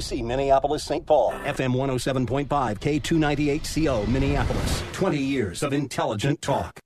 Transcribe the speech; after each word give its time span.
See 0.00 0.22
Minneapolis, 0.22 0.84
St. 0.84 1.04
Paul, 1.04 1.32
FM 1.44 1.74
107.5, 1.74 2.46
K298CO, 2.48 4.06
Minneapolis. 4.06 4.82
20 4.92 5.18
years 5.18 5.62
of 5.62 5.72
intelligent 5.72 6.40
talk. 6.40 6.78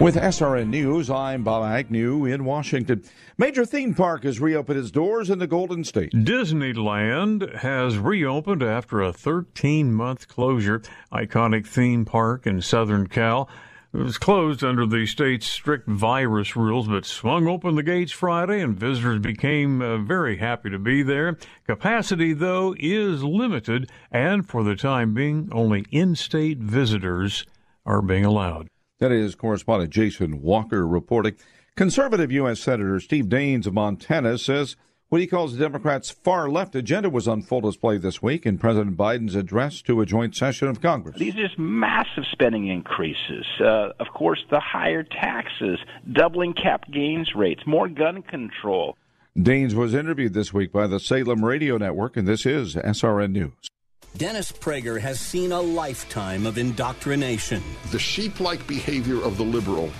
With 0.00 0.16
SRN 0.16 0.68
News, 0.68 1.08
I'm 1.08 1.44
Bob 1.44 1.64
Agnew 1.64 2.24
in 2.24 2.44
Washington. 2.44 3.04
Major 3.38 3.64
theme 3.64 3.94
park 3.94 4.24
has 4.24 4.40
reopened 4.40 4.78
its 4.80 4.90
doors 4.90 5.30
in 5.30 5.38
the 5.38 5.46
Golden 5.46 5.84
State. 5.84 6.12
Disneyland 6.12 7.54
has 7.58 7.96
reopened 7.96 8.62
after 8.62 9.00
a 9.00 9.12
13 9.12 9.94
month 9.94 10.26
closure. 10.26 10.82
Iconic 11.12 11.66
theme 11.66 12.04
park 12.04 12.44
in 12.44 12.60
Southern 12.60 13.06
Cal 13.06 13.48
it 13.94 14.02
was 14.02 14.18
closed 14.18 14.64
under 14.64 14.86
the 14.86 15.06
state's 15.06 15.48
strict 15.48 15.86
virus 15.86 16.56
rules, 16.56 16.88
but 16.88 17.06
swung 17.06 17.46
open 17.46 17.76
the 17.76 17.82
gates 17.84 18.10
Friday, 18.10 18.60
and 18.60 18.76
visitors 18.76 19.20
became 19.20 19.80
uh, 19.80 19.98
very 19.98 20.38
happy 20.38 20.68
to 20.70 20.80
be 20.80 21.04
there. 21.04 21.38
Capacity, 21.64 22.32
though, 22.32 22.74
is 22.80 23.22
limited, 23.22 23.88
and 24.10 24.48
for 24.48 24.64
the 24.64 24.74
time 24.74 25.14
being, 25.14 25.48
only 25.52 25.84
in 25.92 26.16
state 26.16 26.58
visitors 26.58 27.46
are 27.86 28.02
being 28.02 28.24
allowed. 28.24 28.68
That 28.98 29.12
is 29.12 29.36
correspondent 29.36 29.92
Jason 29.92 30.42
Walker 30.42 30.84
reporting. 30.86 31.36
Conservative 31.76 32.32
U.S. 32.32 32.58
Senator 32.58 32.98
Steve 32.98 33.26
Daines 33.26 33.66
of 33.66 33.74
Montana 33.74 34.38
says 34.38 34.74
what 35.14 35.20
he 35.20 35.28
calls 35.28 35.52
the 35.52 35.58
Democrats' 35.60 36.10
far 36.10 36.50
left 36.50 36.74
agenda 36.74 37.08
was 37.08 37.28
on 37.28 37.40
full 37.40 37.60
display 37.60 37.96
this 37.96 38.20
week 38.20 38.44
in 38.44 38.58
President 38.58 38.96
Biden's 38.96 39.36
address 39.36 39.80
to 39.82 40.00
a 40.00 40.04
joint 40.04 40.34
session 40.34 40.66
of 40.66 40.80
Congress. 40.80 41.16
These 41.16 41.36
are 41.36 41.46
just 41.46 41.56
massive 41.56 42.24
spending 42.32 42.66
increases. 42.66 43.46
Uh, 43.60 43.90
of 44.00 44.08
course, 44.12 44.44
the 44.50 44.58
higher 44.58 45.04
taxes, 45.04 45.78
doubling 46.10 46.52
cap 46.52 46.90
gains 46.90 47.32
rates, 47.36 47.62
more 47.64 47.88
gun 47.88 48.22
control. 48.22 48.96
Daines 49.38 49.74
was 49.74 49.94
interviewed 49.94 50.34
this 50.34 50.52
week 50.52 50.72
by 50.72 50.88
the 50.88 50.98
Salem 50.98 51.44
Radio 51.44 51.78
Network, 51.78 52.16
and 52.16 52.26
this 52.26 52.44
is 52.44 52.74
SRN 52.74 53.30
News. 53.30 53.70
Dennis 54.16 54.50
Prager 54.50 54.98
has 54.98 55.20
seen 55.20 55.52
a 55.52 55.60
lifetime 55.60 56.44
of 56.44 56.58
indoctrination. 56.58 57.62
The 57.92 58.00
sheep 58.00 58.40
like 58.40 58.66
behavior 58.66 59.22
of 59.22 59.36
the 59.36 59.44
liberal 59.44 59.92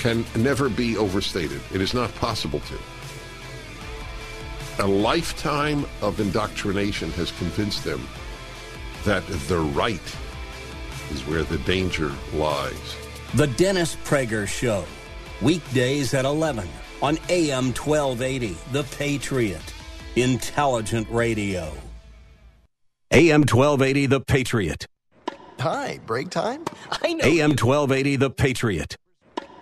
can 0.00 0.26
never 0.36 0.68
be 0.68 0.98
overstated. 0.98 1.62
It 1.72 1.80
is 1.80 1.94
not 1.94 2.14
possible 2.16 2.60
to 2.60 2.74
a 4.80 4.86
lifetime 4.86 5.84
of 6.02 6.20
indoctrination 6.20 7.10
has 7.12 7.32
convinced 7.32 7.82
them 7.82 8.06
that 9.04 9.26
the 9.26 9.58
right 9.58 10.16
is 11.10 11.26
where 11.26 11.42
the 11.42 11.58
danger 11.58 12.12
lies. 12.34 12.96
The 13.34 13.48
Dennis 13.48 13.96
Prager 14.04 14.46
Show, 14.46 14.84
weekdays 15.42 16.14
at 16.14 16.24
11 16.24 16.68
on 17.02 17.18
AM 17.28 17.72
1280, 17.72 18.56
The 18.70 18.84
Patriot, 18.96 19.74
intelligent 20.14 21.08
radio. 21.10 21.72
AM 23.10 23.40
1280, 23.40 24.06
The 24.06 24.20
Patriot. 24.20 24.86
Hi, 25.58 25.98
break 26.06 26.30
time? 26.30 26.64
I 27.02 27.14
know. 27.14 27.24
AM 27.24 27.50
1280, 27.50 28.16
The 28.16 28.30
Patriot. 28.30 28.96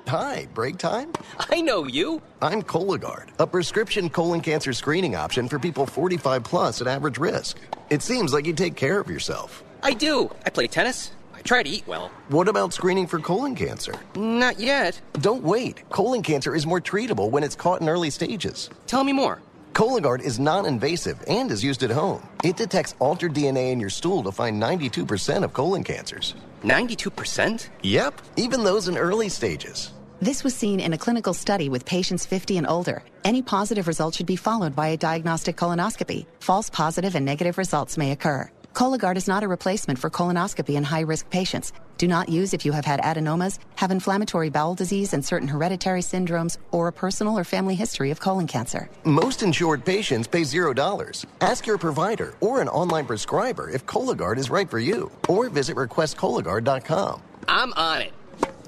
Hi, 0.08 0.46
break 0.54 0.78
time? 0.78 1.12
I 1.50 1.60
know 1.60 1.88
you. 1.88 2.22
I'm 2.40 2.62
Cologuard, 2.62 3.30
a 3.40 3.46
prescription 3.46 4.08
colon 4.08 4.40
cancer 4.40 4.72
screening 4.72 5.16
option 5.16 5.48
for 5.48 5.58
people 5.58 5.84
45 5.84 6.44
plus 6.44 6.80
at 6.80 6.86
average 6.86 7.18
risk. 7.18 7.58
It 7.90 8.02
seems 8.02 8.32
like 8.32 8.46
you 8.46 8.52
take 8.52 8.76
care 8.76 9.00
of 9.00 9.10
yourself. 9.10 9.64
I 9.82 9.94
do. 9.94 10.30
I 10.44 10.50
play 10.50 10.68
tennis. 10.68 11.10
I 11.34 11.40
try 11.42 11.64
to 11.64 11.68
eat 11.68 11.88
well. 11.88 12.12
What 12.28 12.46
about 12.46 12.72
screening 12.72 13.08
for 13.08 13.18
colon 13.18 13.56
cancer? 13.56 13.94
Not 14.14 14.60
yet. 14.60 15.00
Don't 15.14 15.42
wait. 15.42 15.82
Colon 15.90 16.22
cancer 16.22 16.54
is 16.54 16.66
more 16.66 16.80
treatable 16.80 17.30
when 17.30 17.42
it's 17.42 17.56
caught 17.56 17.80
in 17.80 17.88
early 17.88 18.10
stages. 18.10 18.70
Tell 18.86 19.02
me 19.02 19.12
more. 19.12 19.42
Cologuard 19.72 20.22
is 20.22 20.38
non 20.38 20.66
invasive 20.66 21.22
and 21.26 21.50
is 21.50 21.64
used 21.64 21.82
at 21.82 21.90
home. 21.90 22.26
It 22.44 22.56
detects 22.56 22.94
altered 23.00 23.34
DNA 23.34 23.72
in 23.72 23.80
your 23.80 23.90
stool 23.90 24.22
to 24.22 24.30
find 24.30 24.62
92% 24.62 25.42
of 25.42 25.52
colon 25.52 25.82
cancers. 25.82 26.34
92%? 26.62 27.68
Yep, 27.82 28.22
even 28.36 28.64
those 28.64 28.88
in 28.88 28.96
early 28.96 29.28
stages. 29.28 29.90
This 30.20 30.42
was 30.42 30.54
seen 30.54 30.80
in 30.80 30.94
a 30.94 30.98
clinical 30.98 31.34
study 31.34 31.68
with 31.68 31.84
patients 31.84 32.24
50 32.24 32.56
and 32.56 32.66
older. 32.66 33.02
Any 33.22 33.42
positive 33.42 33.86
result 33.86 34.14
should 34.14 34.26
be 34.26 34.36
followed 34.36 34.74
by 34.74 34.88
a 34.88 34.96
diagnostic 34.96 35.56
colonoscopy. 35.56 36.24
False 36.40 36.70
positive 36.70 37.14
and 37.14 37.26
negative 37.26 37.58
results 37.58 37.98
may 37.98 38.12
occur. 38.12 38.50
Cologuard 38.72 39.16
is 39.16 39.28
not 39.28 39.42
a 39.42 39.48
replacement 39.48 39.98
for 39.98 40.08
colonoscopy 40.08 40.74
in 40.74 40.84
high 40.84 41.00
risk 41.00 41.28
patients. 41.28 41.72
Do 41.98 42.08
not 42.08 42.30
use 42.30 42.54
if 42.54 42.64
you 42.64 42.72
have 42.72 42.84
had 42.86 43.00
adenomas, 43.00 43.58
have 43.74 43.90
inflammatory 43.90 44.48
bowel 44.48 44.74
disease 44.74 45.12
and 45.12 45.24
certain 45.24 45.48
hereditary 45.48 46.02
syndromes, 46.02 46.56
or 46.72 46.88
a 46.88 46.92
personal 46.92 47.38
or 47.38 47.44
family 47.44 47.74
history 47.74 48.10
of 48.10 48.20
colon 48.20 48.46
cancer. 48.46 48.88
Most 49.04 49.42
insured 49.42 49.84
patients 49.84 50.28
pay 50.28 50.42
$0. 50.42 51.24
Ask 51.42 51.66
your 51.66 51.78
provider 51.78 52.34
or 52.40 52.62
an 52.62 52.68
online 52.68 53.06
prescriber 53.06 53.70
if 53.70 53.84
Cologuard 53.84 54.38
is 54.38 54.48
right 54.48 54.68
for 54.68 54.78
you, 54.78 55.10
or 55.28 55.48
visit 55.50 55.76
requestcologuard.com. 55.76 57.22
I'm 57.48 57.72
on 57.74 58.02
it. 58.02 58.12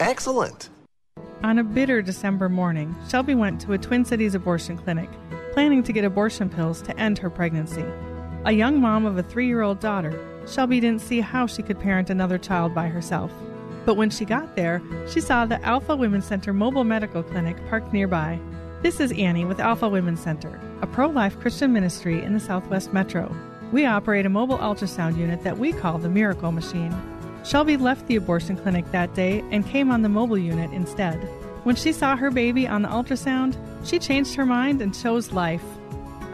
Excellent. 0.01 0.69
On 1.45 1.61
a 1.61 1.63
bitter 1.63 2.03
December 2.03 2.49
morning, 2.49 2.97
Shelby 3.09 3.37
went 3.37 3.61
to 3.61 3.73
a 3.73 3.79
Twin 3.79 4.05
Cities 4.05 4.35
abortion 4.35 4.77
clinic, 4.77 5.09
planning 5.53 5.85
to 5.85 5.93
get 5.93 6.05
abortion 6.05 6.51
pills 6.51 6.83
to 6.83 6.99
end 6.99 7.17
her 7.19 7.31
pregnancy. 7.31 7.85
A 8.45 8.51
young 8.51 8.81
mom 8.81 9.07
of 9.07 9.19
a 9.19 9.23
three 9.23 9.47
year 9.47 9.63
old 9.63 9.79
daughter, 9.79 10.19
Shelby 10.49 10.81
didn't 10.81 11.01
see 11.01 11.21
how 11.21 11.47
she 11.47 11.63
could 11.63 11.79
parent 11.79 12.11
another 12.11 12.39
child 12.39 12.75
by 12.75 12.89
herself. 12.89 13.31
But 13.87 13.97
when 13.97 14.11
she 14.11 14.25
got 14.25 14.57
there, 14.57 14.83
she 15.09 15.21
saw 15.21 15.47
the 15.47 15.63
Alpha 15.65 15.95
Women's 15.95 16.27
Center 16.27 16.53
mobile 16.53 16.83
medical 16.83 17.23
clinic 17.23 17.57
parked 17.69 17.93
nearby. 17.93 18.41
This 18.83 18.99
is 18.99 19.13
Annie 19.13 19.45
with 19.45 19.61
Alpha 19.61 19.89
Women's 19.89 20.21
Center, 20.21 20.61
a 20.83 20.89
pro 20.89 21.09
life 21.09 21.39
Christian 21.39 21.73
ministry 21.73 22.21
in 22.21 22.35
the 22.35 22.41
Southwest 22.41 22.93
Metro. 22.93 23.33
We 23.71 23.87
operate 23.87 24.27
a 24.27 24.31
mobile 24.31 24.59
ultrasound 24.59 25.17
unit 25.17 25.45
that 25.45 25.59
we 25.59 25.73
call 25.73 25.99
the 25.99 26.09
Miracle 26.09 26.51
Machine. 26.51 26.93
Shelby 27.45 27.77
left 27.77 28.07
the 28.07 28.17
abortion 28.17 28.57
clinic 28.57 28.91
that 28.93 29.15
day 29.15 29.43
and 29.51 29.67
came 29.67 29.91
on 29.91 30.03
the 30.03 30.09
mobile 30.09 30.39
unit 30.39 30.71
instead. 30.73 31.17
When 31.65 31.77
she 31.77 31.93
saw 31.93 32.17
her 32.17 32.31
baby 32.31 32.67
on 32.67 32.83
the 32.83 32.89
ultrasound, 32.89 33.57
she 33.85 33.99
changed 33.99 34.35
her 34.35 34.47
mind 34.47 34.81
and 34.83 34.95
chose 34.95 35.33
life. 35.33 35.65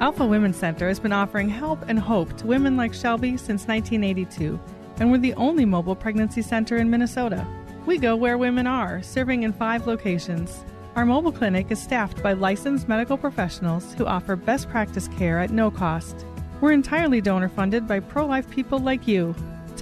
Alpha 0.00 0.26
Women's 0.26 0.56
Center 0.56 0.88
has 0.88 0.98
been 0.98 1.12
offering 1.12 1.48
help 1.48 1.84
and 1.88 1.98
hope 1.98 2.36
to 2.36 2.46
women 2.46 2.76
like 2.76 2.92
Shelby 2.92 3.36
since 3.36 3.66
1982, 3.66 4.58
and 4.98 5.10
we're 5.10 5.18
the 5.18 5.34
only 5.34 5.64
mobile 5.64 5.96
pregnancy 5.96 6.42
center 6.42 6.76
in 6.76 6.90
Minnesota. 6.90 7.46
We 7.86 7.98
go 7.98 8.16
where 8.16 8.38
women 8.38 8.66
are, 8.66 9.02
serving 9.02 9.44
in 9.44 9.52
five 9.52 9.86
locations. 9.86 10.64
Our 10.96 11.04
mobile 11.04 11.32
clinic 11.32 11.70
is 11.70 11.82
staffed 11.82 12.22
by 12.22 12.32
licensed 12.32 12.88
medical 12.88 13.16
professionals 13.16 13.94
who 13.94 14.06
offer 14.06 14.36
best 14.36 14.68
practice 14.68 15.08
care 15.08 15.40
at 15.40 15.50
no 15.50 15.70
cost. 15.70 16.24
We're 16.60 16.72
entirely 16.72 17.20
donor 17.20 17.48
funded 17.48 17.86
by 17.86 18.00
pro 18.00 18.26
life 18.26 18.48
people 18.50 18.78
like 18.78 19.06
you. 19.08 19.34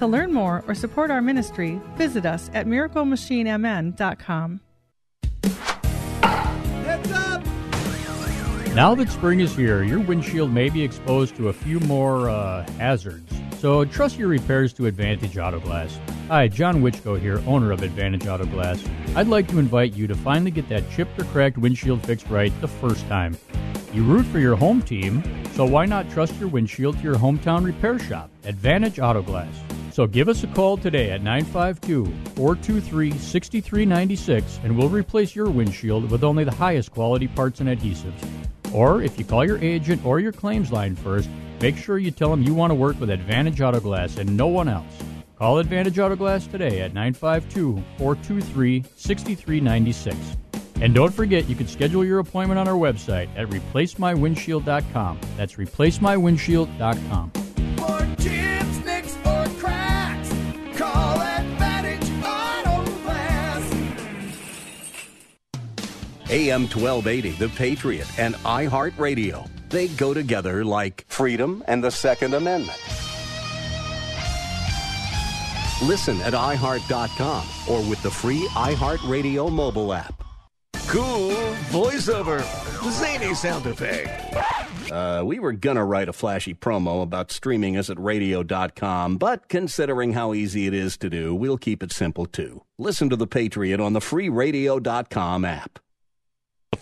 To 0.03 0.07
learn 0.07 0.33
more 0.33 0.65
or 0.67 0.75
support 0.75 1.11
our 1.11 1.21
ministry, 1.21 1.79
visit 1.95 2.25
us 2.25 2.51
at 2.53 2.67
miraclemachinemn.com. 2.67 4.59
Heads 6.83 7.11
up! 7.13 7.41
Now 8.75 8.95
that 8.95 9.09
spring 9.09 9.39
is 9.39 9.55
here, 9.55 9.81
your 9.81 10.01
windshield 10.01 10.51
may 10.51 10.67
be 10.67 10.83
exposed 10.83 11.37
to 11.37 11.47
a 11.47 11.53
few 11.53 11.79
more 11.79 12.29
uh, 12.29 12.69
hazards. 12.71 13.33
So 13.59 13.85
trust 13.85 14.17
your 14.17 14.27
repairs 14.27 14.73
to 14.73 14.87
Advantage 14.87 15.37
Auto 15.37 15.61
Glass. 15.61 15.97
Hi, 16.27 16.49
John 16.49 16.81
Wichko 16.81 17.17
here, 17.17 17.41
owner 17.47 17.71
of 17.71 17.81
Advantage 17.81 18.27
Auto 18.27 18.45
Glass. 18.47 18.83
I'd 19.15 19.29
like 19.29 19.47
to 19.51 19.57
invite 19.57 19.93
you 19.93 20.05
to 20.07 20.15
finally 20.15 20.51
get 20.51 20.67
that 20.67 20.83
chipped 20.91 21.17
or 21.17 21.23
cracked 21.23 21.57
windshield 21.57 22.05
fixed 22.05 22.27
right 22.27 22.51
the 22.59 22.67
first 22.67 23.07
time. 23.07 23.37
You 23.93 24.03
root 24.03 24.25
for 24.25 24.39
your 24.39 24.57
home 24.57 24.81
team, 24.81 25.23
so 25.53 25.63
why 25.63 25.85
not 25.85 26.11
trust 26.11 26.37
your 26.41 26.49
windshield 26.49 26.97
to 26.97 27.03
your 27.03 27.15
hometown 27.15 27.63
repair 27.63 27.99
shop, 27.99 28.29
Advantage 28.43 28.99
Auto 28.99 29.21
Glass? 29.21 29.47
So 29.93 30.07
give 30.07 30.27
us 30.27 30.43
a 30.43 30.47
call 30.47 30.75
today 30.77 31.11
at 31.11 31.21
952 31.21 32.05
423 32.33 33.11
6396 33.11 34.59
and 34.63 34.75
we'll 34.75 34.89
replace 34.89 35.35
your 35.35 35.51
windshield 35.51 36.09
with 36.09 36.23
only 36.23 36.43
the 36.43 36.51
highest 36.51 36.91
quality 36.91 37.27
parts 37.27 37.59
and 37.59 37.69
adhesives. 37.69 38.19
Or 38.73 39.03
if 39.03 39.19
you 39.19 39.25
call 39.25 39.45
your 39.45 39.59
agent 39.59 40.03
or 40.03 40.19
your 40.19 40.31
claims 40.31 40.71
line 40.71 40.95
first, 40.95 41.29
make 41.61 41.77
sure 41.77 41.99
you 41.99 42.09
tell 42.09 42.31
them 42.31 42.41
you 42.41 42.55
want 42.55 42.71
to 42.71 42.75
work 42.75 42.99
with 42.99 43.11
Advantage 43.11 43.61
Auto 43.61 43.79
Glass 43.79 44.17
and 44.17 44.35
no 44.35 44.47
one 44.47 44.67
else. 44.67 44.91
Call 45.37 45.59
Advantage 45.59 45.99
Auto 45.99 46.15
Glass 46.15 46.47
today 46.47 46.81
at 46.81 46.95
952 46.95 47.75
423 47.99 48.83
6396. 48.95 50.17
And 50.81 50.95
don't 50.95 51.13
forget, 51.13 51.47
you 51.47 51.53
can 51.53 51.67
schedule 51.67 52.03
your 52.03 52.17
appointment 52.17 52.59
on 52.59 52.67
our 52.67 52.73
website 52.73 53.29
at 53.37 53.47
replacemywindshield.com. 53.49 55.19
That's 55.37 55.53
replacemywindshield.com. 55.53 57.31
AM 66.33 66.63
1280, 66.63 67.31
The 67.37 67.49
Patriot, 67.49 68.07
and 68.19 68.33
iHeartRadio. 68.37 69.47
They 69.69 69.87
go 69.89 70.15
together 70.15 70.65
like 70.65 71.05
freedom 71.07 71.63
and 71.67 71.83
the 71.83 71.91
Second 71.91 72.33
Amendment. 72.33 72.79
Listen 75.83 76.19
at 76.21 76.33
iHeart.com 76.33 77.45
or 77.69 77.87
with 77.87 78.01
the 78.01 78.09
free 78.09 78.47
iHeartRadio 78.53 79.51
mobile 79.51 79.93
app. 79.93 80.23
Cool 80.87 81.33
voiceover. 81.69 82.41
Zany 82.91 83.35
sound 83.35 83.67
effect. 83.67 84.91
Uh, 84.91 85.21
we 85.23 85.37
were 85.37 85.53
gonna 85.53 85.85
write 85.85 86.09
a 86.09 86.13
flashy 86.13 86.55
promo 86.55 87.03
about 87.03 87.31
streaming 87.31 87.77
us 87.77 87.91
at 87.91 87.99
radio.com, 87.99 89.17
but 89.17 89.47
considering 89.49 90.13
how 90.13 90.33
easy 90.33 90.65
it 90.65 90.73
is 90.73 90.97
to 90.97 91.11
do, 91.11 91.35
we'll 91.35 91.57
keep 91.57 91.83
it 91.83 91.91
simple 91.91 92.25
too. 92.25 92.63
Listen 92.79 93.07
to 93.09 93.15
The 93.15 93.27
Patriot 93.27 93.79
on 93.79 93.93
the 93.93 94.01
free 94.01 94.29
radio.com 94.29 95.45
app. 95.45 95.79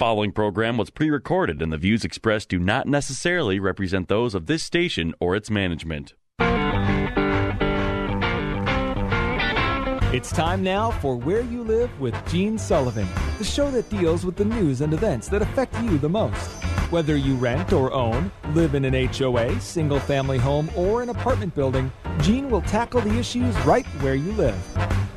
The 0.02 0.06
following 0.06 0.32
program 0.32 0.78
was 0.78 0.90
pre 0.90 1.12
recorded, 1.12 1.62
and 1.62 1.72
the 1.72 1.78
views 1.78 2.04
expressed 2.04 2.50
do 2.50 2.58
not 2.58 2.88
necessarily 2.88 3.60
represent 3.60 4.08
those 4.08 4.34
of 4.34 4.48
this 4.48 4.64
station 4.64 5.14
or 5.20 5.36
its 5.36 5.52
management. 5.52 6.16
It's 10.12 10.32
time 10.32 10.64
now 10.64 10.90
for 10.90 11.16
Where 11.18 11.42
You 11.42 11.64
Live 11.64 12.00
with 12.00 12.16
Gene 12.28 12.58
Sullivan, 12.58 13.08
the 13.38 13.44
show 13.44 13.70
that 13.70 13.92
deals 13.92 14.26
with 14.26 14.38
the 14.38 14.46
news 14.46 14.82
and 14.82 14.92
events 14.92 15.28
that 15.28 15.44
affect 15.44 15.80
you 15.84 16.00
the 16.00 16.10
most. 16.10 16.50
Whether 16.90 17.16
you 17.16 17.36
rent 17.36 17.72
or 17.72 17.94
own, 17.94 18.32
live 18.56 18.74
in 18.74 18.86
an 18.86 18.96
HOA, 19.14 19.60
single 19.60 20.00
family 20.00 20.40
home, 20.40 20.72
or 20.76 21.04
an 21.04 21.10
apartment 21.10 21.54
building, 21.54 21.92
Gene 22.22 22.50
will 22.50 22.64
tackle 22.64 23.02
the 23.02 23.20
issues 23.20 23.56
right 23.60 23.86
where 24.02 24.16
you 24.16 24.32
live. 24.32 24.60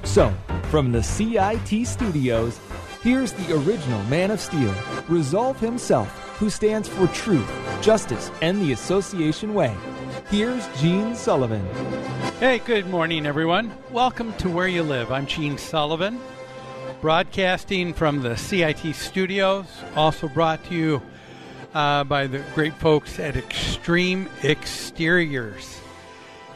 So, 0.02 0.30
from 0.64 0.92
the 0.92 1.02
CIT 1.02 1.86
studios, 1.86 2.60
here's 3.04 3.34
the 3.34 3.54
original 3.54 4.02
Man 4.04 4.30
of 4.30 4.40
Steel, 4.40 4.74
Resolve 5.08 5.60
himself, 5.60 6.08
who 6.38 6.48
stands 6.48 6.88
for 6.88 7.06
truth, 7.08 7.46
justice, 7.82 8.30
and 8.40 8.62
the 8.62 8.72
association 8.72 9.52
way. 9.52 9.76
Here's 10.30 10.66
Gene 10.80 11.14
Sullivan. 11.14 11.62
Hey, 12.40 12.60
good 12.60 12.86
morning, 12.86 13.26
everyone. 13.26 13.76
Welcome 13.90 14.32
to 14.38 14.48
Where 14.48 14.66
You 14.66 14.82
Live. 14.82 15.12
I'm 15.12 15.26
Gene 15.26 15.58
Sullivan, 15.58 16.18
broadcasting 17.02 17.92
from 17.92 18.22
the 18.22 18.38
CIT 18.38 18.94
studios, 18.94 19.66
also 19.94 20.26
brought 20.26 20.64
to 20.64 20.74
you 20.74 21.02
uh, 21.74 22.04
by 22.04 22.26
the 22.26 22.38
great 22.54 22.72
folks 22.72 23.18
at 23.20 23.36
Extreme 23.36 24.30
Exteriors. 24.42 25.78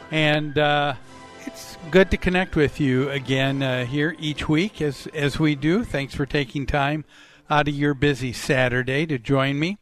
And 0.09 0.57
uh, 0.57 0.95
it's 1.45 1.77
good 1.91 2.11
to 2.11 2.17
connect 2.17 2.55
with 2.55 2.79
you 2.79 3.09
again 3.09 3.63
uh, 3.63 3.85
here 3.85 4.15
each 4.19 4.49
week 4.49 4.81
as, 4.81 5.07
as 5.07 5.39
we 5.39 5.55
do. 5.55 5.83
Thanks 5.83 6.13
for 6.13 6.25
taking 6.25 6.65
time 6.65 7.05
out 7.49 7.67
of 7.67 7.73
your 7.73 7.93
busy 7.93 8.33
Saturday 8.33 9.05
to 9.05 9.17
join 9.17 9.59
me. 9.59 9.77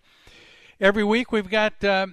Every 0.80 1.04
week 1.04 1.31
we've 1.31 1.50
got 1.50 1.83
uh, 1.83 2.07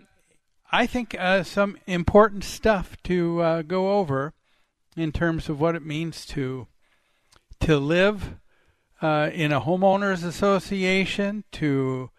I 0.72 0.86
think 0.86 1.14
uh, 1.18 1.44
some 1.44 1.78
important 1.86 2.42
stuff 2.42 2.96
to 3.04 3.40
uh, 3.40 3.62
go 3.62 3.98
over 3.98 4.34
in 4.96 5.12
terms 5.12 5.48
of 5.48 5.60
what 5.60 5.76
it 5.76 5.86
means 5.86 6.26
to 6.26 6.66
to 7.60 7.78
live 7.78 8.34
uh, 9.00 9.30
in 9.32 9.52
a 9.52 9.60
homeowners 9.60 10.24
association, 10.24 11.44
to 11.52 12.10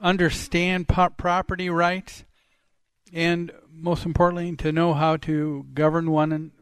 understand 0.00 0.86
property 0.88 1.68
rights, 1.68 2.24
and 3.12 3.50
most 3.72 4.06
importantly, 4.06 4.54
to 4.56 4.70
know 4.70 4.94
how 4.94 5.16
to 5.16 5.66
govern 5.74 6.10
one 6.10 6.52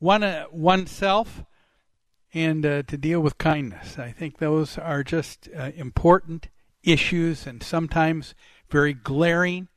one 0.00 0.24
uh, 0.24 0.46
oneself 0.50 1.44
and 2.34 2.66
uh, 2.66 2.82
to 2.84 2.96
deal 2.96 3.20
with 3.20 3.38
kindness. 3.38 3.98
I 3.98 4.10
think 4.10 4.38
those 4.38 4.76
are 4.78 5.04
just 5.04 5.48
uh, 5.56 5.70
important 5.76 6.48
issues 6.82 7.46
and 7.46 7.62
sometimes 7.62 8.34
very 8.68 8.94
glaring 8.94 9.68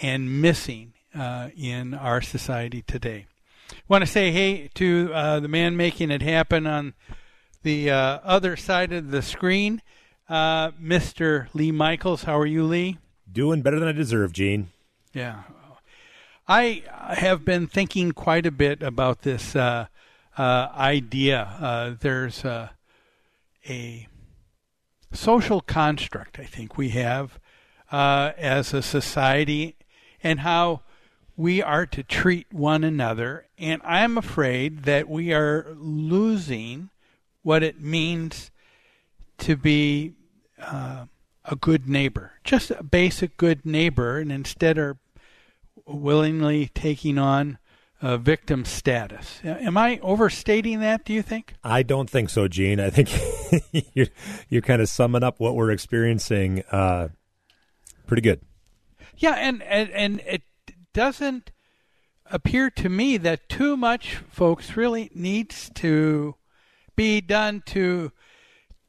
and 0.00 0.40
missing 0.40 0.92
uh, 1.14 1.48
in 1.56 1.94
our 1.94 2.20
society 2.20 2.82
today. 2.82 3.26
Want 3.88 4.02
to 4.02 4.10
say 4.10 4.30
hey 4.30 4.68
to 4.74 5.10
uh, 5.12 5.40
the 5.40 5.48
man 5.48 5.76
making 5.76 6.10
it 6.10 6.22
happen 6.22 6.66
on 6.66 6.94
the 7.62 7.90
uh, 7.90 8.20
other 8.22 8.56
side 8.56 8.92
of 8.92 9.10
the 9.10 9.22
screen, 9.22 9.80
uh, 10.28 10.72
Mr. 10.72 11.48
Lee 11.54 11.72
Michaels. 11.72 12.24
How 12.24 12.38
are 12.38 12.46
you, 12.46 12.64
Lee? 12.64 12.98
Doing 13.30 13.62
better 13.62 13.80
than 13.80 13.88
I 13.88 13.92
deserve, 13.92 14.32
Gene. 14.32 14.70
Yeah. 15.12 15.44
I 16.46 16.82
have 17.08 17.44
been 17.44 17.66
thinking 17.66 18.12
quite 18.12 18.44
a 18.44 18.50
bit 18.50 18.82
about 18.82 19.22
this 19.22 19.56
uh, 19.56 19.86
uh, 20.36 20.68
idea. 20.76 21.96
there's 22.00 22.44
a 22.44 24.08
social 25.12 25.60
construct 25.62 26.38
I 26.38 26.44
think 26.44 26.76
we 26.76 26.90
have 26.90 27.38
as 27.90 28.74
a 28.74 28.82
society 28.82 29.76
and 30.22 30.40
how 30.40 30.82
we 31.36 31.62
are 31.62 31.86
to 31.86 32.02
treat 32.02 32.52
one 32.52 32.84
another. 32.84 33.46
And 33.58 33.80
I'm 33.82 34.18
afraid 34.18 34.82
that 34.82 35.08
we 35.08 35.32
are 35.32 35.74
losing 35.76 36.90
what 37.42 37.62
it 37.62 37.80
means 37.80 38.50
to 39.38 39.56
be 39.56 40.12
uh, 40.60 41.06
a 41.44 41.56
good 41.56 41.88
neighbor, 41.88 42.32
just 42.44 42.70
a 42.70 42.82
basic 42.82 43.36
good 43.36 43.64
neighbor, 43.66 44.18
and 44.18 44.30
instead 44.30 44.78
are 44.78 44.96
willingly 45.86 46.70
taking 46.74 47.18
on 47.18 47.58
a 48.02 48.18
victim 48.18 48.64
status. 48.64 49.40
Am 49.44 49.76
I 49.76 49.98
overstating 50.02 50.80
that? 50.80 51.04
Do 51.04 51.12
you 51.12 51.22
think? 51.22 51.54
I 51.62 51.82
don't 51.82 52.08
think 52.08 52.30
so, 52.30 52.48
Gene. 52.48 52.80
I 52.80 52.90
think 52.90 53.10
you're, 53.94 54.08
you're 54.48 54.62
kind 54.62 54.82
of 54.82 54.88
summing 54.88 55.22
up 55.22 55.40
what 55.40 55.54
we're 55.54 55.70
experiencing 55.70 56.62
uh, 56.70 57.08
pretty 58.06 58.22
good. 58.22 58.40
Yeah, 59.16 59.34
and, 59.34 59.62
and 59.62 59.90
and 59.90 60.20
it 60.26 60.42
doesn't 60.92 61.52
appear 62.26 62.68
to 62.70 62.88
me 62.88 63.16
that 63.18 63.48
too 63.48 63.76
much, 63.76 64.16
folks, 64.28 64.76
really 64.76 65.10
needs 65.14 65.70
to 65.76 66.34
be 66.96 67.20
done 67.20 67.62
to 67.66 68.12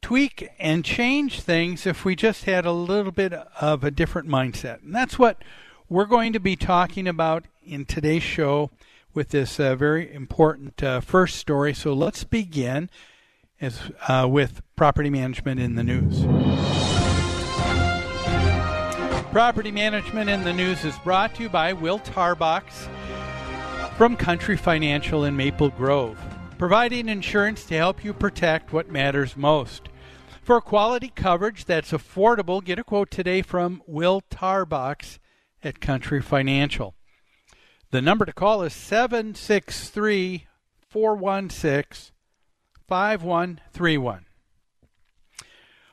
tweak 0.02 0.48
and 0.58 0.84
change 0.84 1.40
things 1.40 1.86
if 1.86 2.04
we 2.04 2.14
just 2.16 2.44
had 2.44 2.64
a 2.64 2.72
little 2.72 3.12
bit 3.12 3.32
of 3.32 3.82
a 3.82 3.90
different 3.90 4.28
mindset. 4.28 4.82
And 4.82 4.94
that's 4.94 5.18
what 5.18 5.42
we're 5.88 6.06
going 6.06 6.32
to 6.32 6.40
be 6.40 6.56
talking 6.56 7.06
about 7.06 7.44
in 7.64 7.84
today's 7.84 8.22
show 8.22 8.70
with 9.14 9.30
this 9.30 9.60
uh, 9.60 9.74
very 9.76 10.12
important 10.12 10.82
uh, 10.82 11.00
first 11.00 11.36
story. 11.36 11.72
So 11.72 11.92
let's 11.92 12.24
begin 12.24 12.90
as 13.60 13.80
uh, 14.08 14.26
with 14.28 14.62
property 14.74 15.10
management 15.10 15.60
in 15.60 15.74
the 15.76 15.84
news. 15.84 16.24
Property 19.30 19.70
Management 19.70 20.30
in 20.30 20.44
the 20.44 20.52
News 20.52 20.82
is 20.82 20.98
brought 21.00 21.34
to 21.34 21.42
you 21.42 21.50
by 21.50 21.74
Will 21.74 21.98
Tarbox 21.98 22.88
from 23.98 24.16
Country 24.16 24.56
Financial 24.56 25.24
in 25.24 25.36
Maple 25.36 25.68
Grove, 25.68 26.18
providing 26.56 27.10
insurance 27.10 27.64
to 27.64 27.76
help 27.76 28.02
you 28.02 28.14
protect 28.14 28.72
what 28.72 28.90
matters 28.90 29.36
most. 29.36 29.90
For 30.40 30.62
quality 30.62 31.12
coverage 31.14 31.66
that's 31.66 31.92
affordable, 31.92 32.64
get 32.64 32.78
a 32.78 32.84
quote 32.84 33.10
today 33.10 33.42
from 33.42 33.82
Will 33.86 34.22
Tarbox 34.30 35.18
at 35.66 35.80
Country 35.80 36.22
Financial. 36.22 36.94
The 37.90 38.00
number 38.00 38.24
to 38.24 38.32
call 38.32 38.62
is 38.62 38.72
763 38.72 40.46
416 40.88 42.12
5131. 42.86 44.26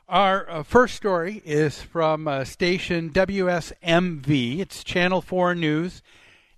Our 0.08 0.50
uh, 0.50 0.62
first 0.62 0.94
story 0.94 1.42
is 1.44 1.80
from 1.80 2.28
uh, 2.28 2.44
station 2.44 3.10
WSMV. 3.10 4.60
It's 4.60 4.84
Channel 4.84 5.22
4 5.22 5.54
News 5.54 6.02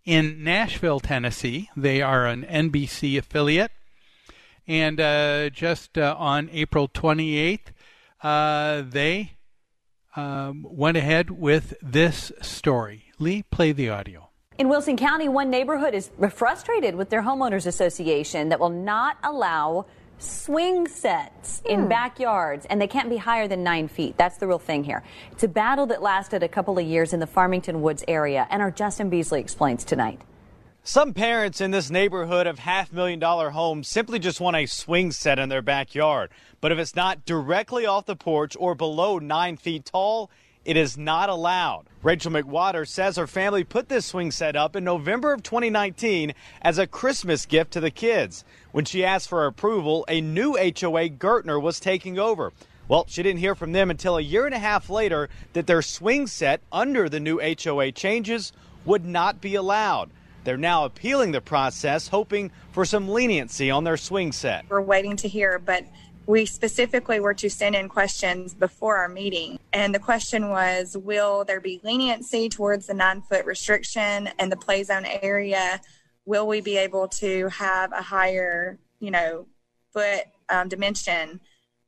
in 0.05 0.45
Nashville, 0.45 1.01
Tennessee. 1.01 1.71
They 1.77 2.03
are 2.03 2.27
an 2.27 2.43
NBC 2.43 3.17
affiliate. 3.17 3.71
And 4.69 5.01
uh, 5.01 5.49
just 5.51 5.97
uh, 5.97 6.17
on 6.19 6.51
April 6.53 6.89
28th, 6.89 7.69
uh, 8.23 8.83
they 8.87 9.37
um, 10.17 10.67
went 10.69 10.97
ahead 10.97 11.31
with 11.31 11.75
this 11.83 12.33
story. 12.43 13.05
Lee, 13.19 13.43
play 13.45 13.73
the 13.73 13.91
audio. 13.91 14.31
In 14.59 14.69
Wilson 14.69 14.97
County, 14.97 15.29
one 15.29 15.51
neighborhood 15.51 15.93
is 15.95 16.11
frustrated 16.31 16.95
with 16.95 17.11
their 17.11 17.23
homeowners 17.23 17.67
association 17.67 18.49
that 18.49 18.59
will 18.59 18.71
not 18.71 19.19
allow 19.23 19.85
swing 20.19 20.89
sets 20.89 21.61
in 21.67 21.83
Hmm. 21.83 21.89
backyards, 21.89 22.65
and 22.71 22.81
they 22.81 22.87
can't 22.87 23.11
be 23.11 23.19
higher 23.19 23.47
than 23.47 23.63
nine 23.63 23.87
feet. 23.87 24.17
That's 24.17 24.39
the 24.39 24.47
real 24.47 24.59
thing 24.59 24.83
here. 24.85 25.03
It's 25.33 25.43
a 25.43 25.49
battle 25.49 25.85
that 25.87 26.01
lasted 26.03 26.43
a 26.43 26.49
couple 26.49 26.79
of 26.79 26.87
years 26.87 27.13
in 27.13 27.21
the 27.21 27.27
Farmington 27.27 27.83
Woods 27.83 28.03
area, 28.09 28.47
and 28.51 28.63
our 28.63 28.71
Justin 28.71 29.11
Beasley 29.11 29.41
explains 29.41 29.85
tonight. 29.85 30.23
Some 30.89 31.15
parents 31.15 31.61
in 31.61 31.73
this 31.73 31.91
neighborhood 31.91 32.47
of 32.47 32.61
half 32.61 32.93
million 32.93 33.19
dollar 33.19 33.51
homes 33.51 33.89
simply 33.89 34.21
just 34.21 34.41
want 34.41 34.55
a 34.55 34.67
swing 34.67 35.11
set 35.11 35.37
in 35.37 35.49
their 35.49 35.61
backyard. 35.61 36.31
But 36.61 36.71
if 36.71 36.79
it's 36.79 36.95
not 36.95 37.27
directly 37.27 37.85
off 37.85 38.07
the 38.07 38.15
porch 38.15 38.57
or 38.57 38.77
below 38.77 39.19
nine 39.19 39.57
feet 39.57 39.87
tall, 39.87 40.31
it 40.65 40.77
is 40.77 40.97
not 40.97 41.29
allowed. 41.29 41.87
Rachel 42.05 42.31
McWater 42.31 42.87
says 42.87 43.17
her 43.17 43.27
family 43.27 43.65
put 43.65 43.89
this 43.89 44.07
swing 44.07 44.31
set 44.31 44.55
up 44.55 44.77
in 44.77 44.85
November 44.85 45.33
of 45.33 45.43
2019 45.43 46.33
as 46.63 46.79
a 46.79 46.87
Christmas 46.87 47.47
gift 47.47 47.73
to 47.73 47.81
the 47.81 47.91
kids. 47.91 48.45
When 48.71 48.85
she 48.85 49.05
asked 49.05 49.29
for 49.29 49.45
approval, 49.45 50.05
a 50.07 50.21
new 50.21 50.53
HOA 50.53 51.09
Gertner 51.09 51.61
was 51.61 51.81
taking 51.81 52.17
over. 52.17 52.53
Well, 52.87 53.07
she 53.09 53.25
didn't 53.25 53.41
hear 53.41 53.57
from 53.57 53.73
them 53.73 53.91
until 53.91 54.19
a 54.19 54.23
year 54.23 54.47
and 54.47 54.55
a 54.55 54.61
half 54.61 54.89
later 54.89 55.31
that 55.53 55.67
their 55.67 55.83
swing 55.83 56.29
set 56.29 56.61
under 56.71 57.09
the 57.09 57.19
new 57.19 57.41
HOA 57.41 57.91
changes 57.91 58.53
would 58.85 59.05
not 59.05 59.41
be 59.41 59.57
allowed. 59.57 60.13
They're 60.47 60.57
now 60.57 60.85
appealing 60.85 61.33
the 61.33 61.41
process, 61.41 62.07
hoping 62.07 62.53
for 62.71 62.85
some 62.85 63.09
leniency 63.09 63.69
on 63.69 63.83
their 63.83 63.97
swing 63.97 64.31
set. 64.31 64.65
We're 64.69 64.81
waiting 64.81 65.17
to 65.17 65.27
hear, 65.27 65.59
but 65.59 65.85
we 66.27 66.47
specifically 66.47 67.19
were 67.19 67.35
to 67.35 67.51
send 67.51 67.75
in 67.75 67.89
questions 67.89 68.55
before 68.55 68.97
our 68.97 69.09
meeting. 69.09 69.59
And 69.73 69.93
the 69.93 69.99
question 69.99 70.49
was 70.51 70.97
Will 70.97 71.45
there 71.45 71.59
be 71.59 71.81
leniency 71.83 72.49
towards 72.49 72.87
the 72.87 72.95
nine 72.95 73.23
foot 73.23 73.45
restriction 73.45 74.29
and 74.39 74.53
the 74.53 74.57
play 74.57 74.85
zone 74.85 75.05
area? 75.05 75.81
Will 76.27 76.47
we 76.47 76.61
be 76.61 76.77
able 76.77 77.09
to 77.09 77.49
have 77.49 77.91
a 77.91 78.03
higher, 78.03 78.79
you 79.01 79.11
know, 79.11 79.49
foot 79.93 80.27
um, 80.49 80.69
dimension? 80.69 81.41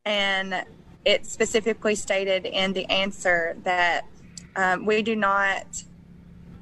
And 0.05 0.65
it 1.05 1.27
specifically 1.27 1.95
stated 1.95 2.45
in 2.45 2.73
the 2.73 2.91
answer 2.91 3.57
that 3.63 4.05
um, 4.57 4.85
we 4.85 5.03
do 5.03 5.15
not 5.15 5.85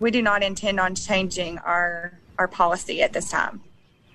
we 0.00 0.10
do 0.10 0.22
not 0.22 0.42
intend 0.42 0.80
on 0.80 0.94
changing 0.94 1.58
our 1.58 2.18
our 2.38 2.48
policy 2.48 3.02
at 3.02 3.12
this 3.12 3.30
time. 3.30 3.62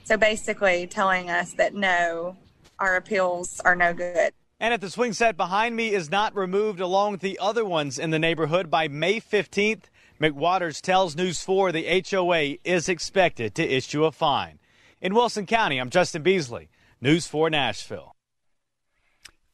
So 0.03 0.15
basically 0.15 0.85
telling 0.87 1.29
us 1.29 1.53
that 1.53 1.73
no, 1.73 2.37
our 2.79 2.95
appeals 2.95 3.59
are 3.61 3.75
no 3.75 3.93
good. 3.93 4.33
And 4.59 4.75
if 4.75 4.81
the 4.81 4.91
swing 4.91 5.13
set 5.13 5.37
behind 5.37 5.75
me 5.75 5.93
is 5.93 6.11
not 6.11 6.35
removed 6.35 6.79
along 6.79 7.13
with 7.13 7.21
the 7.21 7.39
other 7.39 7.65
ones 7.65 7.97
in 7.97 8.11
the 8.11 8.19
neighborhood 8.19 8.69
by 8.69 8.87
May 8.87 9.19
15th, 9.19 9.85
McWaters 10.21 10.81
tells 10.81 11.15
News 11.15 11.41
4 11.43 11.71
the 11.71 12.03
HOA 12.11 12.57
is 12.63 12.87
expected 12.87 13.55
to 13.55 13.67
issue 13.67 14.05
a 14.05 14.11
fine. 14.11 14.59
In 15.01 15.15
Wilson 15.15 15.47
County, 15.47 15.79
I'm 15.79 15.89
Justin 15.89 16.21
Beasley, 16.21 16.69
News 17.01 17.25
4 17.25 17.49
Nashville. 17.49 18.15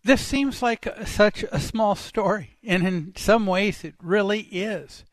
This 0.03 0.21
seems 0.21 0.61
like 0.61 0.87
such 1.05 1.45
a 1.51 1.59
small 1.59 1.95
story, 1.95 2.57
and 2.65 2.85
in 2.85 3.13
some 3.15 3.45
ways 3.45 3.85
it 3.85 3.95
really 4.01 4.41
is. 4.41 5.05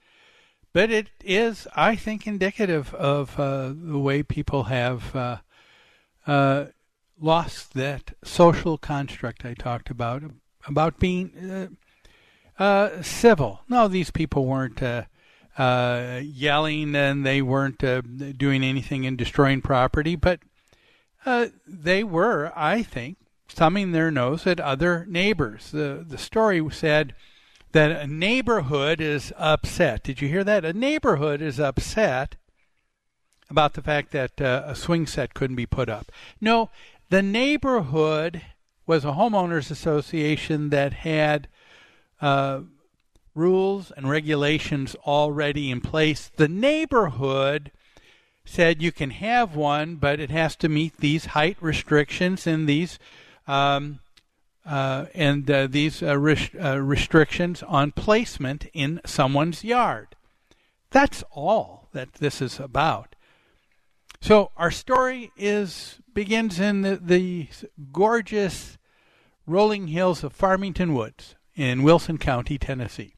But 0.74 0.90
it 0.90 1.06
is, 1.24 1.68
I 1.76 1.94
think, 1.94 2.26
indicative 2.26 2.92
of 2.94 3.38
uh, 3.38 3.72
the 3.74 3.98
way 3.98 4.24
people 4.24 4.64
have 4.64 5.14
uh, 5.14 5.36
uh, 6.26 6.66
lost 7.18 7.74
that 7.74 8.14
social 8.24 8.76
construct 8.76 9.44
I 9.44 9.54
talked 9.54 9.88
about, 9.88 10.24
about 10.66 10.98
being 10.98 11.78
uh, 12.58 12.62
uh, 12.62 13.02
civil. 13.02 13.60
No, 13.68 13.86
these 13.86 14.10
people 14.10 14.46
weren't 14.46 14.82
uh, 14.82 15.04
yelling 16.20 16.96
and 16.96 17.24
they 17.24 17.40
weren't 17.40 17.78
doing 18.36 18.64
anything 18.64 19.06
and 19.06 19.16
destroying 19.16 19.62
property, 19.62 20.16
but 20.16 20.40
they 21.68 22.02
were, 22.02 22.52
I 22.56 22.82
think, 22.82 23.18
thumbing 23.48 23.92
their 23.92 24.10
nose 24.10 24.44
at 24.44 24.58
other 24.58 25.06
neighbors. 25.08 25.70
The, 25.70 26.04
the 26.04 26.18
story 26.18 26.60
said 26.72 27.14
that 27.74 27.90
a 27.90 28.06
neighborhood 28.06 29.00
is 29.00 29.32
upset. 29.36 30.04
Did 30.04 30.22
you 30.22 30.28
hear 30.28 30.44
that? 30.44 30.64
A 30.64 30.72
neighborhood 30.72 31.42
is 31.42 31.58
upset 31.58 32.36
about 33.50 33.74
the 33.74 33.82
fact 33.82 34.12
that 34.12 34.40
uh, 34.40 34.62
a 34.64 34.76
swing 34.76 35.06
set 35.08 35.34
couldn't 35.34 35.56
be 35.56 35.66
put 35.66 35.88
up. 35.88 36.12
No, 36.40 36.70
the 37.10 37.20
neighborhood 37.20 38.42
was 38.86 39.04
a 39.04 39.12
homeowners 39.12 39.72
association 39.72 40.70
that 40.70 40.92
had 40.92 41.48
uh, 42.20 42.60
rules 43.34 43.90
and 43.90 44.08
regulations 44.08 44.94
already 45.04 45.68
in 45.68 45.80
place. 45.80 46.30
The 46.36 46.48
neighborhood 46.48 47.72
said 48.44 48.82
you 48.82 48.92
can 48.92 49.10
have 49.10 49.56
one, 49.56 49.96
but 49.96 50.20
it 50.20 50.30
has 50.30 50.54
to 50.56 50.68
meet 50.68 50.98
these 50.98 51.26
height 51.26 51.56
restrictions 51.60 52.46
and 52.46 52.68
these 52.68 53.00
um, 53.48 53.98
uh, 54.66 55.06
and 55.14 55.50
uh, 55.50 55.66
these 55.66 56.02
uh, 56.02 56.18
res- 56.18 56.50
uh, 56.62 56.80
restrictions 56.80 57.62
on 57.62 57.92
placement 57.92 58.66
in 58.72 59.00
someone's 59.04 59.62
yard. 59.64 60.16
That's 60.90 61.24
all 61.30 61.88
that 61.92 62.14
this 62.14 62.40
is 62.40 62.58
about. 62.58 63.14
So 64.20 64.50
our 64.56 64.70
story 64.70 65.32
is 65.36 65.98
begins 66.14 66.58
in 66.60 66.82
the, 66.82 66.96
the 66.96 67.48
gorgeous 67.92 68.78
rolling 69.46 69.88
hills 69.88 70.24
of 70.24 70.32
Farmington 70.32 70.94
Woods 70.94 71.34
in 71.54 71.82
Wilson 71.82 72.18
County, 72.18 72.56
Tennessee. 72.56 73.14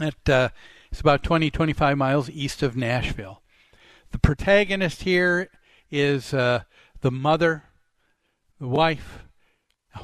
It, 0.00 0.28
uh, 0.28 0.50
it's 0.90 1.00
about 1.00 1.22
20, 1.22 1.50
25 1.50 1.96
miles 1.96 2.28
east 2.30 2.62
of 2.62 2.76
Nashville. 2.76 3.42
The 4.10 4.18
protagonist 4.18 5.02
here 5.02 5.48
is 5.90 6.34
uh, 6.34 6.62
the 7.00 7.10
mother, 7.10 7.64
the 8.60 8.68
wife, 8.68 9.24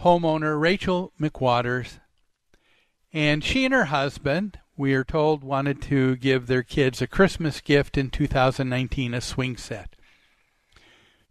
homeowner 0.02 0.60
Rachel 0.60 1.12
McWaters, 1.20 1.98
and 3.12 3.44
she 3.44 3.64
and 3.64 3.74
her 3.74 3.86
husband, 3.86 4.58
we 4.76 4.94
are 4.94 5.04
told, 5.04 5.44
wanted 5.44 5.80
to 5.82 6.16
give 6.16 6.46
their 6.46 6.62
kids 6.62 7.00
a 7.00 7.06
Christmas 7.06 7.60
gift 7.60 7.96
in 7.96 8.10
2019, 8.10 9.14
a 9.14 9.20
swing 9.20 9.56
set. 9.56 9.94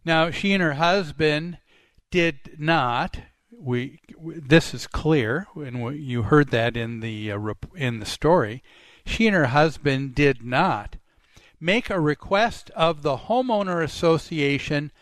Now, 0.04 0.30
she 0.30 0.52
and 0.52 0.62
her 0.62 0.74
husband 0.74 1.58
did 2.10 2.56
not. 2.58 3.18
We 3.56 4.00
this 4.18 4.74
is 4.74 4.86
clear, 4.86 5.46
and 5.56 5.98
you 5.98 6.22
heard 6.22 6.50
that 6.50 6.76
in 6.76 7.00
the 7.00 7.32
uh, 7.32 7.54
in 7.74 8.00
the 8.00 8.06
story. 8.06 8.62
She 9.06 9.26
and 9.26 9.36
her 9.36 9.46
husband 9.46 10.14
did 10.14 10.42
not 10.42 10.96
make 11.60 11.88
a 11.88 12.00
request 12.00 12.70
of 12.70 13.02
the 13.02 13.16
homeowner 13.16 13.82
association 13.82 14.92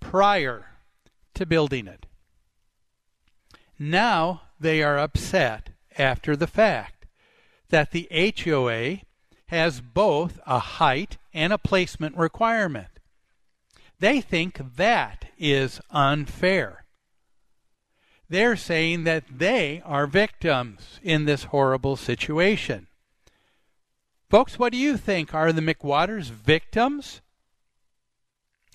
prior 0.00 0.70
to 1.34 1.46
building 1.46 1.86
it. 1.86 2.06
Now 3.78 4.42
they 4.58 4.82
are 4.82 4.98
upset 4.98 5.70
after 5.96 6.34
the 6.34 6.46
fact 6.46 7.06
that 7.70 7.92
the 7.92 8.08
HOA 8.10 9.02
has 9.46 9.80
both 9.80 10.40
a 10.46 10.58
height 10.58 11.18
and 11.32 11.52
a 11.52 11.58
placement 11.58 12.16
requirement. 12.16 12.88
They 14.00 14.20
think 14.20 14.76
that 14.76 15.26
is 15.38 15.80
unfair. 15.90 16.84
They're 18.28 18.56
saying 18.56 19.04
that 19.04 19.24
they 19.38 19.82
are 19.84 20.06
victims 20.06 21.00
in 21.02 21.24
this 21.24 21.44
horrible 21.44 21.96
situation. 21.96 22.88
Folks, 24.28 24.58
what 24.58 24.72
do 24.72 24.78
you 24.78 24.98
think? 24.98 25.32
Are 25.32 25.52
the 25.52 25.62
McWaters 25.62 26.30
victims? 26.30 27.22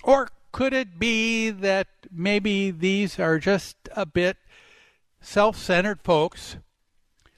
Or 0.03 0.29
could 0.51 0.73
it 0.73 0.97
be 0.97 1.51
that 1.51 1.87
maybe 2.11 2.71
these 2.71 3.19
are 3.19 3.37
just 3.37 3.75
a 3.95 4.05
bit 4.05 4.37
self 5.23 5.57
centered 5.57 6.01
folks 6.01 6.57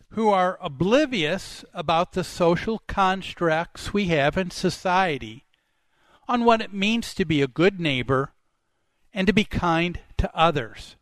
who 0.10 0.30
are 0.30 0.58
oblivious 0.62 1.64
about 1.74 2.14
the 2.14 2.24
social 2.24 2.82
constructs 2.88 3.94
we 3.94 4.06
have 4.06 4.38
in 4.38 4.50
society 4.50 5.46
on 6.28 6.44
what 6.44 6.62
it 6.62 6.74
means 6.74 7.14
to 7.14 7.26
be 7.26 7.42
a 7.42 7.48
good 7.48 7.80
neighbor 7.80 8.34
and 9.14 9.28
to 9.28 9.34
be 9.34 9.44
kind 9.44 10.00
to 10.18 10.30
others. 10.36 10.96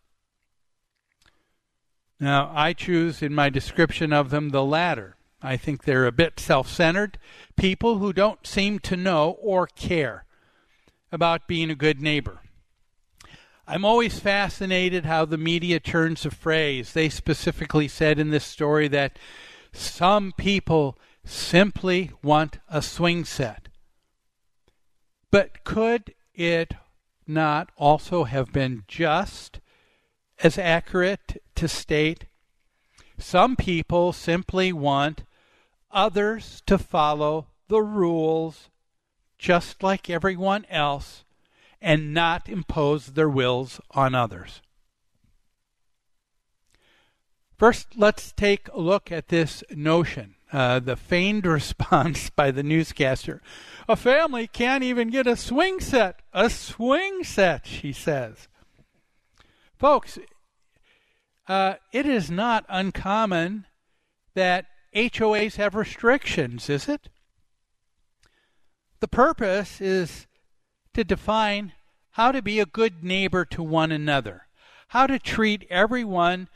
Now, 2.20 2.52
I 2.54 2.74
choose 2.74 3.22
in 3.22 3.34
my 3.34 3.50
description 3.50 4.13
of 4.13 4.30
them 4.30 4.50
the 4.50 4.63
latter. 4.63 5.16
I 5.42 5.58
think 5.58 5.84
they're 5.84 6.08
a 6.08 6.12
bit 6.12 6.40
self 6.40 6.70
centered 6.70 7.18
people 7.58 7.98
who 7.98 8.13
don't 8.13 8.46
seem 8.48 8.80
to 8.80 8.96
know 8.96 9.38
or 9.42 9.68
care 9.68 10.25
about 11.12 11.48
being 11.48 11.70
a 11.70 11.75
good 11.75 12.02
neighbor. 12.02 12.42
I'm 13.67 13.86
always 13.86 14.20
fascinated 14.20 15.05
how 15.05 15.25
the 15.25 15.38
media 15.38 15.79
turns 15.79 16.25
a 16.25 16.32
phrase. 16.32 16.93
They 16.93 17.10
specifically 17.10 17.88
said 17.88 18.20
in 18.20 18.29
this 18.29 18.43
story 18.43 18.88
that 18.89 19.17
some 19.72 20.34
people 20.38 20.98
simply 21.25 22.12
want 22.22 22.60
a 22.70 22.82
swing 22.82 23.24
set. 23.24 23.70
But 25.32 25.63
could 25.63 26.13
it 26.34 26.74
not 27.25 27.72
also 27.77 28.25
have 28.25 28.51
been 28.51 28.84
just 28.88 29.62
as 30.43 30.58
accurate 30.58 31.41
to 31.55 31.67
state 31.67 32.25
some 33.17 33.55
people 33.55 34.12
simply 34.12 34.74
want 34.74 35.24
others 35.91 36.62
to 36.65 36.77
follow 36.77 37.48
the 37.67 37.82
rules 37.82 38.70
just 39.38 39.84
like 39.84 40.10
everyone 40.10 40.65
else 40.70 41.24
and 41.84 42.13
not 42.13 42.48
impose 42.48 43.08
their 43.08 43.30
wills 43.30 43.80
on 43.92 44.16
others. 44.16 44.62
First, 47.58 47.90
let's 47.98 48.32
take 48.32 48.70
a 48.70 48.80
look 48.80 49.12
at 49.12 49.28
this 49.28 49.63
notion 49.70 50.36
uh, 50.54 50.80
the 50.80 50.96
feigned 50.96 51.46
response 51.48 52.30
by 52.30 52.52
the 52.52 52.63
newscaster. 52.63 53.42
A 53.90 53.96
family 53.96 54.48
can't 54.48 54.84
even 54.84 55.10
get 55.10 55.28
a 55.28 55.36
swing 55.36 55.80
set. 55.82 56.22
A 56.32 56.50
swing 56.50 57.24
set, 57.24 57.66
she 57.66 57.92
says. 57.92 58.48
Folks, 59.78 60.18
uh, 61.48 61.75
it 61.92 62.06
is 62.06 62.32
not 62.32 62.66
uncommon 62.70 63.66
that 64.36 64.68
HOAs 64.96 65.56
have 65.56 65.75
restrictions, 65.75 66.70
is 66.70 66.88
it? 66.88 67.10
The 69.00 69.08
purpose 69.08 69.82
is 69.82 70.28
to 70.93 71.03
define 71.03 71.73
how 72.12 72.31
to 72.31 72.41
be 72.41 72.59
a 72.59 72.65
good 72.65 73.03
neighbor 73.03 73.43
to 73.45 73.63
one 73.63 73.91
another, 73.91 74.47
how 74.89 75.07
to 75.07 75.17
treat 75.17 75.65
everyone 75.69 76.47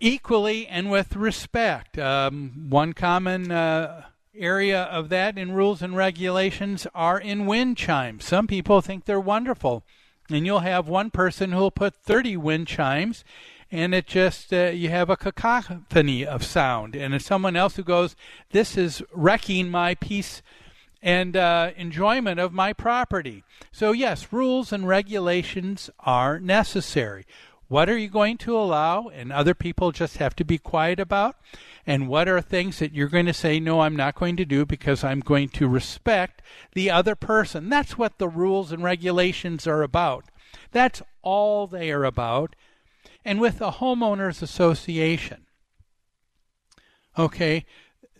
equally 0.00 0.66
and 0.66 0.90
with 0.90 1.16
respect. 1.16 1.98
Um, 1.98 2.66
one 2.68 2.92
common 2.92 3.50
uh, 3.50 4.02
area 4.36 4.82
of 4.82 5.08
that 5.08 5.38
in 5.38 5.52
rules 5.52 5.80
and 5.80 5.96
regulations 5.96 6.86
are 6.94 7.18
in 7.18 7.46
wind 7.46 7.76
chimes. 7.76 8.24
Some 8.24 8.46
people 8.46 8.80
think 8.80 9.04
they're 9.04 9.20
wonderful, 9.20 9.84
and 10.28 10.44
you'll 10.44 10.60
have 10.60 10.88
one 10.88 11.10
person 11.10 11.52
who'll 11.52 11.70
put 11.70 11.94
30 11.94 12.36
wind 12.36 12.66
chimes. 12.66 13.24
And 13.70 13.94
it 13.94 14.06
just, 14.06 14.52
uh, 14.52 14.66
you 14.66 14.90
have 14.90 15.10
a 15.10 15.16
cacophony 15.16 16.24
of 16.24 16.44
sound. 16.44 16.94
And 16.94 17.12
it's 17.12 17.24
someone 17.24 17.56
else 17.56 17.74
who 17.74 17.82
goes, 17.82 18.14
This 18.50 18.76
is 18.76 19.02
wrecking 19.10 19.68
my 19.68 19.96
peace 19.96 20.42
and 21.04 21.36
uh, 21.36 21.70
enjoyment 21.76 22.40
of 22.40 22.54
my 22.54 22.72
property. 22.72 23.44
So, 23.70 23.92
yes, 23.92 24.32
rules 24.32 24.72
and 24.72 24.88
regulations 24.88 25.90
are 26.00 26.40
necessary. 26.40 27.26
What 27.68 27.90
are 27.90 27.98
you 27.98 28.08
going 28.08 28.38
to 28.38 28.56
allow 28.56 29.08
and 29.08 29.30
other 29.30 29.54
people 29.54 29.92
just 29.92 30.16
have 30.16 30.34
to 30.36 30.44
be 30.44 30.56
quiet 30.56 30.98
about? 30.98 31.36
And 31.86 32.08
what 32.08 32.26
are 32.26 32.40
things 32.40 32.78
that 32.78 32.94
you're 32.94 33.08
going 33.08 33.26
to 33.26 33.34
say, 33.34 33.60
no, 33.60 33.80
I'm 33.80 33.96
not 33.96 34.14
going 34.14 34.38
to 34.38 34.46
do 34.46 34.64
because 34.64 35.04
I'm 35.04 35.20
going 35.20 35.50
to 35.50 35.68
respect 35.68 36.40
the 36.72 36.90
other 36.90 37.14
person? 37.14 37.68
That's 37.68 37.98
what 37.98 38.16
the 38.16 38.28
rules 38.28 38.72
and 38.72 38.82
regulations 38.82 39.66
are 39.66 39.82
about. 39.82 40.24
That's 40.72 41.02
all 41.20 41.66
they 41.66 41.92
are 41.92 42.04
about. 42.04 42.56
And 43.26 43.42
with 43.42 43.58
the 43.58 43.72
homeowners 43.72 44.40
association, 44.40 45.44
okay, 47.18 47.66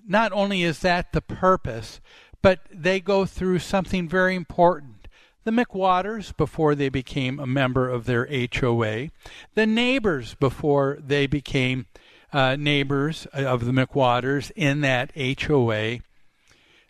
not 0.07 0.33
only 0.33 0.62
is 0.62 0.81
that 0.81 1.12
the 1.12 1.23
purpose, 1.23 2.00
but 2.45 2.61
they 2.71 3.01
go 3.01 3.25
through 3.25 3.59
something 3.59 4.07
very 4.07 4.35
important. 4.35 5.09
The 5.45 5.51
McWaters 5.51 6.37
before 6.37 6.75
they 6.75 6.91
became 6.91 7.41
a 7.41 7.47
member 7.47 7.89
of 7.89 8.05
their 8.05 8.27
HOA, 8.27 9.09
the 9.55 9.67
neighbors 9.67 10.35
before 10.35 10.99
they 11.01 11.27
became 11.27 11.87
uh, 12.35 12.57
neighbors 12.57 13.25
of 13.33 13.65
the 13.65 13.73
McWaters 13.73 14.51
in 14.55 14.83
that 14.83 15.11
HOA, 15.17 16.01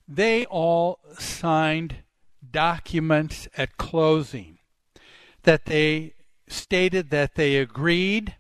they 0.09 0.45
all 0.47 0.99
signed 1.21 1.99
documents 2.51 3.47
at 3.57 3.77
closing 3.77 4.59
that 5.45 5.67
they 5.67 6.15
stated 6.49 7.11
that 7.11 7.37
they 7.37 7.59
agreed 7.59 8.35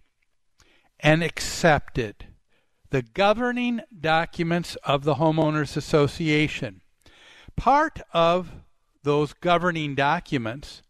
and 0.98 1.22
accepted 1.22 2.26
the 2.90 3.02
governing 3.02 3.82
documents 4.00 4.76
of 4.82 5.04
the 5.04 5.14
homeowners 5.14 5.76
association. 5.76 6.80
Part 7.56 8.00
of 8.12 8.52
those 9.02 9.32
governing 9.32 9.94
documents 9.94 10.82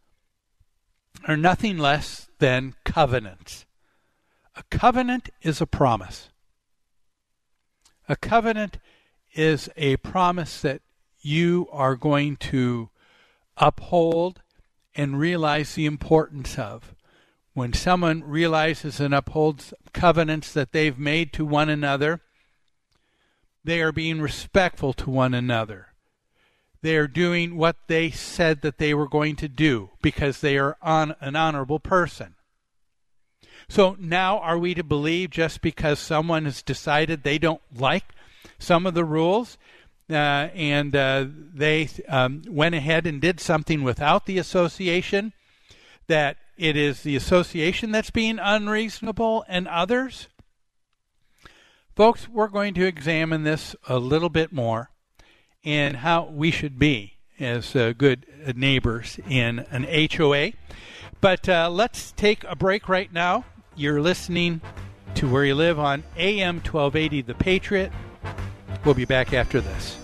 are 1.27 1.37
nothing 1.37 1.79
less 1.79 2.29
than 2.39 2.75
covenants. 2.85 3.67
A 4.57 4.63
covenant 4.71 5.31
is 5.43 5.61
a 5.61 5.67
promise. 5.67 6.29
A 8.09 8.17
covenant 8.17 8.79
is 9.35 9.69
a 9.77 9.97
promise 9.99 10.61
that 10.61 10.83
you 11.21 11.69
are 11.73 11.97
going 11.97 12.37
to 12.37 12.91
uphold 13.57 14.43
and 14.95 15.19
realize 15.19 15.75
the 15.75 15.87
importance 15.87 16.59
of. 16.59 16.95
When 17.55 17.73
someone 17.73 18.23
realizes 18.25 19.01
and 19.01 19.15
upholds 19.15 19.73
covenants 19.93 20.53
that 20.53 20.73
they've 20.73 20.99
made 20.99 21.33
to 21.35 21.45
one 21.45 21.69
another, 21.69 22.21
they 23.63 23.81
are 23.81 23.93
being 23.93 24.21
respectful 24.21 24.93
to 24.95 25.11
one 25.11 25.35
another. 25.35 25.94
They 26.85 26.97
are 26.97 27.09
doing 27.09 27.57
what 27.57 27.77
they 27.87 28.11
said 28.11 28.61
that 28.61 28.77
they 28.77 28.93
were 28.93 29.09
going 29.09 29.37
to 29.37 29.49
do 29.49 29.89
because 30.03 30.43
they 30.43 30.59
are 30.59 30.77
on 30.83 31.15
an 31.19 31.35
honorable 31.35 31.81
person. 31.81 32.35
So 33.71 33.97
now 33.99 34.39
are 34.39 34.59
we 34.59 34.75
to 34.75 34.85
believe 34.85 35.31
just 35.31 35.63
because 35.63 35.99
someone 35.99 36.45
has 36.45 36.61
decided 36.61 37.23
they 37.23 37.39
don't 37.39 37.63
like 37.75 38.05
some 38.59 38.85
of 38.85 38.93
the 38.93 39.03
rules 39.03 39.57
uh, 40.11 40.53
and 40.53 40.95
uh, 40.95 41.25
they 41.55 41.89
um, 42.07 42.43
went 42.47 42.75
ahead 42.75 43.07
and 43.07 43.19
did 43.19 43.41
something 43.41 43.83
without 43.83 44.27
the 44.27 44.37
association 44.37 45.33
that 46.07 46.37
it 46.59 46.77
is 46.77 47.03
the 47.03 47.17
association 47.17 47.93
that's 47.93 48.11
being 48.11 48.39
unreasonable 48.39 49.43
and 49.49 49.67
others? 49.69 50.29
Folks, 51.97 52.29
we're 52.29 52.49
going 52.49 52.75
to 52.75 52.85
examine 52.85 53.43
this 53.43 53.75
a 53.89 53.99
little 53.99 54.29
bit 54.29 54.53
more 54.53 54.91
and 55.65 55.97
how 55.97 56.25
we 56.25 56.51
should 56.51 56.79
be 56.79 57.15
as 57.41 57.75
uh, 57.75 57.93
good 57.97 58.27
neighbors 58.55 59.19
in 59.29 59.61
an 59.71 59.87
HOA. 60.17 60.53
But 61.21 61.49
uh, 61.49 61.71
let's 61.71 62.13
take 62.13 62.45
a 62.45 62.55
break 62.55 62.89
right 62.89 63.13
now. 63.13 63.45
You're 63.75 64.01
listening 64.01 64.61
to 65.15 65.29
Where 65.29 65.45
You 65.45 65.55
Live 65.55 65.79
on 65.79 66.05
AM 66.17 66.57
1280 66.57 67.23
The 67.23 67.35
Patriot. 67.35 67.93
We'll 68.85 68.95
be 68.95 69.05
back 69.05 69.33
after 69.33 69.61
this. 69.61 69.97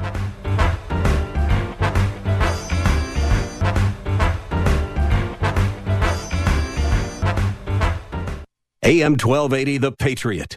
AM 8.83 9.13
1280, 9.13 9.79
The 9.79 9.93
Patriot. 9.93 10.57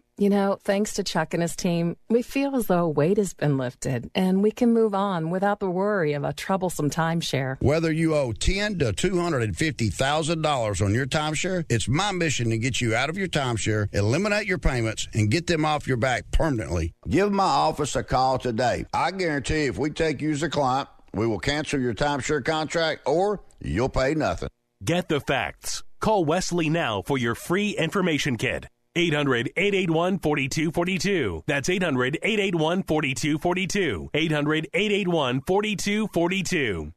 You 0.21 0.29
know, 0.29 0.59
thanks 0.63 0.93
to 0.93 1.03
Chuck 1.03 1.33
and 1.33 1.41
his 1.41 1.55
team, 1.55 1.97
we 2.07 2.21
feel 2.21 2.55
as 2.55 2.67
though 2.67 2.83
a 2.83 2.87
weight 2.87 3.17
has 3.17 3.33
been 3.33 3.57
lifted 3.57 4.11
and 4.13 4.43
we 4.43 4.51
can 4.51 4.71
move 4.71 4.93
on 4.93 5.31
without 5.31 5.59
the 5.59 5.67
worry 5.67 6.13
of 6.13 6.23
a 6.23 6.31
troublesome 6.31 6.91
timeshare. 6.91 7.59
Whether 7.59 7.91
you 7.91 8.13
owe 8.13 8.31
ten 8.31 8.77
to 8.77 8.93
two 8.93 9.19
hundred 9.19 9.41
and 9.41 9.57
fifty 9.57 9.89
thousand 9.89 10.43
dollars 10.43 10.79
on 10.79 10.93
your 10.93 11.07
timeshare, 11.07 11.65
it's 11.69 11.87
my 11.87 12.11
mission 12.11 12.51
to 12.51 12.59
get 12.59 12.79
you 12.79 12.93
out 12.93 13.09
of 13.09 13.17
your 13.17 13.29
timeshare, 13.29 13.87
eliminate 13.95 14.45
your 14.45 14.59
payments, 14.59 15.07
and 15.15 15.31
get 15.31 15.47
them 15.47 15.65
off 15.65 15.87
your 15.87 15.97
back 15.97 16.29
permanently. 16.29 16.93
Give 17.09 17.31
my 17.31 17.43
office 17.43 17.95
a 17.95 18.03
call 18.03 18.37
today. 18.37 18.85
I 18.93 19.09
guarantee 19.09 19.65
if 19.65 19.79
we 19.79 19.89
take 19.89 20.21
you 20.21 20.29
as 20.33 20.43
a 20.43 20.51
client, 20.51 20.87
we 21.15 21.25
will 21.25 21.39
cancel 21.39 21.79
your 21.79 21.95
timeshare 21.95 22.45
contract 22.45 23.07
or 23.07 23.41
you'll 23.59 23.89
pay 23.89 24.13
nothing. 24.13 24.49
Get 24.85 25.09
the 25.09 25.19
facts. 25.19 25.81
Call 25.99 26.25
Wesley 26.25 26.69
now 26.69 27.01
for 27.01 27.17
your 27.17 27.33
free 27.33 27.71
information 27.71 28.37
kit. 28.37 28.67
800 28.95 29.51
881 29.55 30.19
4242. 30.19 31.43
That's 31.47 31.69
800 31.69 32.17
881 32.21 32.83
4242. 32.83 34.09
800 34.13 34.67
881 34.73 35.41
4242. 35.41 36.93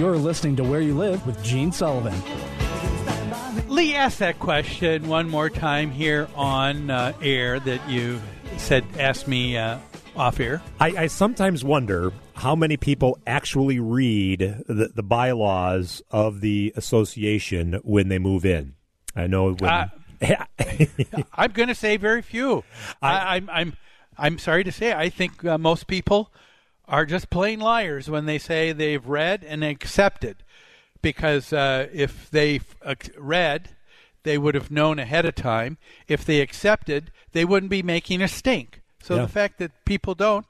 You're 0.00 0.16
listening 0.16 0.56
to 0.56 0.64
Where 0.64 0.80
You 0.80 0.94
Live 0.96 1.26
with 1.26 1.44
Gene 1.44 1.72
Sullivan. 1.72 2.18
Lee 3.68 3.94
asked 3.94 4.18
that 4.20 4.38
question 4.38 5.08
one 5.08 5.28
more 5.28 5.50
time 5.50 5.90
here 5.90 6.26
on 6.34 6.88
uh, 6.88 7.12
air 7.20 7.60
that 7.60 7.86
you 7.86 8.18
said 8.56 8.82
asked 8.98 9.28
me 9.28 9.58
uh, 9.58 9.76
off 10.16 10.40
air. 10.40 10.62
I, 10.80 10.86
I 11.02 11.06
sometimes 11.08 11.64
wonder 11.64 12.14
how 12.32 12.56
many 12.56 12.78
people 12.78 13.18
actually 13.26 13.78
read 13.78 14.64
the, 14.66 14.90
the 14.94 15.02
bylaws 15.02 16.00
of 16.10 16.40
the 16.40 16.72
association 16.76 17.78
when 17.84 18.08
they 18.08 18.18
move 18.18 18.46
in. 18.46 18.76
I 19.14 19.26
know 19.26 19.52
when. 19.52 19.70
Uh, 19.70 19.88
I'm 21.34 21.52
going 21.52 21.68
to 21.68 21.74
say 21.74 21.98
very 21.98 22.22
few. 22.22 22.64
I, 23.02 23.36
I'm 23.36 23.50
I'm 23.50 23.76
I'm 24.16 24.38
sorry 24.38 24.64
to 24.64 24.72
say. 24.72 24.94
I 24.94 25.10
think 25.10 25.44
uh, 25.44 25.58
most 25.58 25.88
people 25.88 26.32
are 26.90 27.06
just 27.06 27.30
plain 27.30 27.60
liars 27.60 28.10
when 28.10 28.26
they 28.26 28.36
say 28.38 28.72
they've 28.72 29.06
read 29.06 29.42
and 29.44 29.64
accepted, 29.64 30.36
because 31.00 31.52
uh, 31.52 31.86
if 31.92 32.30
they 32.30 32.60
uh, 32.84 32.94
read, 33.16 33.70
they 34.24 34.36
would 34.36 34.54
have 34.54 34.70
known 34.70 34.98
ahead 34.98 35.24
of 35.24 35.34
time. 35.34 35.78
If 36.08 36.24
they 36.24 36.40
accepted, 36.42 37.10
they 37.32 37.44
wouldn't 37.46 37.70
be 37.70 37.82
making 37.82 38.20
a 38.20 38.28
stink. 38.28 38.82
So 39.02 39.14
Yeah. 39.16 39.22
the 39.22 39.28
fact 39.28 39.58
that 39.60 39.70
people 39.86 40.14
don't, 40.14 40.44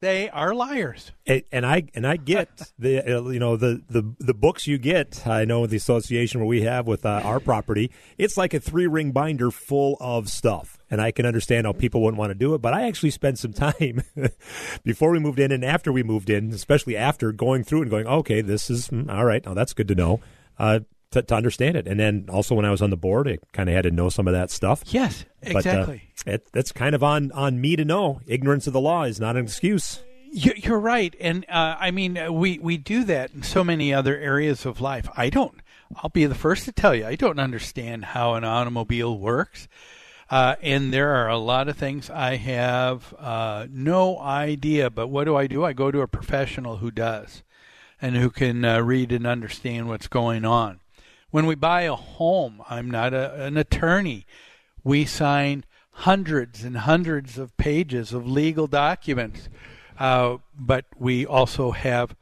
they 0.00 0.30
are 0.30 0.54
liars. 0.54 1.12
And, 1.26 1.42
and 1.52 1.66
I 1.66 1.82
and 1.94 2.06
I 2.06 2.16
get 2.16 2.72
the 2.78 3.00
uh, 3.18 3.28
you 3.28 3.38
know 3.38 3.56
the, 3.58 3.82
the 3.90 4.14
the 4.18 4.32
books 4.32 4.66
you 4.66 4.78
get. 4.78 5.26
I 5.26 5.44
know 5.44 5.66
the 5.66 5.76
association 5.76 6.40
where 6.40 6.46
we 6.46 6.62
have 6.62 6.86
with 6.86 7.04
uh, 7.04 7.20
our 7.22 7.40
property, 7.40 7.90
it's 8.16 8.38
like 8.38 8.54
a 8.54 8.60
three 8.60 8.86
ring 8.86 9.10
binder 9.12 9.50
full 9.50 9.98
of 10.00 10.30
stuff. 10.30 10.78
And 10.90 11.00
I 11.00 11.12
can 11.12 11.24
understand 11.24 11.66
how 11.66 11.72
people 11.72 12.02
wouldn't 12.02 12.18
want 12.18 12.30
to 12.30 12.34
do 12.34 12.52
it, 12.54 12.58
but 12.60 12.74
I 12.74 12.88
actually 12.88 13.10
spent 13.10 13.38
some 13.38 13.52
time 13.52 14.02
before 14.84 15.10
we 15.10 15.18
moved 15.18 15.38
in 15.38 15.52
and 15.52 15.64
after 15.64 15.92
we 15.92 16.02
moved 16.02 16.28
in, 16.30 16.50
especially 16.52 16.96
after 16.96 17.32
going 17.32 17.62
through 17.64 17.82
and 17.82 17.90
going, 17.90 18.06
okay, 18.06 18.40
this 18.40 18.70
is 18.70 18.88
mm, 18.88 19.08
all 19.12 19.24
right. 19.24 19.44
Now 19.46 19.54
that's 19.54 19.72
good 19.72 19.88
to 19.88 19.94
know. 19.94 20.20
Uh, 20.58 20.80
to, 21.12 21.22
to 21.22 21.34
understand 21.34 21.76
it, 21.76 21.88
and 21.88 21.98
then 21.98 22.26
also 22.30 22.54
when 22.54 22.64
I 22.64 22.70
was 22.70 22.80
on 22.80 22.90
the 22.90 22.96
board, 22.96 23.26
I 23.26 23.38
kind 23.52 23.68
of 23.68 23.74
had 23.74 23.82
to 23.82 23.90
know 23.90 24.10
some 24.10 24.28
of 24.28 24.32
that 24.32 24.48
stuff. 24.48 24.84
Yes, 24.86 25.24
But, 25.42 25.54
uh, 25.54 25.58
exactly. 25.58 26.02
it, 26.24 26.46
that's 26.52 26.70
kind 26.70 26.94
of 26.94 27.02
on 27.02 27.32
on 27.32 27.60
me 27.60 27.74
to 27.74 27.84
know. 27.84 28.20
Ignorance 28.28 28.68
of 28.68 28.72
the 28.72 28.80
law 28.80 29.02
is 29.02 29.18
not 29.18 29.36
an 29.36 29.42
excuse. 29.44 30.02
You- 30.30 30.52
You're 30.54 30.78
right, 30.78 31.12
and 31.20 31.44
uh, 31.48 31.74
I 31.80 31.90
mean 31.90 32.16
uh, 32.16 32.30
we 32.30 32.60
we 32.60 32.76
do 32.76 33.02
that 33.04 33.32
in 33.34 33.42
so 33.42 33.64
many 33.64 33.92
other 33.92 34.16
areas 34.16 34.64
of 34.64 34.80
life. 34.80 35.08
I 35.16 35.30
don't. 35.30 35.58
I'll 35.96 36.10
be 36.10 36.26
the 36.26 36.36
first 36.36 36.64
to 36.66 36.72
tell 36.72 36.94
you. 36.94 37.04
I 37.06 37.16
don't 37.16 37.40
understand 37.40 38.04
how 38.04 38.34
an 38.34 38.44
automobile 38.44 39.18
works, 39.18 39.66
uh, 40.30 40.54
and 40.62 40.92
there 40.92 41.14
are 41.16 41.28
a 41.28 41.38
lot 41.38 41.68
of 41.68 41.76
things 41.76 42.08
I 42.08 42.36
have 42.36 43.12
uh, 43.18 43.66
no 43.68 44.18
idea. 44.20 44.88
But 44.88 45.08
what 45.08 45.24
do 45.24 45.36
I 45.36 45.46
do? 45.48 45.64
I 45.64 45.72
go 45.72 45.90
to 45.90 46.02
a 46.02 46.08
professional 46.08 46.76
who 46.76 46.90
does, 46.90 47.42
and 48.00 48.16
who 48.16 48.30
can 48.30 48.64
uh, 48.64 48.80
read 48.80 49.10
and 49.12 49.26
understand 49.26 49.88
what's 49.88 50.08
going 50.08 50.44
on. 50.44 50.80
When 51.30 51.46
we 51.46 51.54
buy 51.54 51.82
a 51.82 51.94
home, 51.94 52.62
I'm 52.70 52.90
not 52.90 53.12
a, 53.12 53.44
an 53.44 53.56
attorney. 53.56 54.26
We 54.84 55.04
sign 55.04 55.64
hundreds 55.90 56.64
and 56.64 56.78
hundreds 56.78 57.36
of 57.36 57.56
pages 57.56 58.12
of 58.12 58.26
legal 58.26 58.66
documents, 58.66 59.48
uh, 59.98 60.38
but 60.58 60.86
we 60.96 61.26
also 61.26 61.72
have 61.72 62.14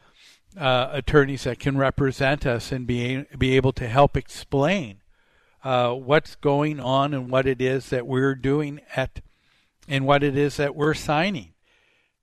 uh, 0.59 0.89
attorneys 0.93 1.45
that 1.45 1.59
can 1.59 1.77
represent 1.77 2.45
us 2.45 2.73
and 2.73 2.87
be 2.87 3.25
be 3.37 3.55
able 3.55 3.73
to 3.75 3.87
help 3.87 4.17
explain 4.17 5.01
uh, 5.65 5.93
what's 5.93 6.37
going 6.37 6.81
on 6.81 7.13
and 7.15 7.31
what 7.31 7.47
it 7.47 7.61
is 7.61 7.91
that 7.91 8.07
we're 8.07 8.35
doing 8.35 8.81
at 8.95 9.21
and 9.89 10.07
what 10.07 10.23
it 10.23 10.37
is 10.37 10.57
that 10.59 10.77
we're 10.77 10.95
signing. 10.95 11.55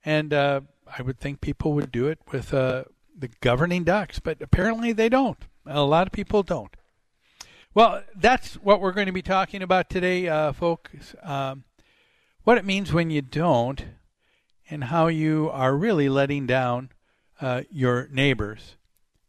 And 0.04 0.32
uh, 0.32 0.60
I 0.98 1.02
would 1.02 1.18
think 1.18 1.40
people 1.40 1.72
would 1.72 1.90
do 1.90 2.06
it 2.06 2.20
with 2.30 2.54
uh, 2.54 2.84
the 3.16 3.28
governing 3.40 3.84
ducks, 3.84 4.18
but 4.18 4.40
apparently 4.40 4.92
they 4.92 5.08
don't. 5.08 5.38
A 5.66 5.82
lot 5.82 6.06
of 6.06 6.12
people 6.12 6.42
don't. 6.42 6.76
Well, 7.74 8.02
that's 8.14 8.54
what 8.54 8.80
we're 8.80 8.92
going 8.92 9.06
to 9.06 9.12
be 9.12 9.22
talking 9.22 9.62
about 9.62 9.90
today, 9.90 10.28
uh, 10.28 10.52
folks. 10.52 11.14
Um, 11.22 11.64
what 12.44 12.56
it 12.56 12.64
means 12.64 12.92
when 12.92 13.10
you 13.10 13.20
don't, 13.20 13.84
and 14.70 14.84
how 14.84 15.08
you 15.08 15.50
are 15.52 15.76
really 15.76 16.08
letting 16.08 16.46
down 16.46 16.90
uh, 17.40 17.62
your 17.70 18.08
neighbors 18.10 18.76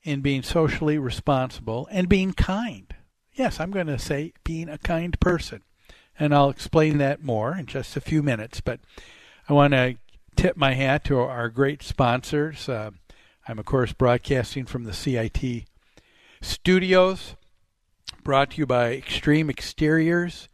in 0.04 0.22
being 0.22 0.44
socially 0.44 0.98
responsible 0.98 1.88
and 1.92 2.08
being 2.08 2.32
kind. 2.32 2.87
Yes, 3.38 3.60
I'm 3.60 3.70
going 3.70 3.86
to 3.86 4.00
say 4.00 4.34
being 4.44 4.68
a 4.68 4.80
kind 4.80 5.18
person. 5.20 5.62
And 6.20 6.34
I'll 6.34 6.50
explain 6.50 6.98
that 6.98 7.24
more 7.24 7.56
in 7.56 7.68
just 7.68 7.96
a 7.96 8.02
few 8.02 8.24
minutes. 8.24 8.62
But 8.62 8.80
I 9.48 9.54
want 9.54 9.74
to 9.74 9.98
tip 10.36 10.58
my 10.58 10.74
hat 10.74 11.04
to 11.06 11.20
our 11.20 11.48
great 11.50 11.84
sponsors. 11.84 12.68
Uh, 12.68 12.92
I'm, 13.48 13.60
of 13.60 13.66
course, 13.66 13.94
broadcasting 13.94 14.66
from 14.66 14.86
the 14.86 14.94
CIT 14.94 15.66
studios, 16.42 17.36
brought 18.24 18.52
to 18.52 18.58
you 18.58 18.66
by 18.66 18.94
Extreme 18.94 19.52
Exteriors. 19.52 20.50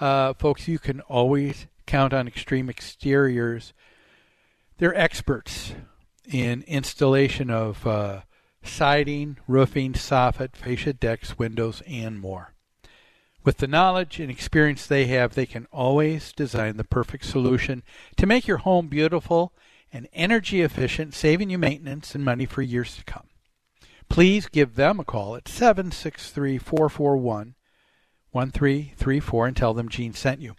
Uh, 0.00 0.32
folks, 0.32 0.66
you 0.66 0.78
can 0.78 1.02
always 1.02 1.66
count 1.84 2.14
on 2.14 2.26
Extreme 2.26 2.70
Exteriors. 2.70 3.74
They're 4.78 4.96
experts 4.96 5.74
in 6.26 6.62
installation 6.62 7.50
of 7.50 7.86
uh, 7.86 8.22
siding, 8.62 9.38
roofing, 9.48 9.92
soffit, 9.92 10.54
fascia 10.54 10.92
decks, 10.92 11.38
windows, 11.38 11.82
and 11.86 12.20
more. 12.20 12.54
With 13.44 13.58
the 13.58 13.66
knowledge 13.66 14.20
and 14.20 14.30
experience 14.30 14.86
they 14.86 15.06
have, 15.06 15.34
they 15.34 15.46
can 15.46 15.66
always 15.72 16.32
design 16.32 16.76
the 16.76 16.84
perfect 16.84 17.24
solution 17.24 17.82
to 18.16 18.26
make 18.26 18.46
your 18.46 18.58
home 18.58 18.86
beautiful 18.86 19.52
and 19.92 20.08
energy 20.12 20.62
efficient, 20.62 21.14
saving 21.14 21.50
you 21.50 21.58
maintenance 21.58 22.14
and 22.14 22.24
money 22.24 22.46
for 22.46 22.62
years 22.62 22.96
to 22.96 23.04
come. 23.04 23.26
Please 24.08 24.46
give 24.46 24.76
them 24.76 25.00
a 25.00 25.04
call 25.04 25.34
at 25.36 25.48
763 25.48 26.58
441 26.58 27.54
1334 28.30 29.46
and 29.46 29.56
tell 29.56 29.74
them 29.74 29.88
Gene 29.88 30.14
sent 30.14 30.40
you. 30.40 30.54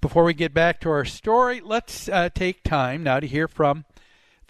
Before 0.00 0.24
we 0.24 0.34
get 0.34 0.52
back 0.52 0.80
to 0.80 0.90
our 0.90 1.04
story, 1.04 1.60
let's 1.64 2.08
uh, 2.08 2.28
take 2.34 2.62
time 2.62 3.02
now 3.02 3.20
to 3.20 3.26
hear 3.26 3.48
from 3.48 3.86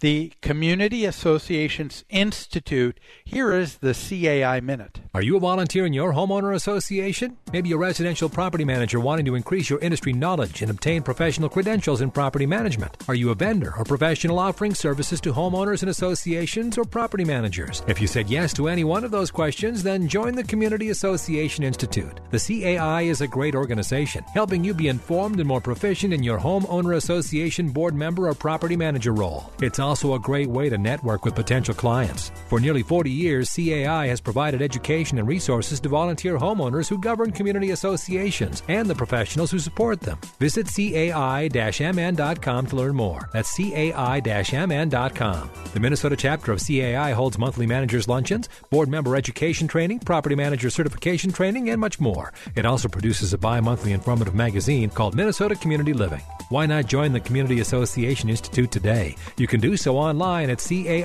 the 0.00 0.32
Community 0.40 1.04
Associations 1.04 2.04
Institute. 2.10 2.98
Here 3.24 3.52
is 3.52 3.78
the 3.78 3.94
CAI 3.94 4.60
Minute. 4.60 5.00
Are 5.14 5.22
you 5.22 5.36
a 5.36 5.40
volunteer 5.40 5.86
in 5.86 5.92
your 5.92 6.12
homeowner 6.12 6.54
association? 6.54 7.36
Maybe 7.52 7.72
a 7.72 7.76
residential 7.76 8.28
property 8.28 8.64
manager 8.64 9.00
wanting 9.00 9.24
to 9.26 9.34
increase 9.34 9.70
your 9.70 9.78
industry 9.80 10.12
knowledge 10.12 10.62
and 10.62 10.70
obtain 10.70 11.02
professional 11.02 11.48
credentials 11.48 12.00
in 12.00 12.10
property 12.10 12.46
management. 12.46 12.96
Are 13.08 13.14
you 13.14 13.30
a 13.30 13.34
vendor 13.34 13.72
or 13.78 13.84
professional 13.84 14.38
offering 14.38 14.74
services 14.74 15.20
to 15.22 15.32
homeowners 15.32 15.82
and 15.82 15.90
associations 15.90 16.76
or 16.76 16.84
property 16.84 17.24
managers? 17.24 17.82
If 17.86 18.00
you 18.00 18.06
said 18.06 18.28
yes 18.28 18.52
to 18.54 18.68
any 18.68 18.84
one 18.84 19.04
of 19.04 19.10
those 19.10 19.30
questions, 19.30 19.82
then 19.82 20.08
join 20.08 20.34
the 20.34 20.44
Community 20.44 20.90
Association 20.90 21.64
Institute. 21.64 22.20
The 22.30 22.38
CAI 22.38 23.02
is 23.02 23.20
a 23.20 23.28
great 23.28 23.54
organization, 23.54 24.24
helping 24.34 24.64
you 24.64 24.74
be 24.74 24.88
informed 24.88 25.38
and 25.38 25.48
more 25.48 25.60
proficient 25.60 26.12
in 26.12 26.22
your 26.22 26.38
homeowner 26.38 26.96
association 26.96 27.70
board 27.70 27.94
member 27.94 28.28
or 28.28 28.34
property 28.34 28.76
manager 28.76 29.12
role. 29.12 29.52
It's 29.60 29.78
also 29.84 30.14
a 30.14 30.18
great 30.18 30.48
way 30.48 30.68
to 30.68 30.76
network 30.76 31.24
with 31.24 31.36
potential 31.36 31.74
clients. 31.74 32.32
For 32.48 32.58
nearly 32.58 32.82
40 32.82 33.10
years, 33.10 33.54
CAI 33.54 34.08
has 34.08 34.20
provided 34.20 34.62
education 34.62 35.18
and 35.18 35.28
resources 35.28 35.78
to 35.80 35.88
volunteer 35.88 36.38
homeowners 36.38 36.88
who 36.88 36.98
govern 36.98 37.30
community 37.30 37.70
associations 37.70 38.62
and 38.68 38.88
the 38.88 38.94
professionals 38.94 39.50
who 39.50 39.58
support 39.58 40.00
them. 40.00 40.18
Visit 40.40 40.66
cai-mn.com 40.66 42.66
to 42.66 42.76
learn 42.76 42.96
more. 42.96 43.28
That's 43.32 43.54
cai-mn.com. 43.56 45.50
The 45.74 45.80
Minnesota 45.80 46.16
chapter 46.16 46.52
of 46.52 46.66
CAI 46.66 47.12
holds 47.12 47.38
monthly 47.38 47.66
managers 47.66 48.08
luncheons, 48.08 48.48
board 48.70 48.88
member 48.88 49.16
education 49.16 49.68
training, 49.68 50.00
property 50.00 50.34
manager 50.34 50.70
certification 50.70 51.30
training, 51.30 51.70
and 51.70 51.80
much 51.80 52.00
more. 52.00 52.32
It 52.56 52.64
also 52.64 52.88
produces 52.88 53.32
a 53.32 53.38
bi-monthly 53.38 53.92
informative 53.92 54.34
magazine 54.34 54.90
called 54.90 55.14
Minnesota 55.14 55.54
Community 55.54 55.92
Living. 55.92 56.22
Why 56.48 56.66
not 56.66 56.86
join 56.86 57.12
the 57.12 57.20
Community 57.20 57.60
Association 57.60 58.30
Institute 58.30 58.70
today? 58.70 59.16
You 59.36 59.46
can 59.46 59.60
do 59.60 59.73
so 59.76 59.96
online 59.96 60.50
at 60.50 60.58
cai-mn.com 60.58 61.00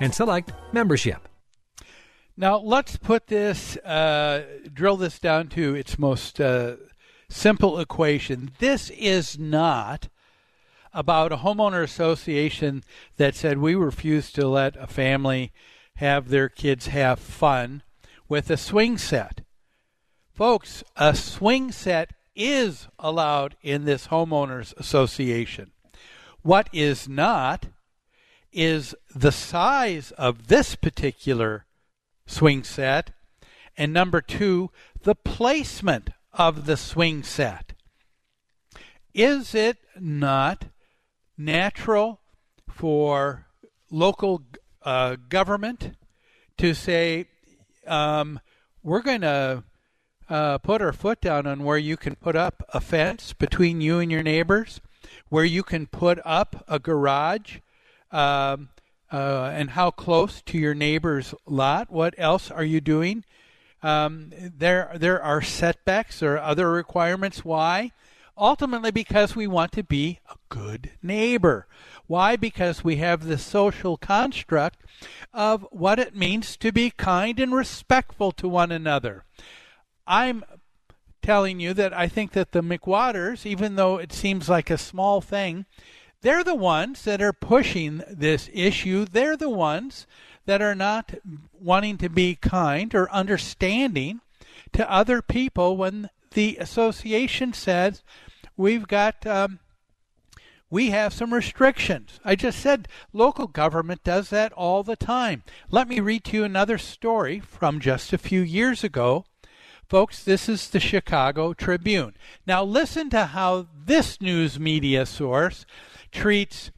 and 0.00 0.14
select 0.14 0.52
membership. 0.72 1.28
Now 2.36 2.58
let's 2.58 2.96
put 2.96 3.26
this, 3.26 3.76
uh, 3.78 4.44
drill 4.72 4.96
this 4.96 5.18
down 5.18 5.48
to 5.48 5.74
its 5.74 5.98
most 5.98 6.40
uh, 6.40 6.76
simple 7.28 7.80
equation. 7.80 8.52
This 8.58 8.90
is 8.90 9.38
not 9.38 10.08
about 10.92 11.32
a 11.32 11.38
homeowner 11.38 11.82
association 11.82 12.82
that 13.16 13.34
said 13.34 13.58
we 13.58 13.74
refuse 13.74 14.32
to 14.32 14.48
let 14.48 14.76
a 14.76 14.86
family 14.86 15.52
have 15.96 16.28
their 16.28 16.48
kids 16.48 16.86
have 16.86 17.18
fun 17.18 17.82
with 18.28 18.50
a 18.50 18.56
swing 18.56 18.98
set. 18.98 19.42
Folks, 20.32 20.84
a 20.96 21.16
swing 21.16 21.72
set 21.72 22.12
is 22.36 22.86
allowed 22.98 23.56
in 23.62 23.84
this 23.84 24.06
homeowners 24.06 24.76
association. 24.76 25.72
What 26.42 26.68
is 26.72 27.08
not 27.08 27.66
is 28.52 28.94
the 29.14 29.32
size 29.32 30.10
of 30.12 30.48
this 30.48 30.74
particular 30.74 31.66
swing 32.26 32.64
set. 32.64 33.10
And 33.76 33.92
number 33.92 34.20
two, 34.20 34.70
the 35.02 35.14
placement 35.14 36.10
of 36.32 36.66
the 36.66 36.76
swing 36.76 37.22
set. 37.22 37.72
Is 39.14 39.54
it 39.54 39.78
not 39.98 40.66
natural 41.36 42.20
for 42.68 43.46
local 43.90 44.42
uh, 44.82 45.16
government 45.28 45.96
to 46.58 46.74
say, 46.74 47.26
um, 47.86 48.40
we're 48.82 49.02
going 49.02 49.22
to 49.22 49.64
uh, 50.28 50.58
put 50.58 50.82
our 50.82 50.92
foot 50.92 51.20
down 51.20 51.46
on 51.46 51.64
where 51.64 51.78
you 51.78 51.96
can 51.96 52.14
put 52.14 52.36
up 52.36 52.62
a 52.74 52.80
fence 52.80 53.32
between 53.32 53.80
you 53.80 53.98
and 53.98 54.10
your 54.10 54.22
neighbors, 54.22 54.80
where 55.28 55.44
you 55.44 55.62
can 55.62 55.86
put 55.86 56.18
up 56.24 56.64
a 56.68 56.78
garage, 56.78 57.58
um, 58.10 58.68
uh, 59.12 59.50
and 59.54 59.70
how 59.70 59.90
close 59.90 60.42
to 60.42 60.58
your 60.58 60.74
neighbor's 60.74 61.34
lot. 61.46 61.90
What 61.90 62.14
else 62.18 62.50
are 62.50 62.64
you 62.64 62.80
doing? 62.80 63.24
Um, 63.82 64.32
there, 64.36 64.92
there 64.96 65.22
are 65.22 65.40
setbacks 65.40 66.22
or 66.22 66.38
other 66.38 66.70
requirements. 66.70 67.44
Why? 67.44 67.92
Ultimately, 68.36 68.90
because 68.90 69.34
we 69.34 69.46
want 69.46 69.72
to 69.72 69.82
be 69.82 70.20
a 70.30 70.36
good 70.48 70.90
neighbor. 71.02 71.66
Why? 72.06 72.36
Because 72.36 72.84
we 72.84 72.96
have 72.96 73.24
the 73.24 73.38
social 73.38 73.96
construct 73.96 74.80
of 75.32 75.66
what 75.70 75.98
it 75.98 76.14
means 76.14 76.56
to 76.58 76.72
be 76.72 76.90
kind 76.90 77.38
and 77.40 77.54
respectful 77.54 78.32
to 78.32 78.48
one 78.48 78.72
another. 78.72 79.24
I'm 80.06 80.44
telling 81.28 81.60
you 81.60 81.74
that 81.74 81.92
I 81.92 82.08
think 82.08 82.32
that 82.32 82.52
the 82.52 82.62
McWaters, 82.62 83.44
even 83.44 83.76
though 83.76 83.98
it 83.98 84.14
seems 84.14 84.48
like 84.48 84.70
a 84.70 84.78
small 84.78 85.20
thing, 85.20 85.66
they're 86.22 86.42
the 86.42 86.54
ones 86.54 87.04
that 87.04 87.20
are 87.20 87.34
pushing 87.34 88.02
this 88.10 88.48
issue. 88.50 89.04
They're 89.04 89.36
the 89.36 89.50
ones 89.50 90.06
that 90.46 90.62
are 90.62 90.74
not 90.74 91.16
wanting 91.60 91.98
to 91.98 92.08
be 92.08 92.34
kind 92.34 92.94
or 92.94 93.12
understanding 93.12 94.22
to 94.72 94.90
other 94.90 95.20
people 95.20 95.76
when 95.76 96.08
the 96.32 96.56
association 96.58 97.52
says 97.52 98.02
we've 98.56 98.88
got 98.88 99.26
um, 99.26 99.58
we 100.70 100.88
have 100.88 101.12
some 101.12 101.34
restrictions. 101.34 102.20
I 102.24 102.36
just 102.36 102.58
said 102.58 102.88
local 103.12 103.48
government 103.48 104.02
does 104.02 104.30
that 104.30 104.50
all 104.54 104.82
the 104.82 104.96
time. 104.96 105.42
Let 105.70 105.88
me 105.88 106.00
read 106.00 106.24
to 106.24 106.38
you 106.38 106.44
another 106.44 106.78
story 106.78 107.38
from 107.38 107.80
just 107.80 108.14
a 108.14 108.18
few 108.18 108.40
years 108.40 108.82
ago. 108.82 109.26
Folks, 109.88 110.22
this 110.22 110.50
is 110.50 110.68
the 110.68 110.80
Chicago 110.80 111.54
Tribune. 111.54 112.14
Now, 112.46 112.62
listen 112.62 113.08
to 113.08 113.24
how 113.24 113.68
this 113.74 114.20
news 114.20 114.60
media 114.60 115.06
source 115.06 115.64
treats 116.12 116.70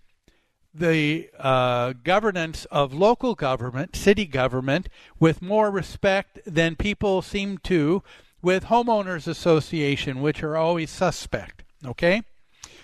the 0.72 1.28
uh, 1.36 1.94
governance 2.04 2.66
of 2.66 2.94
local 2.94 3.34
government, 3.34 3.96
city 3.96 4.26
government, 4.26 4.88
with 5.18 5.42
more 5.42 5.72
respect 5.72 6.38
than 6.46 6.76
people 6.76 7.20
seem 7.20 7.58
to 7.64 8.04
with 8.42 8.66
homeowners 8.66 9.26
association, 9.26 10.20
which 10.20 10.44
are 10.44 10.56
always 10.56 10.88
suspect. 10.88 11.64
Okay, 11.84 12.22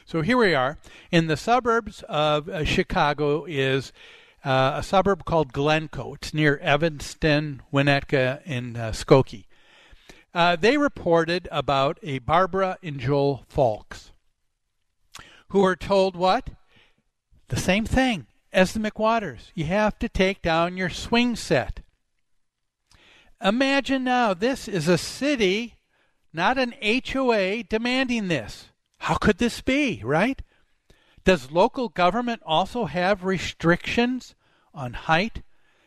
so 0.04 0.22
here 0.22 0.38
we 0.38 0.56
are 0.56 0.76
in 1.12 1.28
the 1.28 1.36
suburbs 1.36 2.02
of 2.08 2.48
uh, 2.48 2.64
Chicago. 2.64 3.44
Is 3.44 3.92
uh, 4.44 4.72
a 4.74 4.82
suburb 4.82 5.24
called 5.24 5.52
Glencoe. 5.52 6.14
It's 6.14 6.34
near 6.34 6.56
Evanston, 6.58 7.62
Winnetka, 7.72 8.40
and 8.44 8.76
uh, 8.76 8.90
Skokie. 8.90 9.45
Uh, 10.36 10.54
they 10.54 10.76
reported 10.76 11.48
about 11.50 11.98
a 12.02 12.18
Barbara 12.18 12.76
and 12.82 13.00
Joel 13.00 13.46
Falks 13.50 14.10
who 15.48 15.64
are 15.64 15.74
told 15.74 16.14
what? 16.14 16.50
The 17.48 17.56
same 17.56 17.86
thing 17.86 18.26
as 18.52 18.74
the 18.74 18.78
McWaters. 18.78 19.50
You 19.54 19.64
have 19.64 19.98
to 19.98 20.10
take 20.10 20.42
down 20.42 20.76
your 20.76 20.90
swing 20.90 21.36
set. 21.36 21.80
Imagine 23.42 24.04
now, 24.04 24.34
this 24.34 24.68
is 24.68 24.88
a 24.88 24.98
city, 24.98 25.76
not 26.34 26.58
an 26.58 26.74
HOA, 26.82 27.62
demanding 27.62 28.28
this. 28.28 28.66
How 28.98 29.14
could 29.14 29.38
this 29.38 29.62
be, 29.62 30.02
right? 30.04 30.42
Does 31.24 31.50
local 31.50 31.88
government 31.88 32.42
also 32.44 32.84
have 32.84 33.24
restrictions 33.24 34.34
on 34.74 34.92
height, 34.92 35.40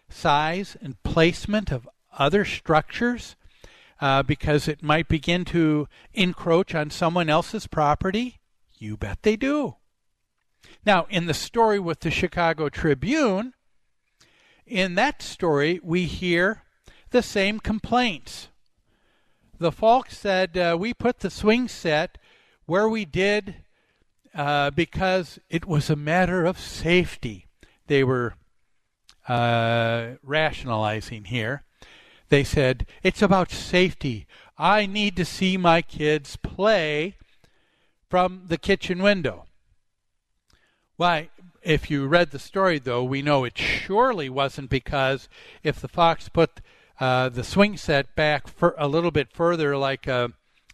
size, 0.09 0.75
and 0.81 1.03
placement 1.03 1.71
of 1.71 1.87
other 2.17 2.45
structures 2.45 3.35
uh, 4.01 4.23
because 4.23 4.67
it 4.67 4.81
might 4.81 5.07
begin 5.07 5.45
to 5.45 5.87
encroach 6.13 6.73
on 6.73 6.89
someone 6.89 7.29
else's 7.29 7.67
property? 7.67 8.39
You 8.77 8.97
bet 8.97 9.23
they 9.23 9.35
do. 9.35 9.75
Now, 10.85 11.07
in 11.09 11.25
the 11.25 11.33
story 11.33 11.79
with 11.79 11.99
the 11.99 12.11
Chicago 12.11 12.69
Tribune, 12.69 13.53
in 14.65 14.95
that 14.95 15.21
story, 15.21 15.79
we 15.83 16.05
hear 16.05 16.63
the 17.11 17.23
same 17.23 17.59
complaints. 17.59 18.49
The 19.57 19.71
folks 19.71 20.17
said, 20.17 20.57
uh, 20.57 20.77
We 20.79 20.93
put 20.93 21.19
the 21.19 21.29
swing 21.29 21.67
set 21.67 22.17
where 22.65 22.87
we 22.87 23.03
did 23.03 23.55
uh, 24.33 24.69
because 24.71 25.39
it 25.49 25.65
was 25.65 25.89
a 25.89 25.95
matter 25.95 26.45
of 26.45 26.59
safety. 26.59 27.47
They 27.87 28.03
were 28.03 28.35
uh, 29.27 30.11
rationalizing 30.23 31.25
here. 31.25 31.63
They 32.29 32.43
said, 32.43 32.85
It's 33.03 33.21
about 33.21 33.51
safety. 33.51 34.27
I 34.57 34.85
need 34.85 35.15
to 35.17 35.25
see 35.25 35.57
my 35.57 35.81
kids 35.81 36.35
play 36.35 37.15
from 38.09 38.43
the 38.47 38.57
kitchen 38.57 39.01
window. 39.01 39.45
Why, 40.97 41.29
if 41.61 41.89
you 41.89 42.07
read 42.07 42.31
the 42.31 42.39
story, 42.39 42.79
though, 42.79 43.03
we 43.03 43.21
know 43.21 43.45
it 43.45 43.57
surely 43.57 44.29
wasn't 44.29 44.69
because 44.69 45.29
if 45.63 45.79
the 45.79 45.87
fox 45.87 46.29
put 46.29 46.61
uh, 46.99 47.29
the 47.29 47.43
swing 47.43 47.77
set 47.77 48.15
back 48.15 48.47
a 48.77 48.87
little 48.87 49.11
bit 49.11 49.31
further, 49.31 49.77
like 49.77 50.07
uh, 50.07 50.29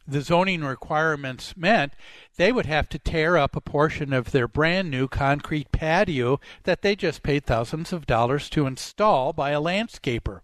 the 0.08 0.22
zoning 0.22 0.64
requirements 0.64 1.58
meant, 1.58 1.94
they 2.38 2.52
would 2.52 2.66
have 2.66 2.88
to 2.90 3.00
tear 3.00 3.38
up 3.38 3.56
a 3.56 3.62
portion 3.62 4.14
of 4.14 4.32
their 4.32 4.48
brand 4.48 4.90
new 4.92 5.08
concrete 5.08 5.72
patio 5.72 6.40
that 6.64 6.82
they 6.82 6.96
just 6.96 7.24
paid 7.24 7.46
thousands 7.46 7.92
of 7.92 8.06
dollars 8.06 8.50
to 8.50 8.68
install 8.68 9.34
by 9.34 9.52
a 9.52 9.62
landscaper 9.62 10.42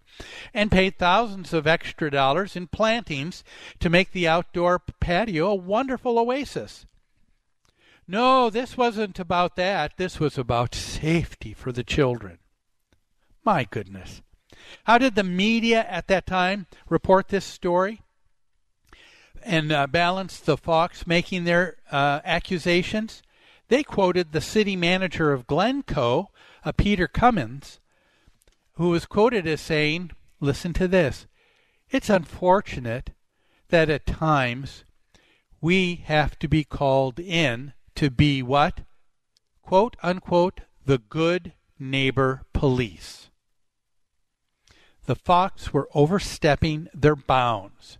and 0.52 0.70
paid 0.70 0.98
thousands 0.98 1.52
of 1.52 1.66
extra 1.66 2.10
dollars 2.10 2.56
in 2.56 2.66
plantings 2.66 3.44
to 3.78 3.90
make 3.90 4.12
the 4.12 4.28
outdoor 4.28 4.80
patio 5.00 5.50
a 5.50 5.54
wonderful 5.54 6.18
oasis. 6.18 6.86
No, 8.08 8.50
this 8.50 8.76
wasn't 8.76 9.18
about 9.18 9.56
that. 9.56 9.96
This 9.96 10.18
was 10.18 10.36
about 10.36 10.74
safety 10.74 11.54
for 11.54 11.72
the 11.72 11.84
children. 11.84 12.38
My 13.44 13.64
goodness. 13.64 14.22
How 14.84 14.98
did 14.98 15.14
the 15.14 15.24
media 15.24 15.86
at 15.88 16.08
that 16.08 16.26
time 16.26 16.66
report 16.88 17.28
this 17.28 17.44
story 17.44 18.01
and 19.44 19.72
uh, 19.72 19.86
balance 19.86 20.38
the 20.38 20.56
Fox 20.56 21.06
making 21.06 21.44
their 21.44 21.76
uh, 21.90 22.20
accusations? 22.24 23.22
They 23.68 23.82
quoted 23.82 24.32
the 24.32 24.40
city 24.40 24.76
manager 24.76 25.32
of 25.32 25.46
Glencoe, 25.46 26.30
uh, 26.64 26.72
Peter 26.72 27.08
Cummins, 27.08 27.80
who 28.74 28.90
was 28.90 29.06
quoted 29.06 29.46
as 29.46 29.60
saying, 29.60 30.10
Listen 30.40 30.72
to 30.74 30.88
this. 30.88 31.26
It's 31.90 32.10
unfortunate 32.10 33.10
that 33.68 33.88
at 33.88 34.06
times 34.06 34.84
we 35.60 36.02
have 36.06 36.38
to 36.40 36.48
be 36.48 36.64
called 36.64 37.20
in 37.20 37.72
to 37.94 38.10
be 38.10 38.42
what? 38.42 38.80
Quote 39.62 39.96
unquote, 40.02 40.62
the 40.84 40.98
good 40.98 41.52
neighbor 41.78 42.42
police. 42.52 43.30
The 45.04 45.16
Fox 45.16 45.72
were 45.72 45.88
overstepping 45.94 46.88
their 46.92 47.16
bounds 47.16 47.98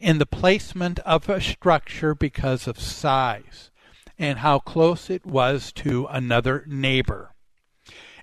in 0.00 0.18
the 0.18 0.26
placement 0.26 0.98
of 1.00 1.28
a 1.28 1.40
structure 1.40 2.14
because 2.14 2.66
of 2.66 2.80
size 2.80 3.70
and 4.18 4.38
how 4.38 4.58
close 4.58 5.10
it 5.10 5.24
was 5.24 5.72
to 5.72 6.06
another 6.10 6.64
neighbor. 6.66 7.34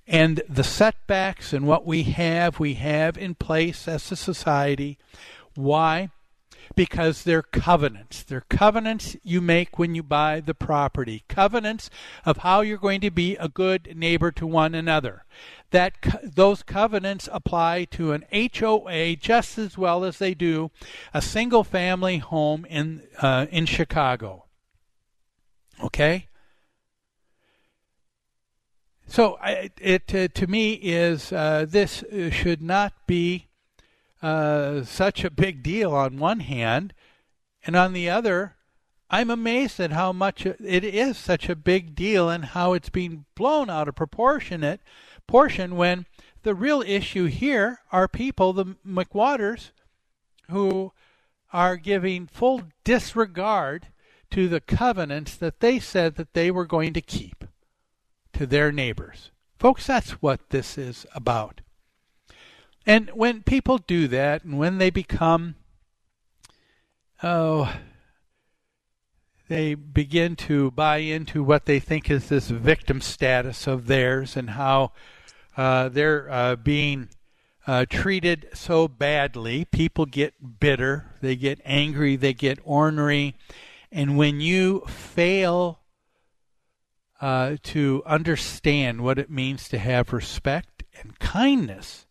And 0.08 0.42
the 0.48 0.64
setbacks 0.64 1.54
and 1.54 1.68
what 1.68 1.86
we 1.86 2.04
have, 2.04 2.60
we 2.60 2.76
have 2.76 3.18
in 3.18 3.36
place 3.36 3.88
as 3.88 4.12
a 4.12 4.16
society. 4.16 4.98
Why? 5.56 6.10
Because 6.76 7.24
they're 7.24 7.42
covenants. 7.42 8.24
They're 8.24 8.46
covenants 8.50 9.16
you 9.24 9.42
make 9.42 9.78
when 9.78 9.96
you 9.96 10.04
buy 10.04 10.40
the 10.40 10.54
property, 10.54 11.24
covenants 11.28 11.90
of 12.26 12.38
how 12.38 12.62
you're 12.62 12.78
going 12.78 13.02
to 13.02 13.12
be 13.12 13.36
a 13.38 13.50
good 13.50 13.94
neighbor 13.96 14.32
to 14.34 14.48
one 14.48 14.76
another. 14.76 15.26
That 15.72 15.94
those 16.24 16.64
covenants 16.64 17.28
apply 17.32 17.86
to 17.92 18.14
an 18.14 18.26
HOA 18.32 19.16
just 19.18 19.58
as 19.58 19.78
well 19.78 20.04
as 20.04 20.18
they 20.18 20.34
do 20.34 20.72
a 21.14 21.22
single 21.22 21.64
family 21.64 22.20
home 22.20 22.66
in 22.66 23.04
uh, 23.22 23.48
in 23.52 23.66
Chicago. 23.66 24.46
Okay. 25.84 26.28
So 29.08 29.38
it, 29.44 29.74
it 29.80 30.16
uh, 30.16 30.28
to 30.34 30.48
me 30.48 30.74
is 30.74 31.32
uh, 31.32 31.66
this 31.68 32.04
uh, 32.04 32.30
should 32.30 32.62
not 32.62 32.94
be 33.08 33.48
uh, 34.22 34.84
such 34.84 35.24
a 35.24 35.32
big 35.32 35.64
deal 35.64 35.94
on 35.94 36.18
one 36.18 36.42
hand, 36.42 36.94
and 37.66 37.76
on 37.76 37.94
the 37.94 38.10
other, 38.10 38.56
I'm 39.10 39.30
amazed 39.30 39.80
at 39.80 39.92
how 39.92 40.12
much 40.12 40.46
it 40.46 40.84
is 40.84 41.18
such 41.18 41.48
a 41.50 41.56
big 41.56 41.96
deal 41.96 42.30
and 42.30 42.46
how 42.46 42.74
it's 42.74 42.90
being 42.90 43.26
blown 43.36 43.70
out 43.70 43.88
of 43.88 43.96
proportionate 43.96 44.82
portion 45.28 45.76
when 45.76 46.06
the 46.44 46.56
real 46.56 46.82
issue 46.82 47.26
here 47.26 47.80
are 47.92 48.08
people, 48.08 48.54
the 48.54 48.78
McWaters, 48.86 49.72
who 50.50 50.92
are 51.54 51.78
giving 51.78 52.28
full 52.28 52.64
disregard 52.84 53.88
to 54.32 54.50
the 54.50 54.62
covenants 54.62 55.36
that 55.36 55.62
they 55.62 55.80
said 55.80 56.16
that 56.16 56.34
they 56.34 56.52
were 56.52 56.66
going 56.66 56.94
to 56.94 57.02
keep 57.02 57.46
to 58.34 58.46
their 58.46 58.72
neighbors. 58.72 59.32
Folks, 59.58 59.88
that's 59.88 60.22
what 60.22 60.50
this 60.50 60.78
is 60.78 61.06
about. 61.16 61.62
And 62.88 63.10
when 63.10 63.44
people 63.44 63.80
do 63.80 64.08
that, 64.08 64.46
and 64.46 64.58
when 64.58 64.78
they 64.78 64.90
become, 64.90 65.56
oh, 67.22 67.76
they 69.50 69.76
begin 69.76 70.38
to 70.38 70.72
buy 70.72 70.98
into 70.98 71.44
what 71.44 71.66
they 71.66 71.82
think 71.82 72.10
is 72.10 72.30
this 72.30 72.48
victim 72.48 73.02
status 73.02 73.68
of 73.68 73.88
theirs 73.88 74.38
and 74.38 74.52
how 74.52 74.94
uh, 75.58 75.90
they're 75.90 76.32
uh, 76.32 76.56
being 76.56 77.10
uh, 77.66 77.86
treated 77.90 78.48
so 78.54 78.88
badly. 78.88 79.66
People 79.66 80.06
get 80.06 80.60
bitter, 80.62 81.14
they 81.22 81.36
get 81.36 81.60
angry, 81.66 82.16
they 82.16 82.34
get 82.34 82.58
ornery. 82.64 83.36
And 83.92 84.18
when 84.18 84.40
you 84.40 84.86
fail 84.88 85.82
uh, 87.20 87.58
to 87.64 88.02
understand 88.06 89.02
what 89.02 89.20
it 89.20 89.30
means 89.30 89.68
to 89.70 89.78
have 89.78 90.14
respect 90.14 90.84
and 91.02 91.20
kindness, 91.20 92.07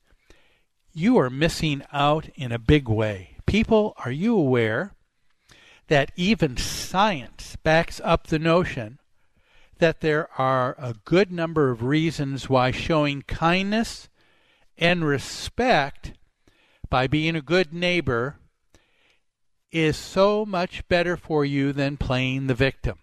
you 0.96 1.18
are 1.18 1.28
missing 1.28 1.82
out 1.92 2.26
in 2.37 2.50
a 2.50 2.59
big 2.59 2.88
way. 2.88 3.37
People, 3.44 3.92
are 4.02 4.11
you 4.11 4.35
aware 4.35 4.94
that 5.88 6.11
even 6.16 6.56
science 6.56 7.54
backs 7.62 8.00
up 8.02 8.28
the 8.28 8.38
notion 8.38 8.98
that 9.78 10.00
there 10.00 10.26
are 10.38 10.74
a 10.78 10.94
good 11.04 11.30
number 11.30 11.70
of 11.70 11.82
reasons 11.82 12.48
why 12.48 12.70
showing 12.70 13.20
kindness 13.20 14.09
and 14.78 15.04
respect 15.04 16.14
by 16.88 17.06
being 17.06 17.37
a 17.37 17.42
good 17.42 17.74
neighbor 17.74 18.38
is 19.70 19.98
so 19.98 20.46
much 20.46 20.88
better 20.88 21.14
for 21.18 21.44
you 21.44 21.74
than 21.74 21.98
playing 21.98 22.46
the 22.46 22.54
victim. 22.54 22.98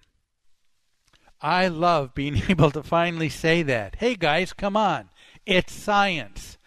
I 1.40 1.68
love 1.68 2.16
being 2.16 2.42
able 2.50 2.72
to 2.72 2.82
finally 2.82 3.30
say 3.30 3.62
that. 3.62 3.98
Hey 4.00 4.16
guys, 4.16 4.52
come 4.52 4.76
on. 4.76 5.10
It's 5.46 5.74
science. 5.74 6.58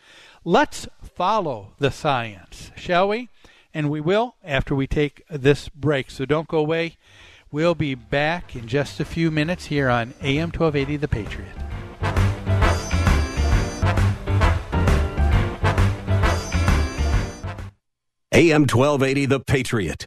Let's 0.49 0.87
follow 1.17 1.73
the 1.79 1.91
science, 1.91 2.71
shall 2.77 3.09
we? 3.09 3.31
And 3.73 3.91
we 3.91 4.01
will 4.01 4.37
after 4.45 4.75
we 4.75 4.87
take 4.87 5.23
this 5.31 5.69
break. 5.71 6.11
So 6.11 6.27
don't 6.27 6.47
go 6.47 6.59
away. 6.59 6.99
We'll 7.51 7.75
be 7.75 7.95
back 7.95 8.55
in 8.55 8.69
just 8.69 9.01
a 9.01 9.05
few 9.05 9.31
minutes 9.31 9.67
here 9.67 9.89
on 9.89 10.13
AM 10.21 10.51
1280 10.51 10.97
The 10.99 11.09
Patriot. 11.09 11.57
AM 18.33 18.63
1280 18.63 19.27
The 19.27 19.41
Patriot. 19.41 20.07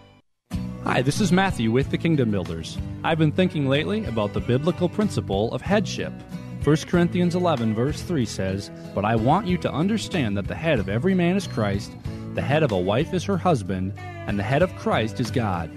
Hi, 0.83 1.03
this 1.03 1.21
is 1.21 1.31
Matthew 1.31 1.69
with 1.69 1.91
the 1.91 1.97
Kingdom 1.97 2.31
Builders. 2.31 2.75
I've 3.03 3.19
been 3.19 3.31
thinking 3.31 3.69
lately 3.69 4.03
about 4.05 4.33
the 4.33 4.39
biblical 4.39 4.89
principle 4.89 5.53
of 5.53 5.61
headship. 5.61 6.11
1 6.63 6.75
Corinthians 6.87 7.35
11, 7.35 7.75
verse 7.75 8.01
3 8.01 8.25
says, 8.25 8.71
But 8.95 9.05
I 9.05 9.15
want 9.15 9.45
you 9.45 9.59
to 9.59 9.71
understand 9.71 10.35
that 10.37 10.47
the 10.47 10.55
head 10.55 10.79
of 10.79 10.89
every 10.89 11.13
man 11.13 11.35
is 11.35 11.45
Christ, 11.45 11.91
the 12.33 12.41
head 12.41 12.63
of 12.63 12.71
a 12.71 12.79
wife 12.79 13.13
is 13.13 13.23
her 13.25 13.37
husband, 13.37 13.93
and 13.99 14.39
the 14.39 14.43
head 14.43 14.63
of 14.63 14.75
Christ 14.75 15.19
is 15.19 15.29
God. 15.29 15.69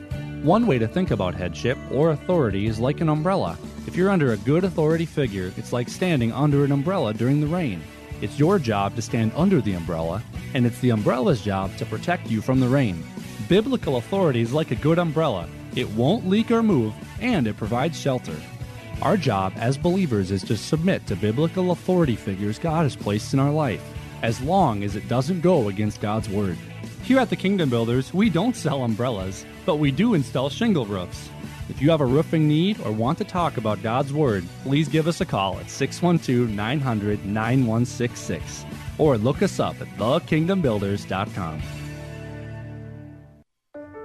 One 0.42 0.66
way 0.66 0.78
to 0.78 0.88
think 0.88 1.10
about 1.10 1.34
headship 1.34 1.76
or 1.90 2.10
authority 2.10 2.66
is 2.66 2.80
like 2.80 3.02
an 3.02 3.10
umbrella. 3.10 3.58
If 3.86 3.96
you're 3.96 4.10
under 4.10 4.32
a 4.32 4.38
good 4.38 4.64
authority 4.64 5.04
figure, 5.04 5.52
it's 5.58 5.74
like 5.74 5.90
standing 5.90 6.32
under 6.32 6.64
an 6.64 6.72
umbrella 6.72 7.12
during 7.12 7.42
the 7.42 7.46
rain. 7.46 7.82
It's 8.22 8.38
your 8.38 8.58
job 8.58 8.96
to 8.96 9.02
stand 9.02 9.32
under 9.36 9.60
the 9.60 9.74
umbrella, 9.74 10.22
and 10.54 10.64
it's 10.64 10.78
the 10.80 10.92
umbrella's 10.92 11.42
job 11.42 11.76
to 11.76 11.84
protect 11.84 12.30
you 12.30 12.40
from 12.40 12.58
the 12.58 12.68
rain. 12.68 13.04
Biblical 13.48 13.96
authority 13.98 14.40
is 14.40 14.54
like 14.54 14.70
a 14.70 14.76
good 14.76 14.98
umbrella. 14.98 15.46
It 15.76 15.90
won't 15.90 16.26
leak 16.26 16.50
or 16.50 16.62
move, 16.62 16.94
and 17.20 17.46
it 17.46 17.58
provides 17.58 18.00
shelter. 18.00 18.34
Our 19.02 19.18
job 19.18 19.52
as 19.56 19.76
believers 19.76 20.30
is 20.30 20.42
to 20.44 20.56
submit 20.56 21.06
to 21.08 21.16
biblical 21.16 21.70
authority 21.70 22.16
figures 22.16 22.58
God 22.58 22.84
has 22.84 22.96
placed 22.96 23.34
in 23.34 23.38
our 23.38 23.50
life, 23.50 23.82
as 24.22 24.40
long 24.40 24.82
as 24.82 24.96
it 24.96 25.08
doesn't 25.08 25.42
go 25.42 25.68
against 25.68 26.00
God's 26.00 26.30
Word. 26.30 26.56
Here 27.02 27.18
at 27.18 27.28
the 27.28 27.36
Kingdom 27.36 27.68
Builders, 27.68 28.14
we 28.14 28.30
don't 28.30 28.56
sell 28.56 28.82
umbrellas, 28.82 29.44
but 29.66 29.76
we 29.76 29.90
do 29.90 30.14
install 30.14 30.48
shingle 30.48 30.86
roofs. 30.86 31.28
If 31.68 31.82
you 31.82 31.90
have 31.90 32.00
a 32.00 32.06
roofing 32.06 32.48
need 32.48 32.80
or 32.80 32.92
want 32.92 33.18
to 33.18 33.24
talk 33.24 33.58
about 33.58 33.82
God's 33.82 34.14
Word, 34.14 34.46
please 34.62 34.88
give 34.88 35.06
us 35.06 35.20
a 35.20 35.26
call 35.26 35.58
at 35.58 35.68
612 35.68 36.48
900 36.48 37.26
9166 37.26 38.64
or 38.96 39.18
look 39.18 39.42
us 39.42 39.60
up 39.60 39.78
at 39.82 39.88
thekingdombuilders.com. 39.98 41.83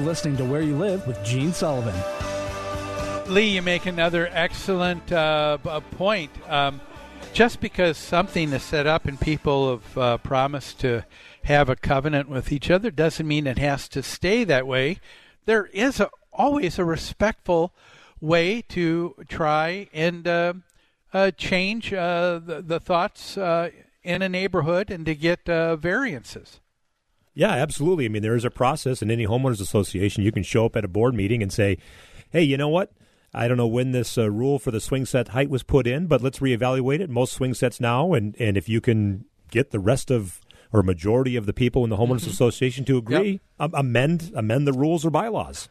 Listening 0.00 0.36
to 0.38 0.44
Where 0.44 0.62
You 0.62 0.76
Live 0.76 1.06
with 1.06 1.22
Gene 1.24 1.52
Sullivan. 1.52 1.94
Lee, 3.32 3.50
you 3.54 3.62
make 3.62 3.86
another 3.86 4.28
excellent 4.32 5.12
uh, 5.12 5.58
point. 5.92 6.30
Um, 6.48 6.80
just 7.32 7.60
because 7.60 7.96
something 7.96 8.52
is 8.52 8.62
set 8.62 8.86
up 8.86 9.06
and 9.06 9.20
people 9.20 9.70
have 9.70 9.98
uh, 9.98 10.18
promised 10.18 10.80
to 10.80 11.04
have 11.44 11.68
a 11.68 11.76
covenant 11.76 12.28
with 12.28 12.52
each 12.52 12.70
other 12.70 12.90
doesn't 12.90 13.26
mean 13.26 13.46
it 13.46 13.58
has 13.58 13.88
to 13.88 14.02
stay 14.02 14.44
that 14.44 14.66
way. 14.66 14.98
There 15.46 15.66
is 15.66 16.00
a, 16.00 16.10
always 16.32 16.78
a 16.78 16.84
respectful 16.84 17.72
way 18.20 18.62
to 18.62 19.14
try 19.28 19.88
and 19.92 20.26
uh, 20.26 20.54
uh, 21.12 21.30
change 21.32 21.92
uh, 21.92 22.40
the, 22.44 22.62
the 22.62 22.80
thoughts 22.80 23.38
uh, 23.38 23.70
in 24.02 24.22
a 24.22 24.28
neighborhood 24.28 24.90
and 24.90 25.06
to 25.06 25.14
get 25.14 25.48
uh, 25.48 25.76
variances. 25.76 26.60
Yeah, 27.40 27.52
absolutely. 27.52 28.04
I 28.04 28.08
mean, 28.08 28.20
there 28.20 28.36
is 28.36 28.44
a 28.44 28.50
process 28.50 29.00
in 29.00 29.10
any 29.10 29.26
homeowners 29.26 29.62
association. 29.62 30.22
You 30.22 30.30
can 30.30 30.42
show 30.42 30.66
up 30.66 30.76
at 30.76 30.84
a 30.84 30.88
board 30.88 31.14
meeting 31.14 31.42
and 31.42 31.50
say, 31.50 31.78
"Hey, 32.28 32.42
you 32.42 32.58
know 32.58 32.68
what? 32.68 32.92
I 33.32 33.48
don't 33.48 33.56
know 33.56 33.66
when 33.66 33.92
this 33.92 34.18
uh, 34.18 34.30
rule 34.30 34.58
for 34.58 34.70
the 34.70 34.78
swing 34.78 35.06
set 35.06 35.28
height 35.28 35.48
was 35.48 35.62
put 35.62 35.86
in, 35.86 36.06
but 36.06 36.20
let's 36.20 36.40
reevaluate 36.40 37.00
it. 37.00 37.08
Most 37.08 37.32
swing 37.32 37.54
sets 37.54 37.80
now, 37.80 38.12
and 38.12 38.36
and 38.38 38.58
if 38.58 38.68
you 38.68 38.82
can 38.82 39.24
get 39.50 39.70
the 39.70 39.78
rest 39.78 40.10
of 40.10 40.42
or 40.70 40.82
majority 40.82 41.34
of 41.34 41.46
the 41.46 41.54
people 41.54 41.82
in 41.82 41.88
the 41.88 41.96
homeowners 41.96 42.26
Mhm. 42.26 42.32
association 42.32 42.84
to 42.84 42.98
agree, 42.98 43.40
am- 43.58 43.72
amend 43.72 44.32
amend 44.34 44.66
the 44.66 44.74
rules 44.74 45.06
or 45.06 45.10
bylaws." 45.10 45.70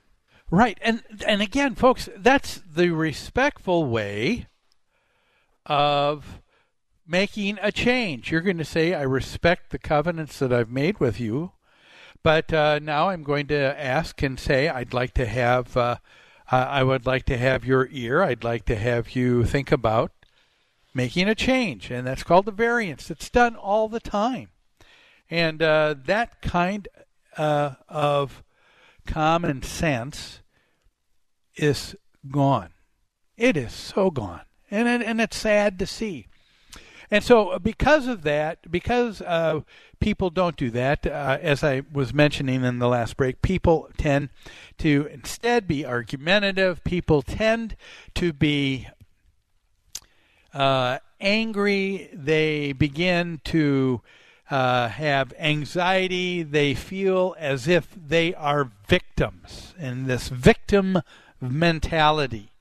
Right, 0.49 0.79
and 0.81 1.03
and 1.27 1.39
again, 1.39 1.75
folks, 1.75 2.09
that's 2.17 2.63
the 2.65 2.89
respectful 2.89 3.85
way 3.85 4.47
of 5.67 6.41
making 7.07 7.59
a 7.61 7.71
change. 7.71 8.31
You're 8.31 8.41
going 8.41 8.57
to 8.57 8.65
say, 8.65 8.95
"I 8.95 9.03
respect 9.03 9.69
the 9.69 9.77
covenants 9.77 10.39
that 10.39 10.51
I've 10.51 10.71
made 10.71 10.99
with 10.99 11.19
you," 11.19 11.51
but 12.23 12.53
uh, 12.53 12.79
now 12.79 13.09
I'm 13.09 13.23
going 13.23 13.47
to 13.47 13.81
ask 13.81 14.21
and 14.21 14.39
say, 14.39 14.67
"I'd 14.67 14.93
like 14.93 15.13
to 15.15 15.25
have, 15.25 15.75
uh, 15.77 15.97
I 16.51 16.83
would 16.83 17.05
like 17.05 17.25
to 17.25 17.37
have 17.37 17.65
your 17.65 17.87
ear. 17.91 18.21
I'd 18.21 18.43
like 18.43 18.65
to 18.65 18.75
have 18.75 19.15
you 19.15 19.45
think 19.45 19.71
about 19.71 20.11
making 20.93 21.29
a 21.29 21.35
change," 21.35 21.91
and 21.91 22.05
that's 22.05 22.23
called 22.23 22.45
the 22.45 22.51
variance. 22.51 23.09
It's 23.09 23.29
done 23.29 23.55
all 23.55 23.87
the 23.87 23.99
time, 23.99 24.49
and 25.29 25.61
uh, 25.61 25.95
that 26.05 26.41
kind 26.41 26.87
uh, 27.37 27.75
of 27.87 28.43
common 29.05 29.61
sense 29.61 30.41
is 31.55 31.95
gone. 32.29 32.73
It 33.37 33.55
is 33.55 33.73
so 33.73 34.11
gone, 34.11 34.41
and 34.69 34.87
it, 34.87 35.01
and 35.01 35.21
it's 35.21 35.37
sad 35.37 35.79
to 35.79 35.85
see. 35.85 36.28
And 37.11 37.23
so, 37.23 37.49
uh, 37.49 37.59
because 37.59 38.07
of 38.07 38.21
that, 38.23 38.71
because 38.71 39.21
uh, 39.21 39.61
people 39.99 40.29
don't 40.29 40.55
do 40.55 40.69
that, 40.71 41.07
uh, 41.07 41.39
as 41.41 41.63
I 41.63 41.81
was 41.91 42.13
mentioning 42.13 42.63
in 42.63 42.79
the 42.79 42.87
last 42.87 43.17
break, 43.17 43.41
people 43.41 43.89
tend 43.97 44.29
to 44.79 45.09
instead 45.11 45.67
be 45.67 45.85
argumentative. 45.85 46.83
People 46.83 47.23
tend 47.23 47.75
to 48.15 48.31
be 48.31 48.87
uh, 50.53 50.99
angry. 51.19 52.09
They 52.13 52.73
begin 52.73 53.41
to 53.45 54.01
uh, 54.51 54.89
have 54.89 55.33
anxiety. 55.39 56.43
They 56.43 56.75
feel 56.75 57.35
as 57.39 57.67
if 57.67 57.87
they 57.95 58.35
are 58.35 58.71
victims, 58.87 59.73
and 59.79 60.05
this 60.05 60.29
victim 60.29 61.01
mentality 61.41 62.51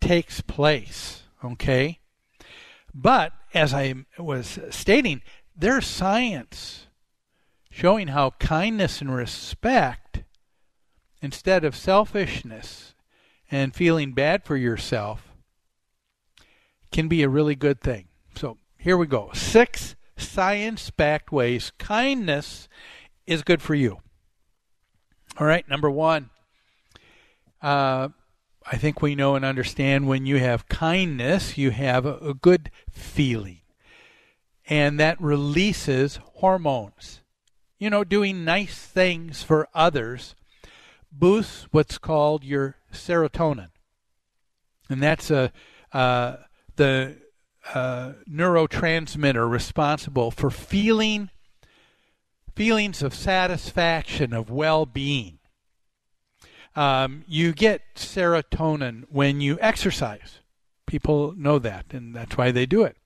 takes 0.00 0.40
place. 0.40 1.22
Okay? 1.44 2.00
But 2.92 3.32
as 3.54 3.72
I 3.72 3.94
was 4.18 4.58
stating, 4.70 5.22
there's 5.56 5.86
science 5.86 6.88
showing 7.70 8.08
how 8.08 8.30
kindness 8.38 9.00
and 9.00 9.14
respect, 9.14 10.24
instead 11.22 11.64
of 11.64 11.74
selfishness 11.74 12.94
and 13.50 13.74
feeling 13.74 14.12
bad 14.12 14.44
for 14.44 14.56
yourself, 14.56 15.32
can 16.92 17.08
be 17.08 17.22
a 17.22 17.28
really 17.28 17.54
good 17.54 17.80
thing. 17.80 18.08
So 18.36 18.58
here 18.78 18.96
we 18.96 19.06
go. 19.06 19.30
Six 19.32 19.96
science 20.16 20.90
backed 20.90 21.32
ways 21.32 21.72
kindness 21.78 22.68
is 23.26 23.42
good 23.42 23.62
for 23.62 23.74
you. 23.74 23.98
All 25.38 25.46
right, 25.46 25.68
number 25.68 25.90
one. 25.90 26.30
Uh, 27.60 28.08
I 28.70 28.76
think 28.76 29.02
we 29.02 29.14
know 29.14 29.34
and 29.36 29.44
understand 29.44 30.06
when 30.06 30.24
you 30.26 30.38
have 30.38 30.68
kindness, 30.68 31.58
you 31.58 31.70
have 31.70 32.06
a, 32.06 32.16
a 32.16 32.34
good 32.34 32.70
feeling. 32.90 33.60
And 34.66 34.98
that 34.98 35.20
releases 35.20 36.18
hormones. 36.36 37.20
You 37.78 37.90
know, 37.90 38.04
doing 38.04 38.44
nice 38.44 38.78
things 38.78 39.42
for 39.42 39.68
others 39.74 40.34
boosts 41.12 41.68
what's 41.70 41.98
called 41.98 42.44
your 42.44 42.76
serotonin. 42.92 43.68
And 44.88 45.02
that's 45.02 45.30
a, 45.30 45.52
uh, 45.92 46.36
the 46.76 47.16
uh, 47.72 48.12
neurotransmitter 48.28 49.48
responsible 49.48 50.30
for 50.30 50.50
feeling 50.50 51.30
feelings 52.54 53.02
of 53.02 53.14
satisfaction, 53.14 54.32
of 54.32 54.50
well 54.50 54.86
being. 54.86 55.33
Um, 56.76 57.24
you 57.28 57.52
get 57.52 57.82
serotonin 57.94 59.04
when 59.08 59.40
you 59.40 59.58
exercise. 59.60 60.40
People 60.86 61.32
know 61.36 61.58
that, 61.58 61.86
and 61.92 62.14
that's 62.14 62.36
why 62.36 62.50
they 62.50 62.66
do 62.66 62.82
it. 62.82 62.96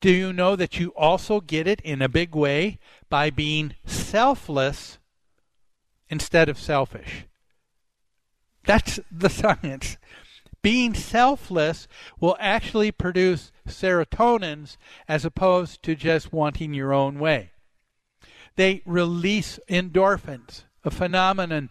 Do 0.00 0.10
you 0.10 0.32
know 0.32 0.56
that 0.56 0.80
you 0.80 0.88
also 0.96 1.40
get 1.40 1.68
it 1.68 1.80
in 1.82 2.02
a 2.02 2.08
big 2.08 2.34
way 2.34 2.78
by 3.08 3.30
being 3.30 3.74
selfless 3.86 4.98
instead 6.08 6.48
of 6.48 6.58
selfish? 6.58 7.26
That's 8.64 8.98
the 9.10 9.30
science. 9.30 9.96
Being 10.60 10.94
selfless 10.94 11.88
will 12.20 12.36
actually 12.38 12.92
produce 12.92 13.52
serotonins 13.68 14.76
as 15.08 15.24
opposed 15.24 15.82
to 15.84 15.94
just 15.94 16.32
wanting 16.32 16.72
your 16.72 16.92
own 16.92 17.18
way. 17.18 17.50
They 18.56 18.82
release 18.84 19.58
endorphins, 19.68 20.64
a 20.84 20.90
phenomenon 20.90 21.70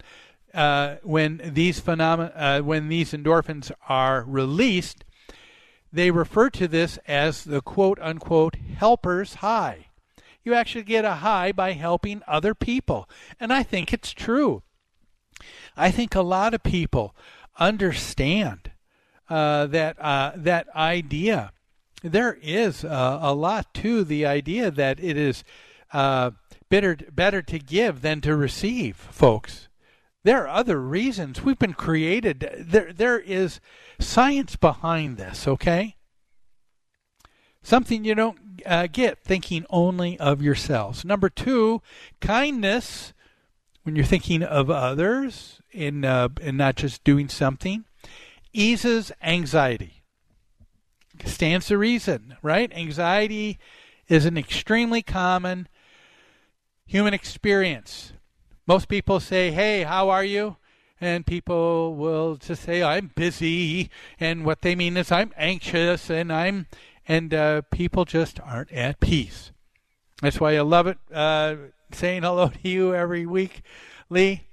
uh, 0.53 0.97
when 1.03 1.41
these 1.43 1.79
phenomena, 1.79 2.31
uh, 2.35 2.61
when 2.61 2.89
these 2.89 3.11
endorphins 3.13 3.71
are 3.87 4.23
released, 4.23 5.03
they 5.91 6.11
refer 6.11 6.49
to 6.51 6.67
this 6.67 6.97
as 7.07 7.43
the 7.43 7.61
quote 7.61 7.99
unquote 8.01 8.55
helper's 8.77 9.35
high. 9.35 9.87
you 10.43 10.53
actually 10.55 10.83
get 10.83 11.05
a 11.05 11.15
high 11.15 11.51
by 11.51 11.73
helping 11.73 12.21
other 12.27 12.55
people. 12.55 13.07
And 13.39 13.53
I 13.53 13.61
think 13.61 13.93
it's 13.93 14.11
true. 14.11 14.63
I 15.77 15.91
think 15.91 16.15
a 16.15 16.21
lot 16.21 16.53
of 16.53 16.63
people 16.63 17.15
understand 17.59 18.71
uh, 19.29 19.67
that 19.67 19.99
uh, 20.01 20.33
that 20.35 20.67
idea. 20.75 21.51
There 22.03 22.37
is 22.41 22.83
uh, 22.83 23.19
a 23.21 23.33
lot 23.33 23.73
to 23.75 24.03
the 24.03 24.25
idea 24.25 24.71
that 24.71 24.99
it 24.99 25.15
is 25.15 25.43
uh, 25.93 26.31
better 26.69 26.97
better 27.11 27.41
to 27.43 27.59
give 27.59 28.01
than 28.01 28.21
to 28.21 28.35
receive, 28.35 28.95
folks. 28.97 29.67
There 30.23 30.43
are 30.43 30.47
other 30.47 30.79
reasons 30.79 31.41
we've 31.41 31.57
been 31.57 31.73
created. 31.73 32.47
There 32.59 32.93
there 32.93 33.19
is 33.19 33.59
science 33.99 34.55
behind 34.55 35.17
this. 35.17 35.47
Okay, 35.47 35.95
something 37.63 38.05
you 38.05 38.13
don't 38.13 38.61
uh, 38.65 38.87
get 38.87 39.23
thinking 39.23 39.65
only 39.69 40.19
of 40.19 40.41
yourselves. 40.41 41.03
Number 41.03 41.29
two, 41.29 41.81
kindness. 42.19 43.13
When 43.83 43.95
you're 43.95 44.05
thinking 44.05 44.43
of 44.43 44.69
others 44.69 45.59
and 45.73 46.05
uh, 46.05 46.29
and 46.39 46.55
not 46.55 46.75
just 46.75 47.03
doing 47.03 47.29
something, 47.29 47.85
eases 48.53 49.11
anxiety. 49.23 50.03
Stands 51.25 51.67
to 51.67 51.79
reason, 51.79 52.35
right? 52.43 52.71
Anxiety 52.73 53.57
is 54.07 54.25
an 54.25 54.37
extremely 54.37 55.01
common 55.01 55.67
human 56.85 57.13
experience. 57.13 58.13
Most 58.67 58.87
people 58.87 59.19
say, 59.19 59.51
"Hey, 59.51 59.83
how 59.83 60.09
are 60.09 60.23
you?" 60.23 60.57
and 61.01 61.25
people 61.25 61.95
will 61.95 62.35
just 62.35 62.63
say, 62.63 62.83
"I'm 62.83 63.11
busy," 63.15 63.89
and 64.19 64.45
what 64.45 64.61
they 64.61 64.75
mean 64.75 64.95
is, 64.97 65.11
"I'm 65.11 65.33
anxious," 65.35 66.09
and 66.09 66.31
I'm 66.31 66.67
and 67.07 67.33
uh, 67.33 67.61
people 67.71 68.05
just 68.05 68.39
aren't 68.39 68.71
at 68.71 68.99
peace. 68.99 69.51
That's 70.21 70.39
why 70.39 70.55
I 70.55 70.61
love 70.61 70.87
it 70.87 70.99
uh, 71.11 71.55
saying 71.91 72.21
hello 72.23 72.49
to 72.49 72.69
you 72.69 72.93
every 72.95 73.25
week, 73.25 73.63
Lee, 74.09 74.47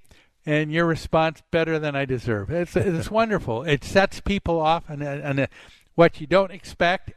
and 0.46 0.72
your 0.72 0.86
response 0.86 1.42
better 1.50 1.78
than 1.78 1.94
I 1.94 2.06
deserve. 2.06 2.50
It's 2.50 2.74
it's 2.74 3.11
wonderful. 3.20 3.62
It 3.64 3.84
sets 3.84 4.20
people 4.20 4.59
off 4.59 4.90
on, 4.90 5.02
on 5.02 5.38
a, 5.38 5.48
what 5.94 6.20
you 6.20 6.26
don't 6.26 6.50
expect, 6.50 7.12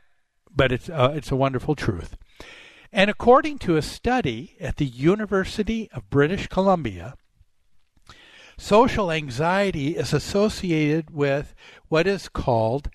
but 0.53 0.71
it's 0.71 0.89
uh, 0.89 1.13
it's 1.15 1.31
a 1.31 1.37
wonderful 1.37 1.75
truth. 1.75 2.17
And 2.93 3.09
according 3.09 3.59
to 3.59 3.77
a 3.77 3.81
study 3.81 4.57
at 4.59 4.75
the 4.75 4.85
University 4.85 5.89
of 5.93 6.09
British 6.09 6.47
Columbia, 6.47 7.15
social 8.57 9.11
anxiety 9.11 9.95
is 9.95 10.13
associated 10.13 11.09
with 11.09 11.55
what 11.87 12.05
is 12.05 12.27
called 12.27 12.89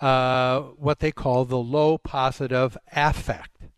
uh, 0.00 0.60
what 0.60 0.98
they 0.98 1.12
call 1.12 1.44
the 1.44 1.58
low 1.58 1.96
positive 1.96 2.76
affect, 2.92 3.68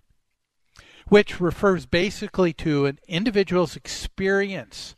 which 1.09 1.39
refers 1.39 1.85
basically 1.85 2.53
to 2.55 2.87
an 2.87 2.99
individual's 3.07 3.77
experience 3.77 4.95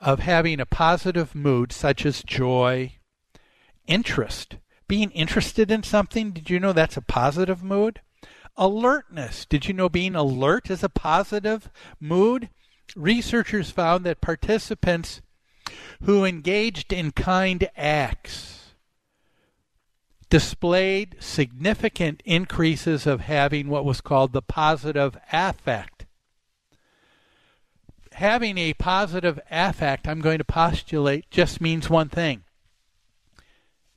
of 0.00 0.20
having 0.20 0.60
a 0.60 0.66
positive 0.66 1.34
mood, 1.34 1.72
such 1.72 2.06
as 2.06 2.22
joy, 2.22 2.92
interest. 3.86 4.56
Being 4.88 5.10
interested 5.10 5.70
in 5.70 5.82
something, 5.82 6.30
did 6.30 6.48
you 6.48 6.58
know 6.60 6.72
that's 6.72 6.96
a 6.96 7.02
positive 7.02 7.62
mood? 7.62 8.00
Alertness. 8.56 9.44
Did 9.44 9.66
you 9.66 9.74
know 9.74 9.88
being 9.88 10.14
alert 10.14 10.70
is 10.70 10.82
a 10.82 10.88
positive 10.88 11.70
mood? 12.00 12.48
Researchers 12.94 13.70
found 13.70 14.04
that 14.04 14.20
participants 14.20 15.20
who 16.02 16.24
engaged 16.24 16.92
in 16.92 17.10
kind 17.12 17.68
acts 17.76 18.74
displayed 20.28 21.16
significant 21.20 22.22
increases 22.24 23.06
of 23.06 23.20
having 23.20 23.68
what 23.68 23.84
was 23.84 24.00
called 24.00 24.32
the 24.32 24.42
positive 24.42 25.16
affect. 25.32 26.06
Having 28.12 28.58
a 28.58 28.74
positive 28.74 29.38
affect, 29.50 30.08
I'm 30.08 30.20
going 30.20 30.38
to 30.38 30.44
postulate, 30.44 31.30
just 31.30 31.60
means 31.60 31.90
one 31.90 32.08
thing 32.08 32.44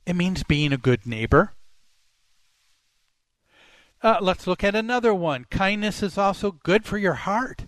it 0.06 0.16
means 0.16 0.42
being 0.42 0.72
a 0.72 0.76
good 0.76 1.06
neighbor. 1.06 1.52
Uh, 4.02 4.18
let's 4.20 4.46
look 4.46 4.64
at 4.64 4.74
another 4.74 5.12
one. 5.12 5.44
Kindness 5.50 6.02
is 6.02 6.16
also 6.16 6.52
good 6.52 6.84
for 6.86 6.96
your 6.96 7.14
heart. 7.14 7.66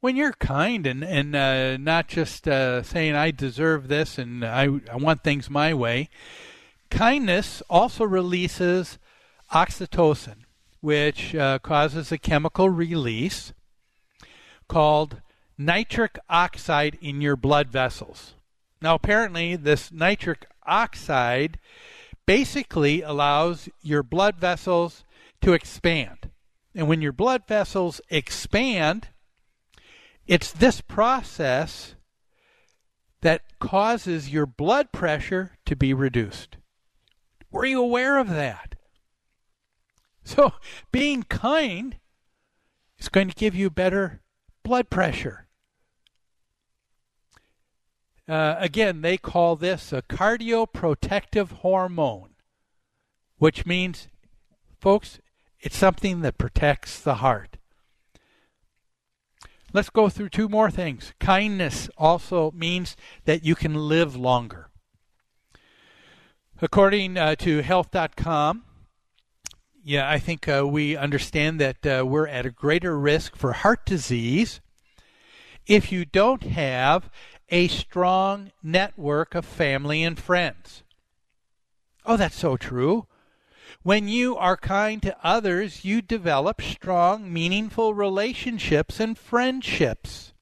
When 0.00 0.14
you're 0.14 0.34
kind 0.34 0.86
and, 0.86 1.02
and 1.02 1.34
uh, 1.34 1.76
not 1.78 2.08
just 2.08 2.46
uh, 2.46 2.82
saying, 2.82 3.14
I 3.14 3.30
deserve 3.30 3.88
this 3.88 4.18
and 4.18 4.44
I, 4.44 4.68
I 4.92 4.96
want 4.96 5.24
things 5.24 5.48
my 5.48 5.72
way, 5.74 6.10
Kindness 6.90 7.62
also 7.68 8.04
releases 8.04 8.98
oxytocin, 9.52 10.44
which 10.80 11.34
uh, 11.34 11.58
causes 11.58 12.12
a 12.12 12.18
chemical 12.18 12.70
release 12.70 13.52
called 14.68 15.20
nitric 15.56 16.18
oxide 16.28 16.98
in 17.00 17.20
your 17.20 17.36
blood 17.36 17.68
vessels. 17.68 18.34
Now, 18.80 18.94
apparently, 18.94 19.56
this 19.56 19.90
nitric 19.90 20.46
oxide 20.66 21.58
basically 22.28 23.00
allows 23.00 23.70
your 23.80 24.02
blood 24.02 24.36
vessels 24.36 25.02
to 25.40 25.54
expand. 25.54 26.30
And 26.74 26.86
when 26.86 27.00
your 27.00 27.12
blood 27.12 27.44
vessels 27.48 28.02
expand, 28.10 29.08
it's 30.26 30.52
this 30.52 30.82
process 30.82 31.94
that 33.22 33.58
causes 33.60 34.28
your 34.28 34.44
blood 34.44 34.92
pressure 34.92 35.52
to 35.64 35.74
be 35.74 35.94
reduced. 35.94 36.58
Were 37.50 37.64
you 37.64 37.80
aware 37.80 38.18
of 38.18 38.28
that? 38.28 38.74
So, 40.22 40.52
being 40.92 41.22
kind 41.22 41.96
is 42.98 43.08
going 43.08 43.30
to 43.30 43.34
give 43.34 43.54
you 43.54 43.70
better 43.70 44.20
blood 44.62 44.90
pressure. 44.90 45.47
Uh, 48.28 48.56
again, 48.58 49.00
they 49.00 49.16
call 49.16 49.56
this 49.56 49.92
a 49.92 50.02
cardioprotective 50.02 51.50
hormone, 51.52 52.30
which 53.38 53.64
means, 53.64 54.08
folks, 54.78 55.18
it's 55.60 55.76
something 55.76 56.20
that 56.20 56.36
protects 56.36 57.00
the 57.00 57.16
heart. 57.16 57.56
Let's 59.72 59.90
go 59.90 60.08
through 60.08 60.28
two 60.30 60.48
more 60.48 60.70
things. 60.70 61.14
Kindness 61.18 61.88
also 61.96 62.50
means 62.52 62.96
that 63.24 63.44
you 63.44 63.54
can 63.54 63.74
live 63.74 64.14
longer. 64.14 64.68
According 66.60 67.16
uh, 67.16 67.34
to 67.36 67.62
health.com, 67.62 68.64
yeah, 69.82 70.10
I 70.10 70.18
think 70.18 70.48
uh, 70.48 70.66
we 70.66 70.96
understand 70.96 71.60
that 71.60 71.86
uh, 71.86 72.04
we're 72.04 72.26
at 72.26 72.44
a 72.44 72.50
greater 72.50 72.98
risk 72.98 73.36
for 73.36 73.52
heart 73.52 73.86
disease 73.86 74.60
if 75.66 75.92
you 75.92 76.04
don't 76.04 76.42
have 76.42 77.10
a 77.50 77.68
strong 77.68 78.50
network 78.62 79.34
of 79.34 79.44
family 79.44 80.02
and 80.02 80.18
friends. 80.18 80.82
Oh, 82.04 82.16
that's 82.16 82.36
so 82.36 82.56
true. 82.56 83.06
When 83.82 84.08
you 84.08 84.36
are 84.36 84.56
kind 84.56 85.02
to 85.02 85.16
others, 85.22 85.84
you 85.84 86.02
develop 86.02 86.60
strong, 86.62 87.32
meaningful 87.32 87.94
relationships 87.94 88.98
and 88.98 89.16
friendships. 89.16 90.32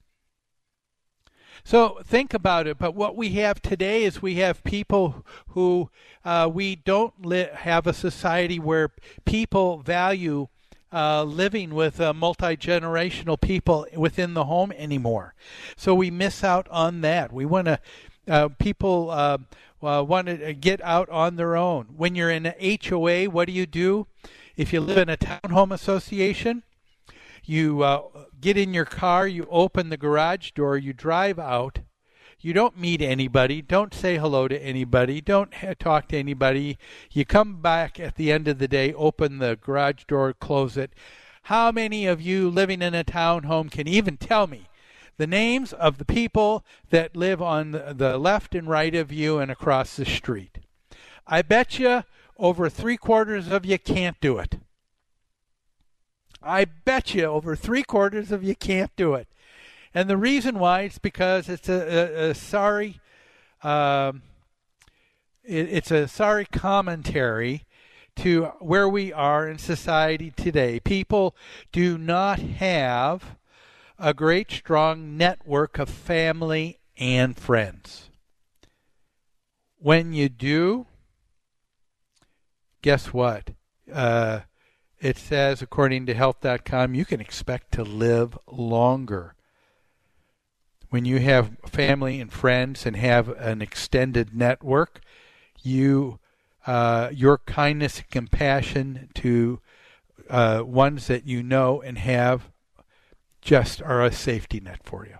So 1.63 1.99
think 2.03 2.33
about 2.33 2.67
it. 2.67 2.77
But 2.77 2.95
what 2.95 3.17
we 3.17 3.31
have 3.31 3.61
today 3.61 4.05
is 4.05 4.21
we 4.21 4.35
have 4.35 4.63
people 4.63 5.25
who 5.49 5.89
uh, 6.23 6.49
we 6.51 6.77
don't 6.77 7.25
li- 7.25 7.49
have 7.53 7.85
a 7.85 7.93
society 7.93 8.57
where 8.57 8.91
people 9.25 9.79
value 9.79 10.47
uh, 10.91 11.23
living 11.23 11.73
with 11.73 11.99
uh, 11.99 12.13
multi 12.13 12.55
generational 12.55 13.39
people 13.39 13.85
within 13.95 14.33
the 14.33 14.45
home 14.45 14.71
anymore. 14.73 15.33
So 15.75 15.93
we 15.93 16.11
miss 16.11 16.43
out 16.43 16.67
on 16.69 17.01
that. 17.01 17.31
We 17.31 17.45
want 17.45 17.65
to. 17.65 17.79
Uh, 18.27 18.49
people 18.59 19.09
uh, 19.09 19.37
uh, 19.81 20.03
want 20.03 20.27
to 20.27 20.53
get 20.53 20.81
out 20.81 21.09
on 21.09 21.37
their 21.37 21.55
own. 21.55 21.85
When 21.95 22.13
you're 22.13 22.29
in 22.29 22.45
an 22.45 22.79
HOA, 22.83 23.25
what 23.25 23.45
do 23.45 23.53
you 23.53 23.65
do? 23.65 24.07
If 24.57 24.73
you 24.73 24.81
live 24.81 24.97
in 24.97 25.07
a 25.07 25.15
townhome 25.15 25.73
association, 25.73 26.63
you 27.45 27.85
get 28.41 28.57
in 28.57 28.73
your 28.73 28.83
car, 28.83 29.27
you 29.27 29.47
open 29.49 29.87
the 29.87 29.95
garage 29.95 30.51
door, 30.51 30.77
you 30.77 30.91
drive 30.91 31.39
out. 31.39 31.79
You 32.39 32.53
don't 32.53 32.77
meet 32.77 33.01
anybody. 33.01 33.63
Don't 33.63 33.95
say 33.95 34.17
hello 34.17 34.47
to 34.47 34.63
anybody. 34.63 35.21
Don't 35.21 35.51
talk 35.79 36.07
to 36.09 36.17
anybody. 36.17 36.77
You 37.11 37.25
come 37.25 37.61
back 37.61 37.99
at 37.99 38.15
the 38.15 38.31
end 38.31 38.47
of 38.47 38.59
the 38.59 38.67
day, 38.67 38.93
open 38.93 39.39
the 39.39 39.57
garage 39.59 40.03
door, 40.03 40.33
close 40.33 40.77
it. 40.77 40.93
How 41.43 41.71
many 41.71 42.05
of 42.05 42.21
you 42.21 42.49
living 42.49 42.83
in 42.83 42.93
a 42.93 43.03
townhome 43.03 43.71
can 43.71 43.87
even 43.87 44.17
tell 44.17 44.45
me 44.45 44.67
the 45.17 45.25
names 45.25 45.73
of 45.73 45.97
the 45.97 46.05
people 46.05 46.63
that 46.91 47.17
live 47.17 47.41
on 47.41 47.71
the 47.71 48.19
left 48.19 48.53
and 48.53 48.67
right 48.69 48.93
of 48.93 49.11
you 49.11 49.39
and 49.39 49.49
across 49.49 49.95
the 49.95 50.05
street? 50.05 50.59
I 51.25 51.41
bet 51.41 51.79
you 51.79 52.03
over 52.37 52.69
three 52.69 52.97
quarters 52.97 53.47
of 53.47 53.65
you 53.65 53.79
can't 53.79 54.19
do 54.21 54.37
it. 54.37 54.59
I 56.43 56.65
bet 56.65 57.15
you 57.15 57.25
over 57.25 57.55
three 57.55 57.81
quarters 57.81 58.31
of 58.31 58.43
you 58.43 58.55
can't 58.55 58.95
do 58.95 59.15
it. 59.15 59.27
And 59.97 60.07
the 60.07 60.15
reason 60.15 60.59
why 60.59 60.81
is 60.81 60.99
because 60.99 61.49
it's 61.49 61.67
a, 61.67 61.73
a, 61.73 62.29
a 62.29 62.35
sorry, 62.35 62.99
um, 63.63 64.21
it, 65.43 65.69
it's 65.71 65.89
a 65.89 66.07
sorry 66.07 66.45
commentary 66.45 67.65
to 68.17 68.51
where 68.59 68.87
we 68.87 69.11
are 69.11 69.47
in 69.47 69.57
society 69.57 70.29
today. 70.29 70.79
People 70.79 71.35
do 71.71 71.97
not 71.97 72.37
have 72.37 73.37
a 73.97 74.13
great, 74.13 74.51
strong 74.51 75.17
network 75.17 75.79
of 75.79 75.89
family 75.89 76.77
and 76.99 77.35
friends. 77.35 78.11
When 79.79 80.13
you 80.13 80.29
do, 80.29 80.85
guess 82.83 83.11
what? 83.11 83.49
Uh, 83.91 84.41
it 85.01 85.17
says, 85.17 85.63
according 85.63 86.05
to 86.05 86.13
health.com, 86.13 86.93
you 86.93 87.03
can 87.03 87.19
expect 87.19 87.71
to 87.71 87.81
live 87.81 88.37
longer. 88.45 89.33
When 90.89 91.05
you 91.05 91.19
have 91.19 91.57
family 91.65 92.21
and 92.21 92.31
friends 92.31 92.85
and 92.85 92.95
have 92.95 93.29
an 93.29 93.61
extended 93.61 94.35
network, 94.35 95.01
you 95.61 96.19
uh, 96.65 97.09
your 97.13 97.37
kindness 97.39 97.99
and 97.99 98.09
compassion 98.09 99.09
to 99.15 99.59
uh, 100.29 100.61
ones 100.65 101.07
that 101.07 101.25
you 101.25 101.41
know 101.43 101.81
and 101.81 101.97
have 101.97 102.49
just 103.41 103.81
are 103.81 104.03
a 104.03 104.11
safety 104.11 104.59
net 104.59 104.81
for 104.83 105.05
you. 105.05 105.17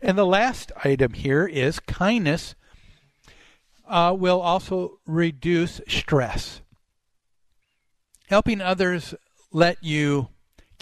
And 0.00 0.16
the 0.16 0.26
last 0.26 0.70
item 0.84 1.14
here 1.14 1.46
is 1.46 1.80
kindness 1.80 2.54
uh, 3.88 4.14
will 4.16 4.40
also 4.40 5.00
reduce 5.06 5.80
stress. 5.88 6.60
Helping 8.28 8.60
others 8.60 9.14
let 9.52 9.82
you 9.82 10.28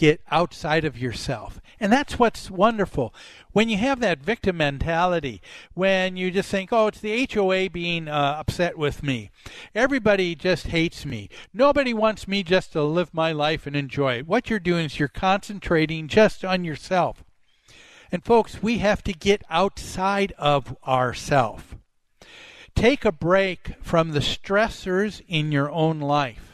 get 0.01 0.23
outside 0.31 0.83
of 0.87 0.97
yourself. 0.97 1.61
And 1.79 1.93
that's 1.93 2.19
what's 2.19 2.51
wonderful. 2.51 3.13
When 3.53 3.69
you 3.69 3.77
have 3.77 4.01
that 4.01 4.23
victim 4.23 4.57
mentality, 4.57 5.43
when 5.75 6.17
you 6.17 6.31
just 6.31 6.51
think, 6.51 6.73
oh, 6.73 6.87
it's 6.87 7.01
the 7.01 7.29
HOA 7.31 7.69
being 7.69 8.09
uh, 8.09 8.37
upset 8.39 8.79
with 8.79 9.03
me. 9.03 9.31
Everybody 9.75 10.35
just 10.35 10.69
hates 10.69 11.05
me. 11.05 11.29
Nobody 11.53 11.93
wants 11.93 12.27
me 12.27 12.43
just 12.43 12.73
to 12.73 12.83
live 12.83 13.13
my 13.13 13.33
life 13.33 13.67
and 13.67 13.77
enjoy 13.77 14.15
it. 14.15 14.27
What 14.27 14.49
you're 14.49 14.59
doing 14.59 14.87
is 14.87 14.99
you're 14.99 15.07
concentrating 15.07 16.09
just 16.09 16.47
on 16.47 16.65
yourself. 16.65 17.23
And 18.11 18.25
folks, 18.25 18.63
we 18.63 18.79
have 18.79 19.05
to 19.05 19.13
get 19.13 19.43
outside 19.51 20.33
of 20.39 20.75
ourself. 20.89 21.77
Take 22.75 23.05
a 23.05 23.13
break 23.13 23.75
from 23.83 24.13
the 24.13 24.21
stressors 24.21 25.21
in 25.29 25.53
your 25.53 25.71
own 25.71 26.01
life 26.01 26.50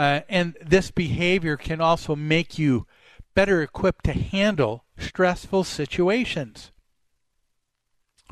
uh, 0.00 0.22
and 0.30 0.56
this 0.64 0.90
behavior 0.90 1.58
can 1.58 1.78
also 1.78 2.16
make 2.16 2.58
you 2.58 2.86
better 3.34 3.60
equipped 3.60 4.02
to 4.02 4.14
handle 4.14 4.86
stressful 4.96 5.62
situations. 5.62 6.72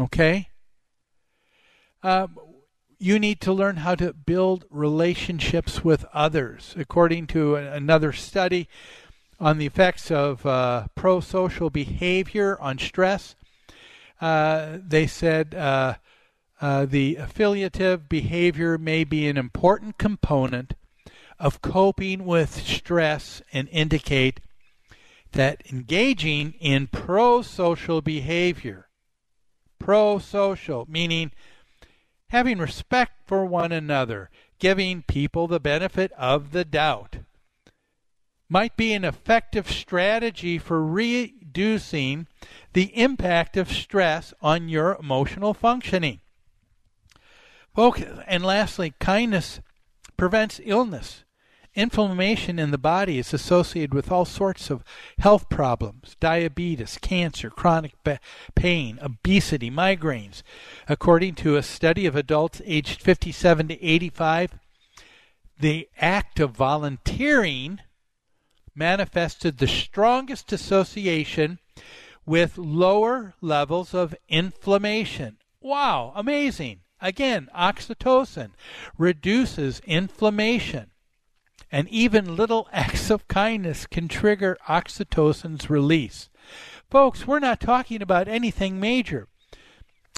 Okay? 0.01 0.49
Um, 2.03 2.39
you 2.99 3.19
need 3.19 3.43
to 3.43 3.53
learn 3.53 3.77
how 3.77 3.95
to 3.97 4.15
build 4.15 4.65
relationships 4.71 5.85
with 5.85 6.07
others. 6.15 6.75
According 6.75 7.27
to 7.29 7.57
another 7.57 8.15
study 8.15 8.67
on 9.39 9.59
the 9.59 9.67
effects 9.67 10.11
of 10.11 10.47
uh, 10.47 10.87
pro 10.95 11.21
social 11.21 11.69
behavior 11.69 12.59
on 12.63 12.79
stress, 12.79 13.37
uh, 14.23 14.79
they 14.83 15.07
said 15.07 15.55
uh, 15.55 15.97
uh 16.63 16.87
the 16.87 17.17
affiliative 17.17 18.09
behavior 18.09 18.79
may 18.79 19.05
be 19.05 19.29
an 19.29 19.37
important 19.37 19.99
component 19.99 20.73
of 21.39 21.63
coping 21.63 22.25
with 22.25 22.55
stress 22.67 23.43
and 23.53 23.69
indicate 23.71 24.41
that 25.33 25.63
engaging 25.71 26.53
in 26.61 26.87
pro 26.87 27.43
social 27.43 28.01
behavior, 28.01 28.89
pro 29.79 30.19
social, 30.19 30.87
meaning 30.89 31.31
having 32.31 32.59
respect 32.59 33.13
for 33.27 33.45
one 33.45 33.73
another, 33.73 34.31
giving 34.59 35.03
people 35.03 35.47
the 35.47 35.61
benefit 35.61 36.13
of 36.13 36.53
the 36.53 36.65
doubt, 36.65 37.19
might 38.49 38.77
be 38.77 38.93
an 38.93 39.05
effective 39.05 39.71
strategy 39.71 40.59
for 40.59 40.85
reducing 40.85 42.27
the 42.73 42.97
impact 42.97 43.57
of 43.57 43.71
stress 43.71 44.33
on 44.41 44.69
your 44.69 44.97
emotional 44.97 45.53
functioning. 45.55 46.21
and 47.77 48.45
lastly, 48.45 48.95
kindness 48.99 49.61
prevents 50.17 50.61
illness. 50.65 51.25
Inflammation 51.79 52.59
in 52.59 52.73
the 52.73 52.77
body 52.77 53.21
is 53.21 53.33
associated 53.33 53.95
with 53.95 54.11
all 54.11 54.25
sorts 54.25 54.69
of 54.69 54.83
health 55.21 55.49
problems 55.49 56.17
diabetes, 56.19 56.99
cancer, 57.01 57.51
chronic 57.51 57.95
pain, 58.57 58.99
obesity, 59.01 59.71
migraines. 59.71 60.43
According 60.89 61.37
to 61.37 61.55
a 61.55 61.63
study 61.63 62.05
of 62.05 62.17
adults 62.17 62.61
aged 62.65 63.01
57 63.01 63.69
to 63.69 63.81
85, 63.81 64.59
the 65.61 65.89
act 65.99 66.41
of 66.41 66.51
volunteering 66.51 67.79
manifested 68.75 69.59
the 69.59 69.69
strongest 69.69 70.53
association 70.53 71.61
with 72.27 72.59
lower 72.59 73.35
levels 73.41 73.95
of 73.95 74.17
inflammation. 74.29 75.37
Wow, 75.61 76.13
amazing. 76.17 76.81
Again, 77.01 77.49
oxytocin 77.57 78.51
reduces 78.99 79.81
inflammation 79.87 80.91
and 81.71 81.89
even 81.89 82.37
little 82.37 82.69
acts 82.73 83.11
of 83.11 83.29
kindness 83.29 83.87
can 83.87 84.09
trigger 84.09 84.57
oxytocin's 84.69 85.69
release. 85.69 86.29
Folks, 86.91 87.27
we're 87.27 87.39
not 87.39 87.61
talking 87.61 88.03
about 88.03 88.29
anything 88.29 88.81
major. 88.81 89.29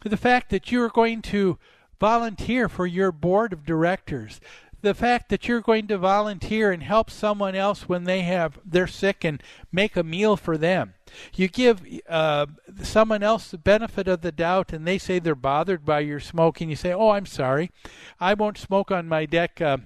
The 0.04 0.16
fact 0.16 0.50
that 0.50 0.70
you're 0.70 0.88
going 0.88 1.22
to 1.22 1.58
volunteer 2.00 2.68
for 2.68 2.86
your 2.86 3.12
board 3.12 3.52
of 3.52 3.66
directors, 3.66 4.40
the 4.82 4.94
fact 4.94 5.28
that 5.28 5.46
you're 5.46 5.60
going 5.60 5.86
to 5.88 5.98
volunteer 5.98 6.72
and 6.72 6.82
help 6.82 7.10
someone 7.10 7.54
else 7.54 7.88
when 7.88 8.04
they 8.04 8.22
have 8.22 8.58
they're 8.64 8.86
sick 8.86 9.24
and 9.24 9.42
make 9.70 9.96
a 9.96 10.02
meal 10.02 10.36
for 10.36 10.56
them. 10.56 10.94
You 11.34 11.48
give 11.48 11.82
uh, 12.08 12.46
someone 12.82 13.22
else 13.22 13.50
the 13.50 13.58
benefit 13.58 14.08
of 14.08 14.22
the 14.22 14.32
doubt, 14.32 14.72
and 14.72 14.86
they 14.86 14.98
say 14.98 15.18
they're 15.18 15.34
bothered 15.34 15.84
by 15.84 16.00
your 16.00 16.20
smoking. 16.20 16.70
You 16.70 16.76
say, 16.76 16.92
"Oh, 16.92 17.10
I'm 17.10 17.26
sorry, 17.26 17.70
I 18.18 18.34
won't 18.34 18.58
smoke 18.58 18.90
on 18.90 19.08
my 19.08 19.26
deck." 19.26 19.60
Uh, 19.60 19.78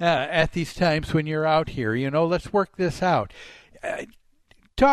uh, 0.00 0.04
at 0.04 0.52
these 0.52 0.74
times 0.74 1.12
when 1.12 1.26
you're 1.26 1.46
out 1.46 1.70
here. 1.70 1.94
You 1.94 2.10
know, 2.10 2.26
let's 2.26 2.52
work 2.52 2.76
this 2.76 3.02
out. 3.02 3.32
Uh, 3.82 4.04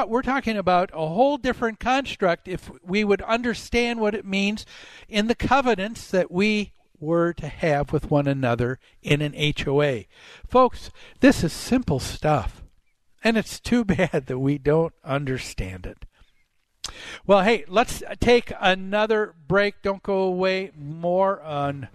we're 0.08 0.22
talking 0.22 0.58
about 0.58 0.90
a 0.94 1.08
whole 1.08 1.38
different 1.38 1.80
construct 1.80 2.48
if 2.48 2.70
we 2.84 3.04
would 3.04 3.22
understand 3.22 4.02
what 4.02 4.14
it 4.14 4.26
means 4.26 4.66
in 5.08 5.28
the 5.28 5.36
covenants 5.36 6.12
that 6.12 6.30
we 6.30 6.74
were 7.00 7.34
to 7.34 7.48
have 7.48 7.94
with 7.94 8.12
one 8.12 8.28
another 8.28 8.80
in 9.02 9.22
an 9.22 9.34
HOA. 9.34 10.04
Folks, 10.48 10.90
this 11.22 11.44
is 11.44 11.54
simple 11.54 12.00
stuff. 12.00 12.64
And 13.24 13.38
it's 13.38 13.60
too 13.60 13.86
bad 13.86 14.26
that 14.28 14.40
we 14.40 14.58
don't 14.58 14.94
understand 15.04 15.86
it. 15.86 16.06
Well, 17.26 17.44
hey, 17.44 17.66
let's 17.68 18.02
take 18.20 18.52
another 18.60 19.36
break. 19.48 19.82
Don't 19.82 20.04
go 20.04 20.20
away. 20.20 20.72
More 20.78 21.42
on 21.42 21.90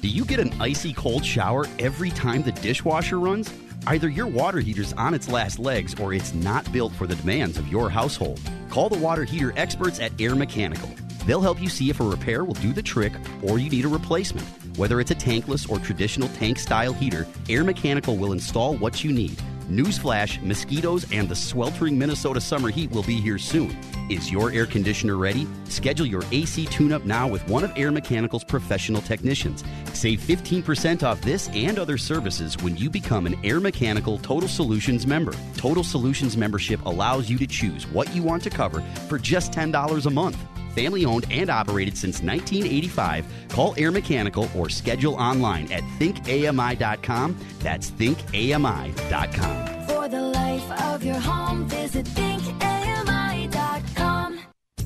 Do 0.00 0.08
you 0.08 0.24
get 0.24 0.40
an 0.40 0.52
icy 0.60 0.92
cold 0.92 1.24
shower 1.24 1.68
every 1.78 2.10
time 2.10 2.42
the 2.42 2.50
dishwasher 2.50 3.20
runs? 3.20 3.48
Either 3.86 4.08
your 4.08 4.26
water 4.26 4.58
heater's 4.58 4.92
on 4.94 5.14
its 5.14 5.28
last 5.28 5.60
legs 5.60 5.94
or 6.00 6.12
it's 6.12 6.34
not 6.34 6.70
built 6.72 6.92
for 6.92 7.06
the 7.06 7.14
demands 7.14 7.56
of 7.56 7.68
your 7.68 7.88
household. 7.88 8.40
Call 8.68 8.88
the 8.88 8.98
water 8.98 9.22
heater 9.22 9.52
experts 9.56 10.00
at 10.00 10.20
Air 10.20 10.34
Mechanical. 10.34 10.90
They'll 11.26 11.40
help 11.40 11.60
you 11.60 11.68
see 11.68 11.90
if 11.90 12.00
a 12.00 12.04
repair 12.04 12.44
will 12.44 12.54
do 12.54 12.72
the 12.72 12.82
trick 12.82 13.12
or 13.42 13.58
you 13.58 13.70
need 13.70 13.84
a 13.84 13.88
replacement. 13.88 14.46
Whether 14.76 15.00
it's 15.00 15.10
a 15.10 15.14
tankless 15.14 15.68
or 15.70 15.78
traditional 15.78 16.28
tank 16.30 16.58
style 16.58 16.92
heater, 16.92 17.26
Air 17.48 17.64
Mechanical 17.64 18.16
will 18.16 18.32
install 18.32 18.76
what 18.76 19.04
you 19.04 19.12
need. 19.12 19.40
Newsflash, 19.68 20.42
mosquitoes 20.42 21.06
and 21.12 21.28
the 21.28 21.36
sweltering 21.36 21.98
Minnesota 21.98 22.40
summer 22.40 22.68
heat 22.68 22.90
will 22.90 23.04
be 23.04 23.20
here 23.20 23.38
soon. 23.38 23.76
Is 24.10 24.30
your 24.30 24.50
air 24.50 24.66
conditioner 24.66 25.16
ready? 25.16 25.46
Schedule 25.64 26.06
your 26.06 26.22
AC 26.32 26.66
tune 26.66 26.92
up 26.92 27.04
now 27.04 27.28
with 27.28 27.46
one 27.48 27.64
of 27.64 27.72
Air 27.76 27.90
Mechanical's 27.90 28.44
professional 28.44 29.00
technicians. 29.00 29.64
Save 29.94 30.20
15% 30.20 31.02
off 31.02 31.20
this 31.22 31.48
and 31.54 31.78
other 31.78 31.96
services 31.96 32.56
when 32.58 32.76
you 32.76 32.90
become 32.90 33.24
an 33.24 33.38
Air 33.44 33.60
Mechanical 33.60 34.18
Total 34.18 34.48
Solutions 34.48 35.06
member. 35.06 35.32
Total 35.56 35.84
Solutions 35.84 36.36
membership 36.36 36.84
allows 36.84 37.30
you 37.30 37.38
to 37.38 37.46
choose 37.46 37.86
what 37.86 38.14
you 38.14 38.22
want 38.22 38.42
to 38.42 38.50
cover 38.50 38.80
for 39.08 39.18
just 39.18 39.52
$10 39.52 40.06
a 40.06 40.10
month. 40.10 40.36
Family 40.74 41.04
owned 41.04 41.26
and 41.30 41.50
operated 41.50 41.96
since 41.96 42.22
1985. 42.22 43.26
Call 43.50 43.74
Air 43.76 43.90
Mechanical 43.90 44.48
or 44.56 44.68
schedule 44.68 45.14
online 45.14 45.70
at 45.72 45.82
thinkami.com. 45.98 47.36
That's 47.60 47.90
thinkami.com. 47.90 49.86
For 49.86 50.08
the 50.08 50.22
life 50.22 50.70
of 50.82 51.04
your 51.04 51.18
home, 51.18 51.68
visit 51.68 52.06
thinkami.com. 52.06 52.42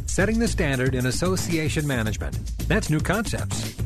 Setting 0.07 0.39
the 0.39 0.49
standard 0.49 0.95
in 0.95 1.07
association 1.07 1.87
management. 1.87 2.37
That's 2.69 2.91
New 2.91 3.01
Concepts. 3.01 3.86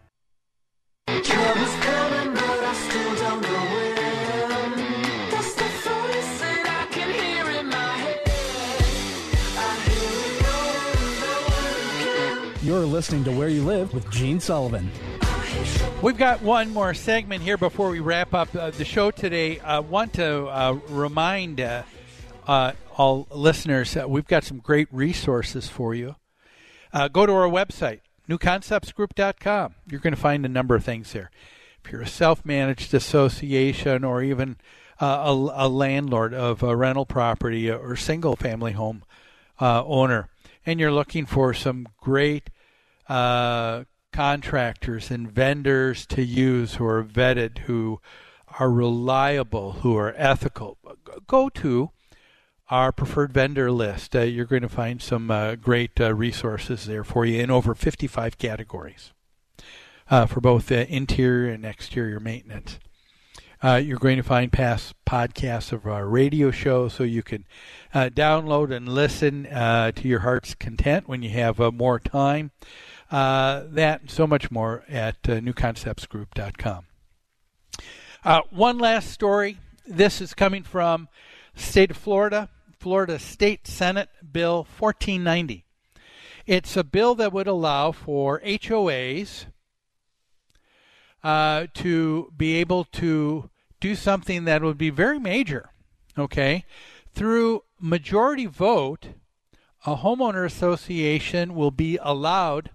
You're 12.63 12.85
listening 12.85 13.23
to 13.25 13.31
Where 13.31 13.49
You 13.49 13.63
Live 13.63 13.93
with 13.93 14.09
Gene 14.11 14.39
Sullivan. 14.39 14.89
We've 16.01 16.17
got 16.17 16.41
one 16.41 16.71
more 16.71 16.93
segment 16.93 17.43
here 17.43 17.57
before 17.57 17.89
we 17.89 17.99
wrap 17.99 18.33
up 18.33 18.55
uh, 18.55 18.69
the 18.71 18.85
show 18.85 19.11
today. 19.11 19.59
I 19.59 19.79
want 19.79 20.13
to 20.13 20.45
uh, 20.45 20.79
remind 20.87 21.59
uh, 21.59 21.83
uh, 22.47 22.71
all 22.97 23.27
listeners 23.29 23.93
that 23.95 24.09
we've 24.09 24.27
got 24.27 24.43
some 24.43 24.59
great 24.59 24.87
resources 24.91 25.67
for 25.67 25.93
you. 25.93 26.15
Uh, 26.93 27.07
go 27.07 27.25
to 27.25 27.33
our 27.33 27.49
website, 27.49 27.99
newconceptsgroup.com. 28.31 29.75
You're 29.89 29.99
going 29.99 30.15
to 30.15 30.19
find 30.19 30.45
a 30.45 30.49
number 30.49 30.75
of 30.75 30.85
things 30.85 31.13
there. 31.13 31.31
If 31.83 31.91
you're 31.91 32.01
a 32.01 32.07
self 32.07 32.45
managed 32.45 32.93
association 32.93 34.03
or 34.03 34.23
even 34.23 34.57
uh, 34.99 35.23
a, 35.25 35.65
a, 35.65 35.67
landlord 35.67 36.33
of 36.33 36.63
a 36.63 36.75
rental 36.75 37.05
property 37.05 37.69
or 37.69 37.95
single 37.95 38.35
family 38.35 38.73
home 38.73 39.03
owner, 39.59 40.29
and 40.65 40.79
you're 40.79 40.91
looking 40.91 41.25
for 41.25 41.53
some 41.53 41.87
great 41.99 42.49
contractors 43.07 45.11
and 45.11 45.31
vendors 45.31 46.05
to 46.05 46.23
use 46.23 46.75
who 46.75 46.85
are 46.85 47.03
vetted, 47.03 47.59
who 47.59 47.99
are 48.59 48.71
reliable, 48.71 49.73
who 49.73 49.97
are 49.97 50.13
ethical, 50.17 50.77
go 51.27 51.49
to 51.49 51.89
our 52.71 52.91
preferred 52.91 53.33
vendor 53.33 53.71
list. 53.71 54.15
Uh, 54.15 54.21
you're 54.21 54.45
going 54.45 54.63
to 54.63 54.69
find 54.69 55.01
some 55.01 55.29
uh, 55.29 55.55
great 55.55 55.99
uh, 56.01 56.13
resources 56.13 56.85
there 56.85 57.03
for 57.03 57.25
you 57.25 57.39
in 57.39 57.51
over 57.51 57.75
55 57.75 58.37
categories 58.37 59.11
uh, 60.09 60.25
for 60.25 60.41
both 60.41 60.71
interior 60.71 61.51
and 61.51 61.65
exterior 61.65 62.19
maintenance. 62.19 62.79
Uh, 63.63 63.75
you're 63.75 63.99
going 63.99 64.17
to 64.17 64.23
find 64.23 64.51
past 64.51 64.95
podcasts 65.05 65.71
of 65.71 65.85
our 65.85 66.07
radio 66.07 66.49
show 66.49 66.87
so 66.87 67.03
you 67.03 67.21
can 67.21 67.45
uh, 67.93 68.09
download 68.11 68.75
and 68.75 68.89
listen 68.89 69.43
to 69.43 70.07
your 70.07 70.21
heart's 70.21 70.55
content 70.55 71.07
when 71.07 71.21
you 71.21 71.29
have 71.29 71.59
more 71.73 71.99
time. 71.99 72.49
Uh, 73.11 73.63
that 73.67 74.01
and 74.01 74.09
so 74.09 74.25
much 74.25 74.49
more 74.49 74.85
at 74.87 75.17
uh, 75.27 75.33
newconceptsgroup.com. 75.33 76.85
Uh, 78.23 78.41
one 78.49 78.77
last 78.77 79.11
story. 79.11 79.57
This 79.85 80.21
is 80.21 80.33
coming 80.33 80.63
from 80.63 81.09
state 81.53 81.91
of 81.91 81.97
Florida, 81.97 82.49
Florida 82.81 83.19
State 83.19 83.67
Senate 83.67 84.09
Bill 84.31 84.65
1490. 84.79 85.65
It's 86.47 86.75
a 86.75 86.83
bill 86.83 87.13
that 87.13 87.31
would 87.31 87.45
allow 87.45 87.91
for 87.91 88.41
HOAs 88.43 89.45
uh, 91.23 91.67
to 91.75 92.33
be 92.35 92.55
able 92.55 92.85
to 92.85 93.51
do 93.79 93.93
something 93.93 94.45
that 94.45 94.63
would 94.63 94.79
be 94.79 94.89
very 94.89 95.19
major. 95.19 95.69
Okay, 96.17 96.65
through 97.13 97.65
majority 97.79 98.47
vote, 98.47 99.09
a 99.85 99.97
homeowner 99.97 100.43
association 100.43 101.53
will 101.53 101.69
be 101.69 101.99
allowed 102.01 102.71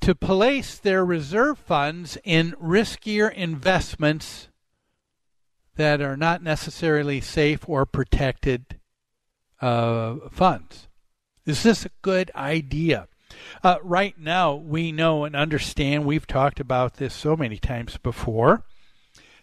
to 0.00 0.16
place 0.16 0.76
their 0.78 1.04
reserve 1.04 1.60
funds 1.60 2.18
in 2.24 2.56
riskier 2.60 3.32
investments 3.32 4.48
that 5.76 6.00
are 6.00 6.16
not 6.16 6.42
necessarily 6.42 7.20
safe 7.20 7.68
or 7.68 7.84
protected 7.86 8.78
uh, 9.60 10.16
funds. 10.30 10.88
Is 11.46 11.62
this 11.62 11.84
a 11.84 11.90
good 12.02 12.30
idea? 12.34 13.08
Uh, 13.62 13.78
right 13.82 14.18
now, 14.18 14.54
we 14.54 14.92
know 14.92 15.24
and 15.24 15.34
understand, 15.34 16.04
we've 16.04 16.26
talked 16.26 16.60
about 16.60 16.94
this 16.94 17.14
so 17.14 17.36
many 17.36 17.58
times 17.58 17.96
before, 17.98 18.64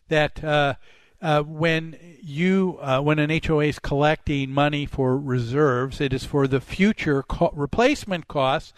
that 0.08 0.44
uh, 0.44 0.76
uh, 1.22 1.42
when 1.44 1.98
you 2.22 2.78
uh, 2.82 3.00
when 3.02 3.20
an 3.20 3.30
HOA 3.46 3.66
is 3.66 3.80
collecting 3.80 4.52
money 4.52 4.86
for 4.86 5.18
reserves, 5.18 6.02
it 6.02 6.14
is 6.14 6.26
for 6.26 6.48
the 6.48 6.62
future 6.62 7.24
co- 7.24 7.52
replacement 7.54 8.28
costs 8.28 8.74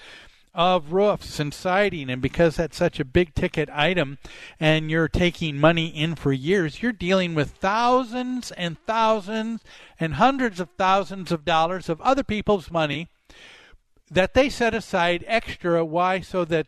of 0.53 0.93
roofs 0.93 1.39
and 1.39 1.53
siding 1.53 2.09
and 2.09 2.21
because 2.21 2.57
that's 2.57 2.77
such 2.77 2.99
a 2.99 3.05
big 3.05 3.33
ticket 3.33 3.69
item 3.73 4.19
and 4.59 4.91
you're 4.91 5.07
taking 5.07 5.59
money 5.59 5.87
in 5.87 6.13
for 6.13 6.31
years 6.31 6.83
you're 6.83 6.91
dealing 6.91 7.33
with 7.33 7.51
thousands 7.51 8.51
and 8.51 8.77
thousands 8.85 9.61
and 9.99 10.15
hundreds 10.15 10.59
of 10.59 10.69
thousands 10.77 11.31
of 11.31 11.43
dollars 11.43 11.89
of 11.89 11.99
other 12.01 12.23
people's 12.23 12.69
money 12.69 13.07
that 14.13 14.33
they 14.33 14.49
set 14.49 14.73
aside 14.73 15.23
extra. 15.27 15.83
Why? 15.83 16.19
So 16.19 16.45
that 16.45 16.67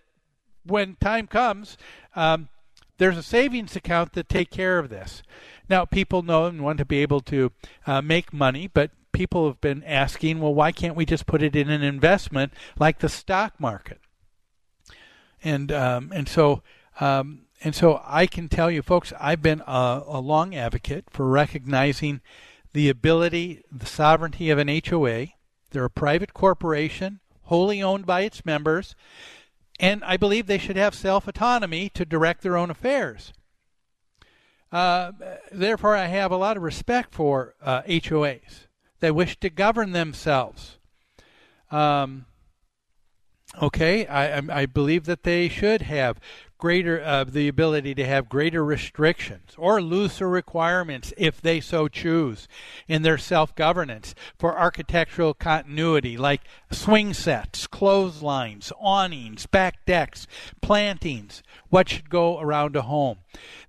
when 0.65 0.95
time 0.99 1.27
comes 1.27 1.77
um, 2.15 2.49
there's 2.97 3.17
a 3.17 3.23
savings 3.23 3.75
account 3.75 4.13
that 4.13 4.29
take 4.29 4.49
care 4.49 4.79
of 4.79 4.89
this. 4.89 5.21
Now 5.69 5.85
people 5.85 6.23
know 6.23 6.45
and 6.45 6.63
want 6.63 6.79
to 6.79 6.85
be 6.85 7.01
able 7.01 7.21
to 7.21 7.51
uh, 7.85 8.01
make 8.01 8.33
money 8.33 8.67
but 8.67 8.91
people 9.15 9.47
have 9.47 9.61
been 9.61 9.83
asking, 9.83 10.41
well, 10.41 10.53
why 10.53 10.71
can't 10.71 10.95
we 10.95 11.05
just 11.05 11.25
put 11.25 11.41
it 11.41 11.55
in 11.55 11.69
an 11.69 11.81
investment 11.81 12.53
like 12.77 12.99
the 12.99 13.09
stock 13.09 13.59
market? 13.59 13.99
And 15.43 15.71
um, 15.71 16.11
and 16.13 16.27
so 16.27 16.61
um, 16.99 17.43
and 17.63 17.73
so 17.73 18.01
I 18.05 18.27
can 18.27 18.49
tell 18.49 18.69
you, 18.69 18.81
folks, 18.81 19.13
I've 19.19 19.41
been 19.41 19.61
a, 19.65 20.03
a 20.05 20.19
long 20.19 20.53
advocate 20.53 21.05
for 21.09 21.27
recognizing 21.27 22.21
the 22.73 22.89
ability, 22.89 23.63
the 23.71 23.85
sovereignty 23.85 24.49
of 24.49 24.59
an 24.59 24.67
HOA. 24.67 25.27
They're 25.71 25.85
a 25.85 25.89
private 25.89 26.33
corporation, 26.33 27.21
wholly 27.43 27.81
owned 27.81 28.05
by 28.05 28.21
its 28.21 28.45
members. 28.45 28.95
and 29.79 30.03
I 30.03 30.17
believe 30.17 30.47
they 30.47 30.57
should 30.57 30.77
have 30.77 30.93
self 30.93 31.27
autonomy 31.27 31.89
to 31.89 32.05
direct 32.05 32.41
their 32.41 32.57
own 32.57 32.69
affairs. 32.69 33.33
Uh, 34.71 35.13
therefore, 35.51 35.95
I 35.95 36.07
have 36.07 36.31
a 36.31 36.37
lot 36.37 36.57
of 36.57 36.63
respect 36.63 37.13
for 37.13 37.55
uh, 37.61 37.81
HOAs 37.83 38.64
that 38.99 39.15
wish 39.15 39.39
to 39.39 39.49
govern 39.49 39.91
themselves. 39.91 40.77
Um, 41.71 42.25
okay, 43.61 44.05
I 44.07 44.37
I 44.61 44.65
believe 44.65 45.05
that 45.05 45.23
they 45.23 45.49
should 45.49 45.83
have 45.83 46.19
greater 46.57 47.03
uh, 47.03 47.23
the 47.23 47.47
ability 47.47 47.93
to 47.93 48.05
have 48.05 48.29
greater 48.29 48.63
restrictions 48.63 49.53
or 49.57 49.81
looser 49.81 50.29
requirements 50.29 51.13
if 51.17 51.41
they 51.41 51.59
so 51.59 51.87
choose 51.87 52.47
in 52.87 53.01
their 53.01 53.17
self-governance 53.17 54.15
for 54.37 54.57
architectural 54.57 55.33
continuity 55.33 56.17
like 56.17 56.41
swing 56.71 57.13
sets 57.13 57.67
clotheslines 57.67 58.71
awnings 58.79 59.45
back 59.45 59.85
decks 59.85 60.27
plantings 60.61 61.43
what 61.69 61.89
should 61.89 62.09
go 62.09 62.39
around 62.39 62.75
a 62.75 62.83
home. 62.83 63.17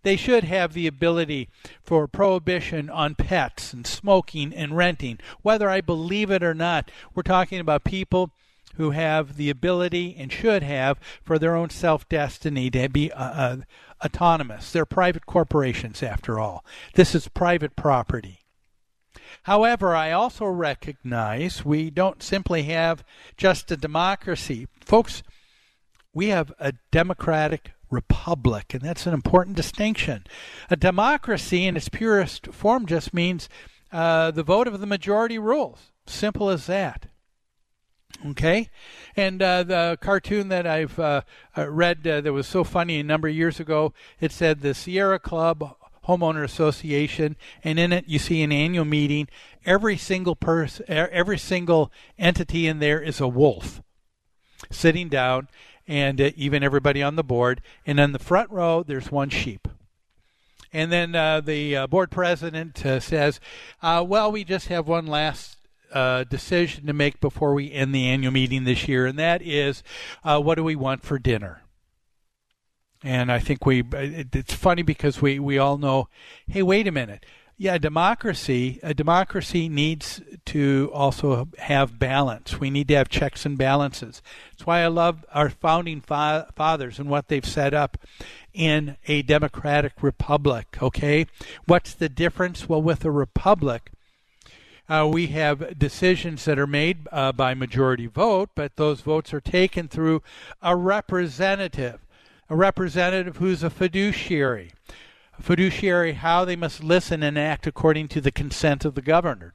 They 0.02 0.16
should 0.16 0.44
have 0.44 0.72
the 0.72 0.86
ability 0.86 1.48
for 1.82 2.06
prohibition 2.06 2.88
on 2.88 3.16
pets 3.16 3.72
and 3.72 3.84
smoking 3.84 4.54
and 4.54 4.76
renting. 4.76 5.18
Whether 5.42 5.68
i 5.68 5.80
believe 5.80 6.30
it 6.30 6.42
or 6.42 6.54
not 6.54 6.90
we're 7.14 7.22
talking 7.22 7.58
about 7.58 7.82
people 7.84 8.30
who 8.76 8.90
have 8.90 9.36
the 9.36 9.50
ability 9.50 10.14
and 10.18 10.32
should 10.32 10.62
have 10.62 10.98
for 11.22 11.38
their 11.38 11.56
own 11.56 11.70
self 11.70 12.08
destiny 12.08 12.70
to 12.70 12.88
be 12.88 13.12
uh, 13.12 13.24
uh, 13.24 13.56
autonomous. 14.04 14.72
They're 14.72 14.86
private 14.86 15.26
corporations, 15.26 16.02
after 16.02 16.38
all. 16.38 16.64
This 16.94 17.14
is 17.14 17.28
private 17.28 17.76
property. 17.76 18.40
However, 19.44 19.94
I 19.94 20.10
also 20.12 20.44
recognize 20.46 21.64
we 21.64 21.90
don't 21.90 22.22
simply 22.22 22.64
have 22.64 23.04
just 23.36 23.70
a 23.70 23.76
democracy. 23.76 24.66
Folks, 24.80 25.22
we 26.12 26.28
have 26.28 26.52
a 26.58 26.72
democratic 26.90 27.72
republic, 27.90 28.74
and 28.74 28.82
that's 28.82 29.06
an 29.06 29.14
important 29.14 29.56
distinction. 29.56 30.24
A 30.70 30.76
democracy, 30.76 31.66
in 31.66 31.76
its 31.76 31.88
purest 31.88 32.48
form, 32.48 32.86
just 32.86 33.14
means 33.14 33.48
uh, 33.92 34.30
the 34.30 34.42
vote 34.42 34.66
of 34.66 34.80
the 34.80 34.86
majority 34.86 35.38
rules. 35.38 35.92
Simple 36.06 36.50
as 36.50 36.66
that. 36.66 37.06
Okay, 38.30 38.70
and 39.14 39.42
uh, 39.42 39.62
the 39.62 39.98
cartoon 40.00 40.48
that 40.48 40.66
I've 40.66 40.98
uh, 40.98 41.20
uh, 41.56 41.68
read 41.68 42.06
uh, 42.06 42.20
that 42.22 42.32
was 42.32 42.46
so 42.46 42.64
funny 42.64 42.98
a 42.98 43.04
number 43.04 43.28
of 43.28 43.34
years 43.34 43.60
ago, 43.60 43.92
it 44.20 44.32
said 44.32 44.60
the 44.60 44.74
Sierra 44.74 45.18
Club 45.18 45.76
Homeowner 46.08 46.42
Association, 46.42 47.36
and 47.62 47.78
in 47.78 47.92
it 47.92 48.08
you 48.08 48.18
see 48.18 48.42
an 48.42 48.52
annual 48.52 48.86
meeting. 48.86 49.28
Every 49.66 49.96
single 49.96 50.34
person, 50.34 50.86
every 50.88 51.38
single 51.38 51.92
entity 52.18 52.66
in 52.66 52.78
there 52.78 53.00
is 53.00 53.20
a 53.20 53.28
wolf, 53.28 53.82
sitting 54.70 55.08
down, 55.08 55.48
and 55.86 56.20
uh, 56.20 56.30
even 56.36 56.62
everybody 56.62 57.02
on 57.02 57.16
the 57.16 57.24
board. 57.24 57.60
And 57.86 58.00
on 58.00 58.12
the 58.12 58.18
front 58.18 58.50
row, 58.50 58.82
there's 58.82 59.12
one 59.12 59.28
sheep. 59.28 59.68
And 60.72 60.90
then 60.90 61.14
uh, 61.14 61.42
the 61.42 61.86
board 61.86 62.10
president 62.10 62.78
says, 62.78 63.40
"Well, 63.82 64.32
we 64.32 64.42
just 64.42 64.68
have 64.68 64.88
one 64.88 65.06
last 65.06 65.55
uh, 65.92 66.24
decision 66.24 66.86
to 66.86 66.92
make 66.92 67.20
before 67.20 67.54
we 67.54 67.72
end 67.72 67.94
the 67.94 68.06
annual 68.06 68.32
meeting 68.32 68.64
this 68.64 68.88
year, 68.88 69.06
and 69.06 69.18
that 69.18 69.42
is 69.42 69.82
uh, 70.24 70.40
what 70.40 70.56
do 70.56 70.64
we 70.64 70.76
want 70.76 71.02
for 71.02 71.18
dinner? 71.18 71.62
And 73.02 73.30
I 73.30 73.38
think 73.38 73.64
we, 73.66 73.82
it, 73.92 74.34
it's 74.34 74.54
funny 74.54 74.82
because 74.82 75.20
we, 75.20 75.38
we 75.38 75.58
all 75.58 75.78
know, 75.78 76.08
hey, 76.48 76.62
wait 76.62 76.88
a 76.88 76.92
minute. 76.92 77.24
Yeah, 77.58 77.78
democracy, 77.78 78.80
a 78.82 78.92
democracy 78.92 79.70
needs 79.70 80.20
to 80.46 80.90
also 80.92 81.48
have 81.58 81.98
balance. 81.98 82.60
We 82.60 82.68
need 82.68 82.88
to 82.88 82.96
have 82.96 83.08
checks 83.08 83.46
and 83.46 83.56
balances. 83.56 84.20
That's 84.50 84.66
why 84.66 84.80
I 84.80 84.88
love 84.88 85.24
our 85.32 85.48
founding 85.48 86.02
fa- 86.02 86.48
fathers 86.54 86.98
and 86.98 87.08
what 87.08 87.28
they've 87.28 87.46
set 87.46 87.72
up 87.72 87.96
in 88.52 88.98
a 89.06 89.22
democratic 89.22 90.02
republic, 90.02 90.76
okay? 90.82 91.26
What's 91.64 91.94
the 91.94 92.10
difference? 92.10 92.68
Well, 92.68 92.82
with 92.82 93.06
a 93.06 93.10
republic, 93.10 93.90
uh, 94.88 95.08
we 95.10 95.28
have 95.28 95.78
decisions 95.78 96.44
that 96.44 96.58
are 96.58 96.66
made 96.66 97.08
uh, 97.10 97.32
by 97.32 97.54
majority 97.54 98.06
vote, 98.06 98.50
but 98.54 98.76
those 98.76 99.00
votes 99.00 99.34
are 99.34 99.40
taken 99.40 99.88
through 99.88 100.22
a 100.62 100.76
representative, 100.76 102.00
a 102.48 102.56
representative 102.56 103.38
who's 103.38 103.62
a 103.62 103.70
fiduciary. 103.70 104.72
A 105.38 105.42
fiduciary, 105.42 106.12
how 106.12 106.44
they 106.44 106.56
must 106.56 106.82
listen 106.82 107.22
and 107.22 107.38
act 107.38 107.66
according 107.66 108.08
to 108.08 108.20
the 108.20 108.30
consent 108.30 108.84
of 108.84 108.94
the 108.94 109.02
governor, 109.02 109.54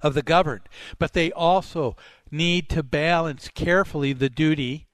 of 0.00 0.14
the 0.14 0.22
governed. 0.22 0.62
But 0.98 1.12
they 1.12 1.30
also 1.30 1.96
need 2.30 2.68
to 2.70 2.82
balance 2.82 3.48
carefully 3.54 4.12
the 4.12 4.30
duty 4.30 4.86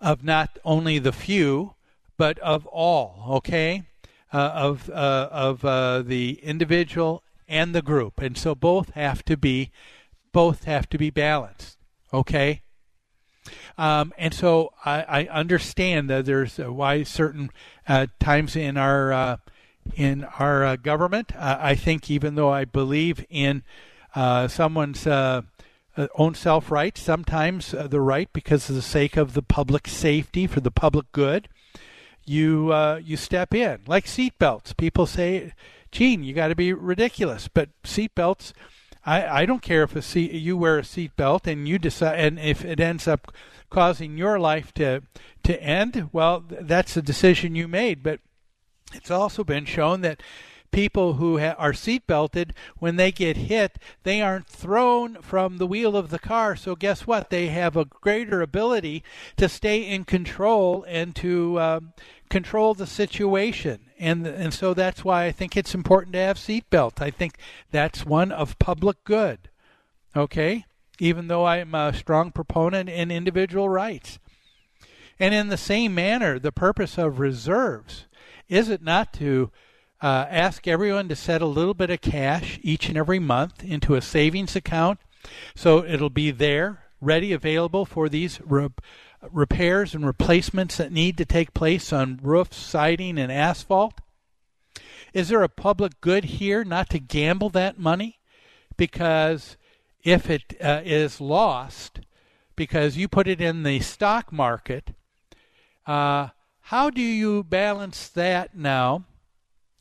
of 0.00 0.22
not 0.22 0.58
only 0.64 0.98
the 0.98 1.12
few, 1.12 1.74
but 2.16 2.38
of 2.38 2.66
all. 2.66 3.24
Okay, 3.28 3.82
uh, 4.32 4.52
of 4.54 4.88
uh, 4.90 5.28
of 5.30 5.64
uh, 5.64 6.02
the 6.02 6.38
individual 6.42 7.22
and 7.48 7.74
the 7.74 7.82
group, 7.82 8.20
and 8.20 8.36
so 8.36 8.54
both 8.54 8.90
have 8.90 9.24
to 9.24 9.36
be 9.36 9.70
both 10.32 10.64
have 10.64 10.88
to 10.90 10.98
be 10.98 11.10
balanced. 11.10 11.78
Okay. 12.12 12.62
Um, 13.76 14.12
and 14.18 14.34
so 14.34 14.72
I, 14.84 15.02
I, 15.02 15.24
understand 15.28 16.10
that 16.10 16.26
there's 16.26 16.58
uh, 16.58 16.72
why 16.72 17.02
certain 17.02 17.50
uh, 17.86 18.08
times 18.20 18.56
in 18.56 18.76
our 18.76 19.12
uh, 19.12 19.36
in 19.94 20.24
our 20.38 20.64
uh, 20.64 20.76
government, 20.76 21.34
uh, 21.34 21.56
I 21.60 21.74
think 21.74 22.10
even 22.10 22.34
though 22.34 22.50
I 22.50 22.64
believe 22.64 23.24
in 23.30 23.62
uh, 24.14 24.48
someone's 24.48 25.06
own 25.06 26.34
self 26.34 26.70
rights, 26.70 27.00
sometimes 27.00 27.70
the 27.70 28.00
right 28.00 28.30
because 28.32 28.68
of 28.68 28.76
the 28.76 28.82
sake 28.82 29.16
of 29.16 29.34
the 29.34 29.42
public 29.42 29.88
safety 29.88 30.46
for 30.46 30.60
the 30.60 30.70
public 30.70 31.10
good, 31.12 31.48
you 32.24 32.74
you 32.98 33.16
step 33.16 33.54
in 33.54 33.80
like 33.86 34.06
seatbelts. 34.06 34.76
People 34.76 35.06
say 35.06 35.52
Gene, 35.90 36.22
you 36.22 36.34
got 36.34 36.48
to 36.48 36.54
be 36.54 36.72
ridiculous. 36.72 37.48
But 37.48 37.70
seatbelts, 37.82 38.52
I, 39.04 39.42
I 39.42 39.46
don't 39.46 39.62
care 39.62 39.82
if 39.82 39.96
a 39.96 40.02
seat, 40.02 40.32
you 40.32 40.56
wear 40.56 40.78
a 40.78 40.82
seatbelt 40.82 41.46
and 41.46 41.68
you 41.68 41.78
decide, 41.78 42.18
and 42.18 42.38
if 42.38 42.64
it 42.64 42.80
ends 42.80 43.08
up 43.08 43.32
causing 43.70 44.16
your 44.16 44.38
life 44.38 44.72
to 44.74 45.02
to 45.44 45.62
end, 45.62 46.10
well, 46.12 46.44
that's 46.48 46.96
a 46.96 47.02
decision 47.02 47.54
you 47.54 47.68
made. 47.68 48.02
But 48.02 48.20
it's 48.92 49.10
also 49.10 49.44
been 49.44 49.64
shown 49.64 50.00
that 50.02 50.22
people 50.70 51.14
who 51.14 51.38
ha- 51.38 51.54
are 51.58 51.72
seatbelted, 51.72 52.52
when 52.78 52.96
they 52.96 53.12
get 53.12 53.36
hit, 53.36 53.78
they 54.02 54.20
aren't 54.20 54.46
thrown 54.46 55.20
from 55.22 55.58
the 55.58 55.66
wheel 55.66 55.96
of 55.96 56.10
the 56.10 56.18
car. 56.18 56.56
So 56.56 56.74
guess 56.74 57.06
what? 57.06 57.30
They 57.30 57.48
have 57.48 57.76
a 57.76 57.84
greater 57.84 58.40
ability 58.42 59.02
to 59.36 59.48
stay 59.48 59.80
in 59.82 60.04
control 60.04 60.84
and 60.88 61.14
to 61.16 61.60
um, 61.60 61.92
control 62.28 62.74
the 62.74 62.86
situation. 62.86 63.80
And 63.98 64.26
and 64.26 64.54
so 64.54 64.74
that's 64.74 65.04
why 65.04 65.24
I 65.24 65.32
think 65.32 65.56
it's 65.56 65.74
important 65.74 66.12
to 66.12 66.20
have 66.20 66.36
seatbelt. 66.36 67.02
I 67.02 67.10
think 67.10 67.36
that's 67.70 68.06
one 68.06 68.30
of 68.30 68.58
public 68.58 69.02
good. 69.04 69.50
Okay? 70.14 70.64
Even 71.00 71.28
though 71.28 71.46
I'm 71.46 71.74
a 71.74 71.92
strong 71.92 72.30
proponent 72.30 72.88
in 72.88 73.10
individual 73.10 73.68
rights. 73.68 74.18
And 75.20 75.34
in 75.34 75.48
the 75.48 75.56
same 75.56 75.94
manner, 75.94 76.38
the 76.38 76.52
purpose 76.52 76.96
of 76.96 77.18
reserves 77.18 78.06
is 78.48 78.68
it 78.68 78.82
not 78.82 79.12
to 79.14 79.50
uh, 80.00 80.26
ask 80.30 80.66
everyone 80.68 81.08
to 81.08 81.16
set 81.16 81.42
a 81.42 81.46
little 81.46 81.74
bit 81.74 81.90
of 81.90 82.00
cash 82.00 82.58
each 82.62 82.88
and 82.88 82.96
every 82.96 83.18
month 83.18 83.64
into 83.64 83.94
a 83.94 84.02
savings 84.02 84.54
account 84.54 85.00
so 85.54 85.84
it'll 85.84 86.10
be 86.10 86.30
there, 86.30 86.84
ready, 87.00 87.32
available 87.32 87.84
for 87.84 88.08
these 88.08 88.40
re- 88.44 88.68
repairs 89.30 89.94
and 89.94 90.06
replacements 90.06 90.76
that 90.76 90.92
need 90.92 91.16
to 91.18 91.24
take 91.24 91.54
place 91.54 91.92
on 91.92 92.20
roofs, 92.22 92.56
siding, 92.56 93.18
and 93.18 93.32
asphalt? 93.32 93.94
Is 95.12 95.28
there 95.28 95.42
a 95.42 95.48
public 95.48 96.00
good 96.00 96.24
here 96.24 96.64
not 96.64 96.90
to 96.90 96.98
gamble 96.98 97.50
that 97.50 97.78
money? 97.78 98.18
Because 98.76 99.56
if 100.04 100.30
it 100.30 100.54
uh, 100.62 100.82
is 100.84 101.20
lost, 101.20 102.00
because 102.54 102.96
you 102.96 103.08
put 103.08 103.26
it 103.26 103.40
in 103.40 103.62
the 103.62 103.80
stock 103.80 104.32
market, 104.32 104.90
uh, 105.86 106.28
how 106.62 106.90
do 106.90 107.00
you 107.00 107.42
balance 107.42 108.08
that 108.08 108.54
now 108.54 109.04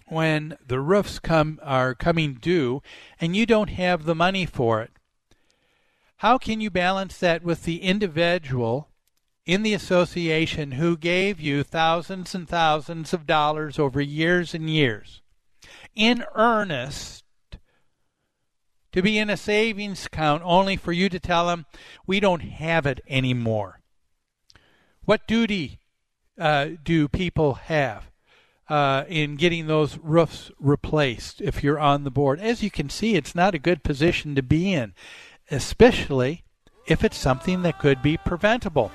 when 0.08 0.58
the 0.66 0.80
roofs 0.80 1.20
come 1.20 1.60
are 1.64 1.94
coming 1.94 2.34
due 2.36 2.82
and 3.20 3.36
you 3.36 3.46
don't 3.46 3.70
have 3.70 4.06
the 4.06 4.16
money 4.16 4.46
for 4.46 4.82
it? 4.82 4.92
How 6.18 6.38
can 6.38 6.60
you 6.62 6.70
balance 6.70 7.18
that 7.20 7.44
with 7.44 7.64
the 7.64 7.82
individual 7.82 8.90
in 9.46 9.64
the 9.64 9.74
association 9.74 10.74
who 10.74 10.98
gave 10.98 11.40
you 11.40 11.64
thousands 11.64 12.34
and 12.34 12.48
thousands 12.48 13.14
of 13.14 13.26
dollars 13.26 13.78
over 13.78 14.02
years 14.02 14.54
and 14.54 14.70
years 14.70 15.22
in 15.96 16.24
earnest 16.36 17.24
to 18.92 19.02
be 19.02 19.18
in 19.18 19.30
a 19.30 19.38
savings 19.38 20.06
account 20.06 20.42
only 20.44 20.76
for 20.76 20.92
you 20.92 21.08
to 21.08 21.20
tell 21.20 21.48
them 21.48 21.66
we 22.06 22.20
don't 22.20 22.42
have 22.42 22.86
it 22.86 23.00
anymore? 23.08 23.80
What 25.06 25.28
duty 25.28 25.80
uh, 26.38 26.70
do 26.84 27.08
people 27.08 27.56
have 27.56 28.07
uh, 28.70 29.06
in 29.08 29.36
getting 29.36 29.68
those 29.68 29.98
roofs 29.98 30.52
replaced 30.60 31.42
if 31.42 31.64
you're 31.64 31.80
on 31.80 32.04
the 32.04 32.12
board? 32.12 32.40
As 32.40 32.64
you 32.64 32.72
can 32.72 32.90
see, 32.90 33.16
it's 33.16 33.36
not 33.36 33.56
a 33.56 33.60
good 33.60 33.84
position 33.84 34.36
to 34.36 34.42
be 34.42 34.74
in, 34.74 34.94
especially 35.50 36.44
if 36.86 37.04
it's 37.04 37.18
something 37.18 37.62
that 37.64 37.80
could 37.80 38.02
be 38.02 38.18
preventable. 38.18 38.92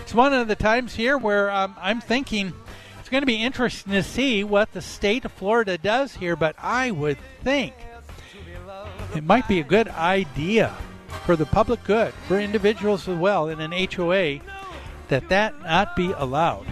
it's 0.00 0.14
one 0.14 0.32
of 0.32 0.48
the 0.48 0.56
times 0.56 0.94
here 0.94 1.18
where 1.18 1.50
um, 1.50 1.74
I'm 1.80 2.00
thinking 2.00 2.52
it's 3.00 3.08
going 3.08 3.22
to 3.22 3.26
be 3.26 3.42
interesting 3.42 3.92
to 3.92 4.02
see 4.02 4.44
what 4.44 4.72
the 4.72 4.80
state 4.80 5.24
of 5.24 5.32
Florida 5.32 5.76
does 5.76 6.14
here, 6.14 6.36
but 6.36 6.54
I 6.58 6.90
would 6.90 7.18
think 7.42 7.74
it 9.14 9.24
might 9.24 9.46
be 9.48 9.60
a 9.60 9.64
good 9.64 9.88
idea 9.88 10.74
for 11.24 11.36
the 11.36 11.46
public 11.46 11.84
good, 11.84 12.12
for 12.26 12.38
individuals 12.38 13.08
as 13.08 13.16
well 13.16 13.48
in 13.48 13.60
an 13.60 13.72
HOA, 13.72 14.40
that 15.08 15.28
that 15.28 15.60
not 15.62 15.94
be 15.94 16.12
allowed. 16.12 16.66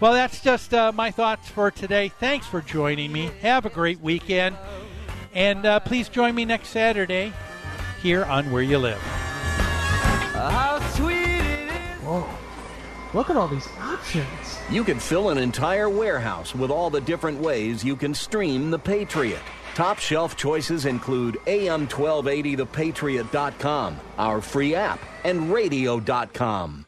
Well, 0.00 0.12
that's 0.12 0.40
just 0.40 0.72
uh, 0.72 0.92
my 0.92 1.10
thoughts 1.10 1.48
for 1.48 1.70
today. 1.70 2.12
Thanks 2.20 2.46
for 2.46 2.60
joining 2.60 3.10
me. 3.10 3.30
Have 3.40 3.66
a 3.66 3.70
great 3.70 4.00
weekend. 4.00 4.56
And 5.34 5.66
uh, 5.66 5.80
please 5.80 6.08
join 6.08 6.34
me 6.34 6.44
next 6.44 6.68
Saturday 6.68 7.32
here 8.00 8.24
on 8.24 8.50
Where 8.50 8.62
You 8.62 8.78
Live. 8.78 8.98
How 8.98 10.80
sweet 10.94 11.16
it 11.16 11.68
is. 11.68 12.02
Whoa. 12.02 12.28
Look 13.14 13.30
at 13.30 13.36
all 13.36 13.48
these 13.48 13.66
options. 13.80 14.58
You 14.70 14.84
can 14.84 15.00
fill 15.00 15.30
an 15.30 15.38
entire 15.38 15.88
warehouse 15.88 16.54
with 16.54 16.70
all 16.70 16.90
the 16.90 17.00
different 17.00 17.40
ways 17.40 17.82
you 17.82 17.96
can 17.96 18.14
stream 18.14 18.70
The 18.70 18.78
Patriot. 18.78 19.40
Top 19.74 19.98
shelf 19.98 20.36
choices 20.36 20.86
include 20.86 21.38
AM1280thepatriot.com, 21.46 23.96
our 24.18 24.40
free 24.40 24.74
app, 24.74 25.00
and 25.24 25.52
radio.com. 25.52 26.87